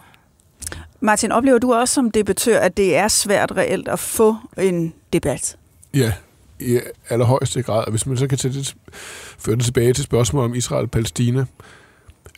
Martin, 0.99 1.31
oplever 1.31 1.57
du 1.57 1.73
også 1.73 1.93
som 1.93 2.11
debattør, 2.11 2.59
at 2.59 2.77
det 2.77 2.95
er 2.95 3.07
svært 3.07 3.51
reelt 3.51 3.87
at 3.87 3.99
få 3.99 4.35
en 4.57 4.93
debat? 5.13 5.57
Ja, 5.93 6.13
i 6.59 6.79
allerhøjeste 7.09 7.63
grad. 7.63 7.83
Og 7.85 7.89
hvis 7.89 8.05
man 8.05 8.17
så 8.17 8.27
kan 8.27 8.37
tage 8.37 8.53
det, 8.53 8.75
føre 9.39 9.55
det 9.55 9.65
tilbage 9.65 9.93
til 9.93 10.03
spørgsmålet 10.03 10.49
om 10.49 10.55
Israel 10.55 10.83
og 10.83 10.91
Palæstina. 10.91 11.45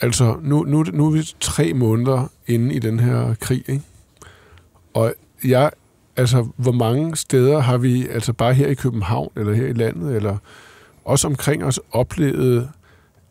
Altså, 0.02 0.38
nu, 0.42 0.64
nu, 0.64 0.84
nu 0.84 1.08
er 1.08 1.12
vi 1.12 1.24
tre 1.40 1.74
måneder 1.74 2.32
inde 2.48 2.76
i 2.76 2.80
den 2.80 3.00
her 3.00 3.36
krig, 3.42 3.64
ikke? 3.68 3.84
Og 4.94 5.14
jeg 5.44 5.72
Altså, 6.18 6.48
hvor 6.56 6.72
mange 6.72 7.16
steder 7.16 7.60
har 7.60 7.78
vi, 7.78 8.08
altså 8.08 8.34
bare 8.34 8.54
her 8.54 8.68
i 8.68 8.74
København, 8.74 9.32
eller 9.36 9.54
her 9.54 9.68
i 9.68 9.74
landet, 9.74 10.16
eller 10.16 10.38
også 11.06 11.28
omkring 11.28 11.64
os, 11.64 11.80
oplevet, 11.92 12.70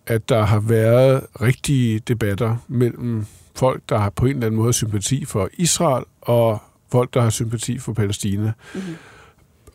at 0.07 0.29
der 0.29 0.43
har 0.43 0.61
været 0.61 1.27
rigtige 1.41 1.99
debatter 1.99 2.57
mellem 2.69 3.27
folk, 3.55 3.83
der 3.89 3.99
har 3.99 4.11
på 4.11 4.27
en 4.27 4.31
eller 4.31 4.47
anden 4.47 4.61
måde 4.61 4.73
sympati 4.73 5.25
for 5.25 5.49
Israel, 5.53 6.05
og 6.21 6.63
folk, 6.93 7.15
der 7.15 7.21
har 7.21 7.31
sympati 7.31 7.79
for 7.79 7.93
Palæstina. 7.93 8.53
Mm-hmm. 8.75 8.95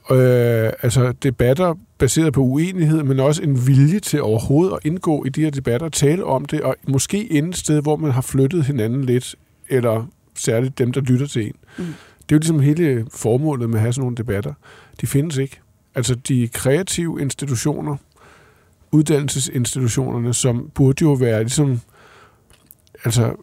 Øh, 0.10 0.72
altså 0.82 1.14
debatter 1.24 1.74
baseret 1.98 2.34
på 2.34 2.42
uenighed, 2.42 3.04
men 3.04 3.20
også 3.20 3.44
en 3.44 3.68
vilje 3.68 4.00
til 4.00 4.22
overhovedet 4.22 4.74
at 4.74 4.80
indgå 4.84 5.26
i 5.26 5.30
de 5.30 5.42
her 5.42 5.50
debatter, 5.50 5.90
tale 5.90 6.24
om 6.26 6.46
det, 6.46 6.62
og 6.62 6.76
måske 6.88 7.32
ende 7.32 7.50
et 7.50 7.58
sted, 7.58 7.82
hvor 7.82 7.96
man 7.96 8.12
har 8.12 8.22
flyttet 8.22 8.66
hinanden 8.66 9.04
lidt, 9.06 9.36
eller 9.70 10.08
særligt 10.36 10.78
dem, 10.78 10.92
der 10.92 11.02
lytter 11.02 11.28
til 11.28 11.48
en. 11.48 11.56
Mm. 11.78 11.86
Det 11.86 12.32
er 12.32 12.36
jo 12.36 12.38
ligesom 12.38 12.60
hele 12.60 13.06
formålet 13.14 13.70
med 13.70 13.76
at 13.76 13.82
have 13.82 13.94
sådan 13.94 14.02
nogle 14.04 14.18
debatter. 14.18 14.54
De 15.02 15.08
findes 15.08 15.38
ikke. 15.38 15.60
Altså 15.96 16.16
de 16.16 16.48
kreative 16.48 17.22
institutioner, 17.22 17.98
uddannelsesinstitutionerne, 18.92 20.34
som 20.34 20.70
burde 20.74 21.02
jo 21.02 21.12
være 21.14 21.40
ligesom, 21.40 21.80
altså 23.04 23.34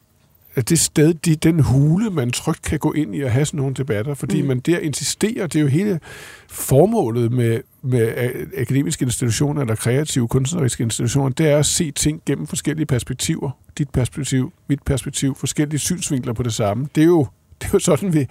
at 0.59 0.69
det 0.69 0.79
sted, 0.79 1.15
de, 1.15 1.37
den 1.37 1.61
hule, 1.61 2.11
man 2.11 2.31
trygt 2.31 2.63
kan 2.63 2.79
gå 2.79 2.93
ind 2.93 3.15
i 3.15 3.21
og 3.21 3.33
have 3.33 3.47
sådan 3.47 3.59
nogle 3.59 3.75
debatter, 3.75 4.15
fordi 4.15 4.43
mm. 4.43 4.49
man 4.49 4.61
der 4.61 4.79
insisterer, 4.79 5.47
det 5.47 5.57
er 5.57 5.63
jo 5.63 5.67
hele 5.67 6.01
formålet 6.49 7.33
med, 7.33 7.61
med 7.83 8.13
akademiske 8.57 9.05
institutioner 9.05 9.61
eller 9.61 9.75
kreative 9.75 10.29
kunstneriske 10.29 10.83
institutioner, 10.83 11.29
det 11.29 11.49
er 11.49 11.59
at 11.59 11.67
se 11.67 11.91
ting 11.91 12.23
gennem 12.27 12.47
forskellige 12.47 12.87
perspektiver. 12.87 13.51
Dit 13.79 13.91
perspektiv, 13.91 14.53
mit 14.69 14.83
perspektiv, 14.83 15.35
forskellige 15.35 15.79
synsvinkler 15.79 16.33
på 16.33 16.43
det 16.43 16.53
samme. 16.53 16.89
Det 16.95 17.01
er 17.01 17.07
jo, 17.07 17.27
det 17.61 17.67
er 17.67 17.71
jo 17.73 17.79
sådan, 17.79 18.15
vi, 18.15 18.27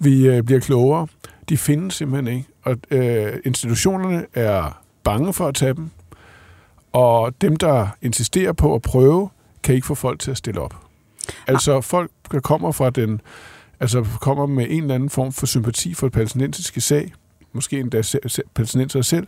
vi 0.00 0.26
øh, 0.26 0.42
bliver 0.42 0.60
klogere. 0.60 1.06
De 1.48 1.56
findes 1.56 1.94
simpelthen 1.94 2.36
ikke. 2.36 2.48
Og 2.62 2.76
øh, 2.90 3.32
institutionerne 3.44 4.26
er 4.34 4.82
bange 5.04 5.32
for 5.32 5.46
at 5.46 5.54
tage 5.54 5.74
dem, 5.74 5.90
og 6.92 7.40
dem, 7.40 7.56
der 7.56 7.88
insisterer 8.02 8.52
på 8.52 8.74
at 8.74 8.82
prøve, 8.82 9.28
kan 9.62 9.74
ikke 9.74 9.86
få 9.86 9.94
folk 9.94 10.20
til 10.20 10.30
at 10.30 10.36
stille 10.36 10.60
op. 10.60 10.83
Altså 11.46 11.80
folk, 11.80 12.10
der 12.32 12.40
kommer 12.40 12.72
fra 12.72 12.90
den, 12.90 13.20
altså 13.80 14.06
kommer 14.20 14.46
med 14.46 14.66
en 14.70 14.82
eller 14.82 14.94
anden 14.94 15.10
form 15.10 15.32
for 15.32 15.46
sympati 15.46 15.94
for 15.94 16.06
et 16.06 16.12
palæstinensiske 16.12 16.80
sag, 16.80 17.12
måske 17.52 17.80
endda 17.80 18.02
palæstinenser 18.54 19.02
selv, 19.02 19.26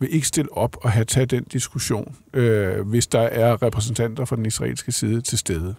vil 0.00 0.14
ikke 0.14 0.26
stille 0.26 0.56
op 0.56 0.76
og 0.82 0.90
have 0.90 1.04
taget 1.04 1.30
den 1.30 1.44
diskussion, 1.44 2.16
øh, 2.34 2.88
hvis 2.88 3.06
der 3.06 3.20
er 3.20 3.62
repræsentanter 3.62 4.24
fra 4.24 4.36
den 4.36 4.46
israelske 4.46 4.92
side 4.92 5.20
til 5.20 5.38
stede. 5.38 5.74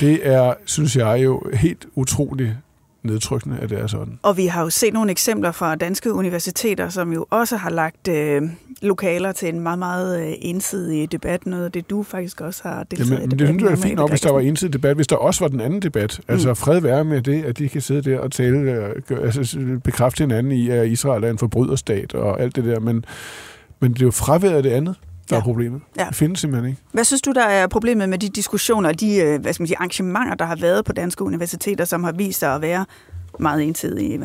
Det 0.00 0.26
er, 0.26 0.54
synes 0.64 0.96
jeg, 0.96 1.24
jo 1.24 1.42
helt 1.54 1.86
utroligt 1.94 2.56
nedtrykkende, 3.02 3.58
at 3.60 3.70
det 3.70 3.78
er 3.78 3.86
sådan. 3.86 4.18
Og 4.22 4.36
vi 4.36 4.46
har 4.46 4.62
jo 4.62 4.70
set 4.70 4.92
nogle 4.92 5.10
eksempler 5.10 5.52
fra 5.52 5.74
danske 5.74 6.12
universiteter, 6.12 6.88
som 6.88 7.12
jo 7.12 7.26
også 7.30 7.56
har 7.56 7.70
lagt 7.70 8.08
øh, 8.08 8.42
lokaler 8.82 9.32
til 9.32 9.48
en 9.48 9.60
meget, 9.60 9.78
meget 9.78 10.26
øh, 10.26 10.34
ensidig 10.40 11.12
debat. 11.12 11.46
Noget 11.46 11.64
af 11.64 11.72
det, 11.72 11.90
du 11.90 12.02
faktisk 12.02 12.40
også 12.40 12.60
har 12.62 12.84
deltaget 12.84 13.10
Jamen, 13.10 13.32
i 13.32 13.36
det 13.36 13.48
synes 13.48 13.62
jeg 13.62 13.72
er 13.72 13.76
fint 13.76 13.96
nok, 13.96 14.10
hvis 14.10 14.20
der 14.20 14.32
var 14.32 14.40
ensidig 14.40 14.72
debat. 14.72 14.96
Hvis 14.96 15.06
der 15.06 15.16
også 15.16 15.44
var 15.44 15.48
den 15.48 15.60
anden 15.60 15.82
debat. 15.82 16.20
Mm. 16.28 16.32
Altså 16.32 16.54
fred 16.54 16.80
være 16.80 17.04
med 17.04 17.22
det, 17.22 17.44
at 17.44 17.58
de 17.58 17.68
kan 17.68 17.80
sidde 17.80 18.10
der 18.10 18.18
og 18.18 18.32
tale, 18.32 18.58
øh, 18.58 19.24
altså, 19.24 19.58
bekræfte 19.84 20.22
hinanden 20.22 20.52
i, 20.52 20.68
at 20.68 20.88
Israel 20.88 21.24
er 21.24 21.30
en 21.30 21.38
forbryderstat 21.38 22.14
og 22.14 22.40
alt 22.40 22.56
det 22.56 22.64
der. 22.64 22.80
Men, 22.80 23.04
men 23.80 23.92
det 23.92 24.00
er 24.00 24.06
jo 24.06 24.10
fraværet 24.10 24.64
det 24.64 24.70
andet 24.70 24.96
der 25.30 25.36
ja. 25.36 25.40
er 25.40 25.44
problemet. 25.44 25.80
Ja. 25.98 26.04
Det 26.04 26.14
findes 26.14 26.40
simpelthen 26.40 26.70
ikke. 26.70 26.82
Hvad 26.92 27.04
synes 27.04 27.22
du, 27.22 27.32
der 27.32 27.44
er 27.44 27.66
problemet 27.66 28.08
med 28.08 28.18
de 28.18 28.28
diskussioner 28.28 28.88
og 28.88 29.00
de, 29.00 29.16
øh, 29.16 29.40
hvad 29.40 29.52
skal 29.52 29.62
man 29.62 29.66
sige, 29.66 29.78
arrangementer, 29.78 30.34
der 30.34 30.44
har 30.44 30.56
været 30.56 30.84
på 30.84 30.92
danske 30.92 31.24
universiteter, 31.24 31.84
som 31.84 32.04
har 32.04 32.12
vist 32.12 32.38
sig 32.38 32.54
at 32.54 32.60
være 32.60 32.86
meget 33.38 33.62
ensidige, 33.62 34.14
Eva? 34.14 34.24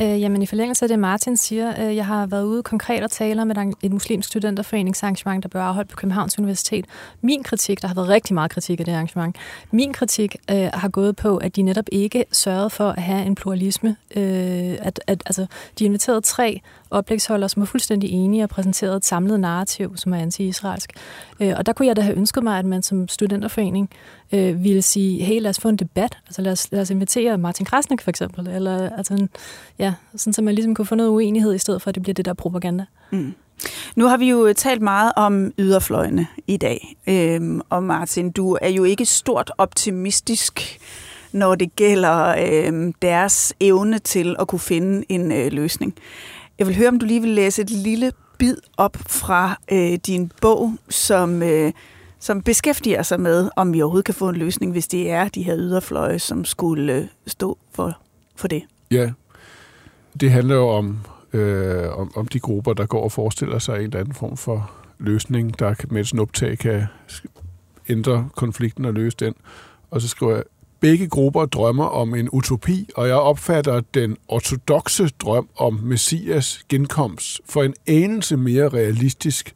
Øh, 0.00 0.20
jamen 0.20 0.42
i 0.42 0.46
forlængelse 0.46 0.84
af 0.84 0.88
det, 0.88 0.98
Martin 0.98 1.36
siger, 1.36 1.86
øh, 1.86 1.96
jeg 1.96 2.06
har 2.06 2.26
været 2.26 2.44
ude 2.44 2.62
konkret 2.62 3.02
og 3.02 3.10
taler 3.10 3.44
med 3.44 3.56
et 3.82 3.92
muslimsk 3.92 4.28
studenterforeningsarrangement, 4.28 5.42
der 5.42 5.48
blev 5.48 5.62
afholdt 5.62 5.90
på 5.90 5.96
Københavns 5.96 6.38
Universitet. 6.38 6.84
Min 7.20 7.42
kritik, 7.42 7.82
der 7.82 7.88
har 7.88 7.94
været 7.94 8.08
rigtig 8.08 8.34
meget 8.34 8.50
kritik 8.50 8.80
af 8.80 8.86
det 8.86 8.92
arrangement, 8.92 9.36
min 9.70 9.92
kritik 9.92 10.36
øh, 10.50 10.68
har 10.74 10.88
gået 10.88 11.16
på, 11.16 11.36
at 11.36 11.56
de 11.56 11.62
netop 11.62 11.84
ikke 11.92 12.24
sørgede 12.32 12.70
for 12.70 12.90
at 12.90 13.02
have 13.02 13.24
en 13.24 13.34
pluralisme. 13.34 13.96
Øh, 14.16 14.76
at, 14.80 15.00
at, 15.06 15.22
altså, 15.26 15.46
de 15.78 15.84
inviterede 15.84 16.20
tre 16.20 16.60
oplægsholder, 16.94 17.48
som 17.48 17.62
er 17.62 17.66
fuldstændig 17.66 18.10
enige 18.10 18.42
og 18.42 18.48
præsenteret 18.48 18.96
et 18.96 19.04
samlet 19.04 19.40
narrativ, 19.40 19.96
som 19.96 20.14
er 20.14 20.18
anti-israelsk. 20.18 20.92
Øh, 21.40 21.54
og 21.56 21.66
der 21.66 21.72
kunne 21.72 21.88
jeg 21.88 21.96
da 21.96 22.00
have 22.00 22.16
ønsket 22.16 22.42
mig, 22.42 22.58
at 22.58 22.64
man 22.64 22.82
som 22.82 23.08
studenterforening 23.08 23.90
øh, 24.32 24.64
ville 24.64 24.82
sige, 24.82 25.24
hey, 25.24 25.40
lad 25.40 25.50
os 25.50 25.60
få 25.60 25.68
en 25.68 25.76
debat. 25.76 26.18
Altså 26.26 26.42
lad 26.42 26.52
os, 26.52 26.72
lad 26.72 26.80
os 26.80 26.90
invitere 26.90 27.38
Martin 27.38 27.66
Krasnik 27.66 28.00
for 28.00 28.10
eksempel. 28.10 28.46
Eller, 28.46 28.90
altså, 28.96 29.14
en, 29.14 29.28
ja, 29.78 29.94
sådan, 30.16 30.32
så 30.32 30.42
man 30.42 30.54
ligesom 30.54 30.74
kunne 30.74 30.86
få 30.86 30.94
noget 30.94 31.10
uenighed, 31.10 31.54
i 31.54 31.58
stedet 31.58 31.82
for 31.82 31.88
at 31.88 31.94
det 31.94 32.02
bliver 32.02 32.14
det 32.14 32.24
der 32.24 32.34
propaganda. 32.34 32.84
Mm. 33.10 33.34
Nu 33.96 34.06
har 34.06 34.16
vi 34.16 34.30
jo 34.30 34.46
øh, 34.46 34.54
talt 34.54 34.82
meget 34.82 35.12
om 35.16 35.52
yderfløjene 35.58 36.26
i 36.46 36.56
dag. 36.56 36.96
Øhm, 37.06 37.60
og 37.70 37.82
Martin, 37.82 38.30
du 38.30 38.58
er 38.62 38.68
jo 38.68 38.84
ikke 38.84 39.04
stort 39.04 39.52
optimistisk, 39.58 40.78
når 41.32 41.54
det 41.54 41.76
gælder 41.76 42.34
øhm, 42.48 42.92
deres 42.92 43.54
evne 43.60 43.98
til 43.98 44.36
at 44.38 44.48
kunne 44.48 44.60
finde 44.60 45.04
en 45.08 45.32
øh, 45.32 45.52
løsning. 45.52 45.94
Jeg 46.58 46.66
vil 46.66 46.76
høre, 46.76 46.88
om 46.88 46.98
du 46.98 47.06
lige 47.06 47.20
vil 47.20 47.30
læse 47.30 47.62
et 47.62 47.70
lille 47.70 48.12
bid 48.38 48.56
op 48.76 48.96
fra 49.06 49.58
øh, 49.72 49.98
din 50.06 50.32
bog, 50.40 50.72
som, 50.88 51.42
øh, 51.42 51.72
som 52.18 52.42
beskæftiger 52.42 53.02
sig 53.02 53.20
med, 53.20 53.50
om 53.56 53.72
vi 53.72 53.82
overhovedet 53.82 54.04
kan 54.04 54.14
få 54.14 54.28
en 54.28 54.36
løsning, 54.36 54.72
hvis 54.72 54.88
det 54.88 55.10
er 55.10 55.28
de 55.28 55.42
her 55.42 55.56
yderfløje, 55.56 56.18
som 56.18 56.44
skulle 56.44 56.94
øh, 56.94 57.06
stå 57.26 57.58
for, 57.72 57.98
for 58.36 58.48
det. 58.48 58.62
Ja, 58.90 59.12
det 60.20 60.30
handler 60.30 60.54
jo 60.54 60.68
om, 60.68 60.98
øh, 61.32 61.98
om, 61.98 62.12
om 62.16 62.28
de 62.28 62.40
grupper, 62.40 62.72
der 62.72 62.86
går 62.86 63.04
og 63.04 63.12
forestiller 63.12 63.58
sig 63.58 63.76
en 63.76 63.82
eller 63.82 64.00
anden 64.00 64.14
form 64.14 64.36
for 64.36 64.70
løsning, 64.98 65.58
der 65.58 65.74
med 65.88 66.00
et 66.00 66.08
snuptag 66.08 66.58
kan 66.58 66.84
ændre 67.88 68.28
konflikten 68.36 68.84
og 68.84 68.94
løse 68.94 69.16
den. 69.20 69.34
Og 69.90 70.00
så 70.00 70.08
skriver 70.08 70.34
jeg, 70.34 70.44
begge 70.84 71.08
grupper 71.08 71.44
drømmer 71.46 71.84
om 71.84 72.14
en 72.14 72.28
utopi, 72.32 72.88
og 72.96 73.08
jeg 73.08 73.16
opfatter 73.16 73.80
den 73.94 74.16
ortodoxe 74.28 75.08
drøm 75.08 75.48
om 75.56 75.80
Messias 75.82 76.64
genkomst 76.68 77.40
for 77.48 77.62
en 77.62 77.74
anelse 77.86 78.36
mere 78.36 78.68
realistisk 78.68 79.54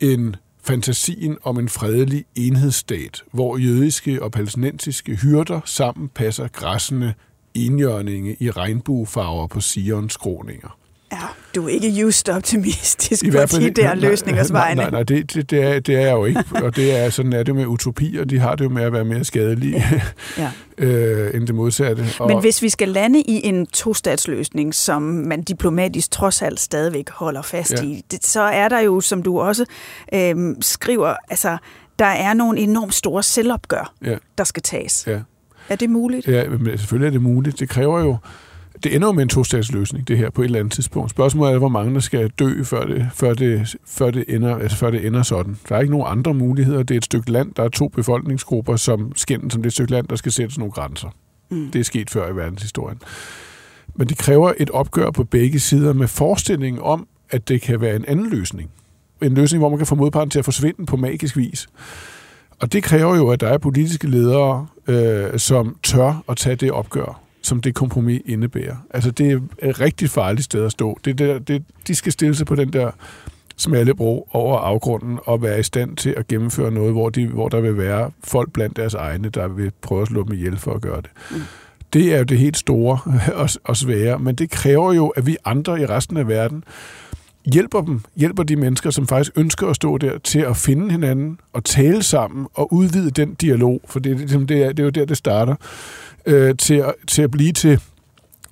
end 0.00 0.34
fantasien 0.62 1.38
om 1.42 1.58
en 1.58 1.68
fredelig 1.68 2.24
enhedsstat, 2.34 3.22
hvor 3.32 3.56
jødiske 3.56 4.22
og 4.22 4.32
palæstinensiske 4.32 5.16
hyrder 5.16 5.60
sammen 5.64 6.08
passer 6.08 6.48
græssende 6.48 7.14
enhjørninge 7.54 8.36
i 8.40 8.50
regnbuefarver 8.50 9.46
på 9.46 9.60
Sions 9.60 10.12
skråninger. 10.12 10.78
Ja, 11.12 11.18
du 11.54 11.64
er 11.64 11.68
ikke 11.68 11.88
just 11.88 12.28
optimistisk 12.28 13.24
I 13.24 13.30
hvert 13.30 13.50
fald, 13.50 13.62
på 13.62 13.68
de 13.68 13.82
der 13.82 13.94
løsningers 13.94 14.52
vegne. 14.52 14.74
Nej, 14.74 14.90
nej, 14.90 14.90
nej 14.90 15.02
det, 15.02 15.34
det, 15.34 15.50
det, 15.50 15.62
er, 15.62 15.80
det 15.80 15.96
er 15.96 16.00
jeg 16.00 16.12
jo 16.12 16.24
ikke. 16.24 16.44
Og 16.54 16.76
det 16.76 16.98
er, 16.98 17.10
sådan 17.10 17.32
er 17.32 17.42
det 17.42 17.54
med 17.54 17.66
utopier. 17.66 18.24
De 18.24 18.38
har 18.38 18.54
det 18.54 18.64
jo 18.64 18.68
med 18.68 18.82
at 18.82 18.92
være 18.92 19.04
mere 19.04 19.24
skadelige 19.24 19.84
ja. 20.38 20.50
øh, 20.78 21.34
end 21.34 21.46
det 21.46 21.54
modsatte. 21.54 22.04
Og, 22.18 22.28
Men 22.28 22.40
hvis 22.40 22.62
vi 22.62 22.68
skal 22.68 22.88
lande 22.88 23.20
i 23.20 23.46
en 23.46 23.66
tostatsløsning, 23.66 24.74
som 24.74 25.02
man 25.02 25.42
diplomatisk 25.42 26.10
trods 26.10 26.42
alt 26.42 26.60
stadigvæk 26.60 27.10
holder 27.10 27.42
fast 27.42 27.72
ja. 27.72 27.82
i, 27.82 28.04
det, 28.10 28.26
så 28.26 28.40
er 28.40 28.68
der 28.68 28.80
jo, 28.80 29.00
som 29.00 29.22
du 29.22 29.40
også 29.40 29.64
øh, 30.14 30.34
skriver, 30.60 31.14
altså, 31.30 31.56
der 31.98 32.06
er 32.06 32.34
nogle 32.34 32.60
enormt 32.60 32.94
store 32.94 33.22
selvopgør, 33.22 33.94
ja. 34.04 34.16
der 34.38 34.44
skal 34.44 34.62
tages. 34.62 35.04
Ja. 35.06 35.20
Er 35.68 35.76
det 35.76 35.90
muligt? 35.90 36.28
Ja, 36.28 36.48
men 36.48 36.78
selvfølgelig 36.78 37.06
er 37.06 37.10
det 37.10 37.22
muligt. 37.22 37.60
Det 37.60 37.68
kræver 37.68 38.00
jo 38.00 38.16
det 38.84 38.94
ender 38.94 39.08
jo 39.08 39.12
med 39.12 39.22
en 39.22 39.28
to-statsløsning, 39.28 40.08
det 40.08 40.18
her, 40.18 40.30
på 40.30 40.42
et 40.42 40.44
eller 40.44 40.58
andet 40.58 40.72
tidspunkt. 40.72 41.10
Spørgsmålet 41.10 41.54
er, 41.54 41.58
hvor 41.58 41.68
mange 41.68 41.94
der 41.94 42.00
skal 42.00 42.28
dø, 42.28 42.62
før 42.62 42.84
det, 42.84 43.08
før 43.14 43.34
det, 43.34 43.76
før 43.86 44.10
det, 44.10 44.24
ender, 44.28 44.56
altså 44.56 44.76
før 44.78 44.90
det 44.90 45.06
ender 45.06 45.22
sådan. 45.22 45.56
Der 45.68 45.76
er 45.76 45.80
ikke 45.80 45.90
nogen 45.90 46.06
andre 46.08 46.34
muligheder. 46.34 46.82
Det 46.82 46.94
er 46.94 46.98
et 46.98 47.04
stykke 47.04 47.32
land, 47.32 47.54
der 47.54 47.62
er 47.62 47.68
to 47.68 47.88
befolkningsgrupper, 47.88 48.76
som 48.76 49.12
skændes 49.16 49.52
som 49.52 49.62
det 49.62 49.72
stykke 49.72 49.92
land, 49.92 50.08
der 50.08 50.16
skal 50.16 50.32
sættes 50.32 50.58
nogle 50.58 50.72
grænser. 50.72 51.08
Mm. 51.50 51.70
Det 51.70 51.78
er 51.78 51.84
sket 51.84 52.10
før 52.10 52.32
i 52.32 52.36
verdenshistorien. 52.36 52.98
Men 53.94 54.08
det 54.08 54.18
kræver 54.18 54.52
et 54.58 54.70
opgør 54.70 55.10
på 55.10 55.24
begge 55.24 55.58
sider 55.58 55.92
med 55.92 56.08
forestillingen 56.08 56.82
om, 56.82 57.06
at 57.30 57.48
det 57.48 57.60
kan 57.60 57.80
være 57.80 57.96
en 57.96 58.04
anden 58.04 58.30
løsning. 58.30 58.70
En 59.22 59.34
løsning, 59.34 59.60
hvor 59.60 59.68
man 59.68 59.78
kan 59.78 59.86
få 59.86 59.94
modparten 59.94 60.30
til 60.30 60.38
at 60.38 60.44
forsvinde 60.44 60.86
på 60.86 60.96
magisk 60.96 61.36
vis. 61.36 61.68
Og 62.60 62.72
det 62.72 62.82
kræver 62.82 63.16
jo, 63.16 63.28
at 63.28 63.40
der 63.40 63.48
er 63.48 63.58
politiske 63.58 64.08
ledere, 64.08 64.66
øh, 64.86 65.38
som 65.38 65.76
tør 65.82 66.24
at 66.28 66.36
tage 66.36 66.56
det 66.56 66.72
opgør 66.72 67.21
som 67.42 67.60
det 67.60 67.74
kompromis 67.74 68.22
indebærer. 68.26 68.76
Altså, 68.90 69.10
det 69.10 69.32
er 69.32 69.68
et 69.68 69.80
rigtig 69.80 70.10
farligt 70.10 70.44
sted 70.44 70.64
at 70.64 70.72
stå. 70.72 70.98
Det 71.04 71.18
der, 71.18 71.38
det, 71.38 71.64
de 71.86 71.94
skal 71.94 72.12
stille 72.12 72.34
sig 72.34 72.46
på 72.46 72.54
den 72.54 72.72
der 72.72 72.90
smalle 73.56 73.94
bro 73.94 74.28
over 74.32 74.58
afgrunden 74.58 75.18
og 75.24 75.42
være 75.42 75.60
i 75.60 75.62
stand 75.62 75.96
til 75.96 76.14
at 76.16 76.28
gennemføre 76.28 76.70
noget, 76.70 76.92
hvor, 76.92 77.08
de, 77.08 77.26
hvor 77.26 77.48
der 77.48 77.60
vil 77.60 77.78
være 77.78 78.10
folk 78.24 78.52
blandt 78.52 78.76
deres 78.76 78.94
egne, 78.94 79.28
der 79.28 79.48
vil 79.48 79.72
prøve 79.82 80.02
at 80.02 80.08
slå 80.08 80.22
dem 80.22 80.32
ihjel 80.32 80.56
for 80.56 80.74
at 80.74 80.80
gøre 80.80 81.00
det. 81.00 81.10
Mm. 81.30 81.40
Det 81.92 82.14
er 82.14 82.18
jo 82.18 82.24
det 82.24 82.38
helt 82.38 82.56
store 82.56 82.98
og, 83.42 83.48
og 83.64 83.76
svære, 83.76 84.18
men 84.18 84.34
det 84.34 84.50
kræver 84.50 84.92
jo, 84.92 85.08
at 85.08 85.26
vi 85.26 85.36
andre 85.44 85.80
i 85.80 85.86
resten 85.86 86.16
af 86.16 86.28
verden 86.28 86.64
hjælper 87.44 87.80
dem, 87.80 88.00
hjælper 88.16 88.42
de 88.42 88.56
mennesker, 88.56 88.90
som 88.90 89.06
faktisk 89.06 89.32
ønsker 89.36 89.66
at 89.66 89.76
stå 89.76 89.98
der, 89.98 90.18
til 90.18 90.38
at 90.38 90.56
finde 90.56 90.90
hinanden 90.90 91.38
og 91.52 91.64
tale 91.64 92.02
sammen 92.02 92.46
og 92.54 92.72
udvide 92.72 93.10
den 93.10 93.34
dialog, 93.34 93.80
for 93.88 93.98
det, 93.98 94.18
det, 94.18 94.48
det, 94.48 94.62
er, 94.62 94.68
det 94.68 94.78
er 94.78 94.84
jo 94.84 94.90
der, 94.90 95.04
det 95.04 95.16
starter 95.16 95.54
øh, 96.26 96.56
til, 96.56 96.74
at, 96.74 96.94
til 97.08 97.22
at 97.22 97.30
blive 97.30 97.52
til 97.52 97.80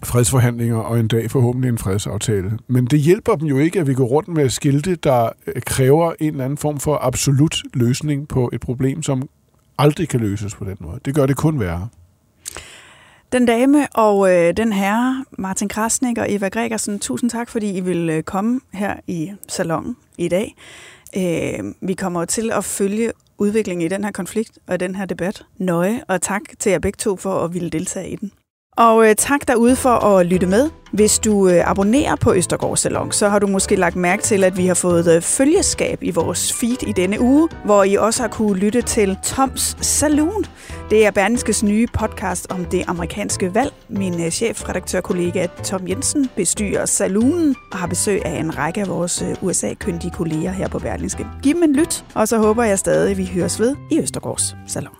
fredsforhandlinger 0.02 0.76
og 0.76 1.00
en 1.00 1.08
dag 1.08 1.30
forhåbentlig 1.30 1.68
en 1.68 1.78
fredsaftale. 1.78 2.58
Men 2.68 2.86
det 2.86 3.00
hjælper 3.00 3.34
dem 3.34 3.46
jo 3.46 3.58
ikke, 3.58 3.80
at 3.80 3.86
vi 3.86 3.94
går 3.94 4.04
rundt 4.04 4.28
med 4.28 4.50
skilte, 4.50 4.94
der 4.94 5.28
øh, 5.46 5.62
kræver 5.62 6.12
en 6.20 6.32
eller 6.32 6.44
anden 6.44 6.56
form 6.56 6.80
for 6.80 6.98
absolut 7.02 7.56
løsning 7.74 8.28
på 8.28 8.50
et 8.52 8.60
problem, 8.60 9.02
som 9.02 9.28
aldrig 9.78 10.08
kan 10.08 10.20
løses 10.20 10.54
på 10.54 10.64
den 10.64 10.76
måde. 10.80 11.00
Det 11.04 11.14
gør 11.14 11.26
det 11.26 11.36
kun 11.36 11.60
værre. 11.60 11.88
Den 13.32 13.46
dame 13.46 13.86
og 13.94 14.32
øh, 14.32 14.56
den 14.56 14.72
herre, 14.72 15.24
Martin 15.38 15.68
Krasnik 15.68 16.18
og 16.18 16.32
Eva 16.32 16.48
Gregersen, 16.48 16.98
tusind 16.98 17.30
tak, 17.30 17.48
fordi 17.48 17.76
I 17.76 17.80
vil 17.80 18.10
øh, 18.10 18.22
komme 18.22 18.60
her 18.72 18.94
i 19.06 19.32
salongen 19.48 19.96
i 20.18 20.28
dag. 20.28 20.56
Øh, 21.16 21.64
vi 21.80 21.94
kommer 21.94 22.24
til 22.24 22.52
at 22.52 22.64
følge 22.64 23.12
udviklingen 23.40 23.86
i 23.86 23.88
den 23.88 24.04
her 24.04 24.12
konflikt 24.12 24.58
og 24.66 24.74
i 24.74 24.78
den 24.78 24.94
her 24.94 25.04
debat 25.04 25.44
nøje, 25.58 26.04
og 26.08 26.22
tak 26.22 26.42
til 26.58 26.72
jer 26.72 26.78
begge 26.78 26.96
to 26.96 27.16
for 27.16 27.44
at 27.44 27.54
ville 27.54 27.70
deltage 27.70 28.10
i 28.10 28.16
den. 28.16 28.32
Og 28.76 29.08
øh, 29.08 29.14
tak 29.14 29.48
derude 29.48 29.76
for 29.76 29.90
at 29.90 30.26
lytte 30.26 30.46
med. 30.46 30.70
Hvis 30.92 31.18
du 31.18 31.48
øh, 31.48 31.70
abonnerer 31.70 32.16
på 32.16 32.34
Østergaard 32.34 32.76
Salon, 32.76 33.12
så 33.12 33.28
har 33.28 33.38
du 33.38 33.46
måske 33.46 33.76
lagt 33.76 33.96
mærke 33.96 34.22
til, 34.22 34.44
at 34.44 34.56
vi 34.56 34.66
har 34.66 34.74
fået 34.74 35.16
øh, 35.16 35.22
følgeskab 35.22 36.02
i 36.02 36.10
vores 36.10 36.52
feed 36.52 36.82
i 36.82 36.92
denne 36.92 37.20
uge, 37.20 37.48
hvor 37.64 37.84
I 37.84 37.94
også 37.94 38.22
har 38.22 38.28
kunne 38.28 38.58
lytte 38.58 38.82
til 38.82 39.18
Toms 39.22 39.76
Saloon. 39.80 40.44
Det 40.90 41.06
er 41.06 41.10
Berlingskes 41.10 41.62
nye 41.62 41.86
podcast 41.92 42.46
om 42.52 42.64
det 42.64 42.84
amerikanske 42.86 43.54
valg. 43.54 43.72
Min 43.88 44.24
øh, 44.24 44.30
chefredaktørkollega 44.30 45.46
Tom 45.64 45.88
Jensen 45.88 46.30
bestyrer 46.36 46.86
Saloonen 46.86 47.56
og 47.72 47.78
har 47.78 47.86
besøg 47.86 48.26
af 48.26 48.40
en 48.40 48.58
række 48.58 48.80
af 48.80 48.88
vores 48.88 49.22
øh, 49.22 49.42
USA-kyndige 49.42 50.10
kolleger 50.10 50.50
her 50.50 50.68
på 50.68 50.78
Berlingske. 50.78 51.26
Giv 51.42 51.54
dem 51.54 51.62
en 51.62 51.76
lyt, 51.76 52.04
og 52.14 52.28
så 52.28 52.38
håber 52.38 52.64
jeg 52.64 52.78
stadig, 52.78 53.10
at 53.10 53.18
vi 53.18 53.30
høres 53.34 53.60
ved 53.60 53.76
i 53.90 53.98
Østergaards 53.98 54.56
Salon. 54.66 54.99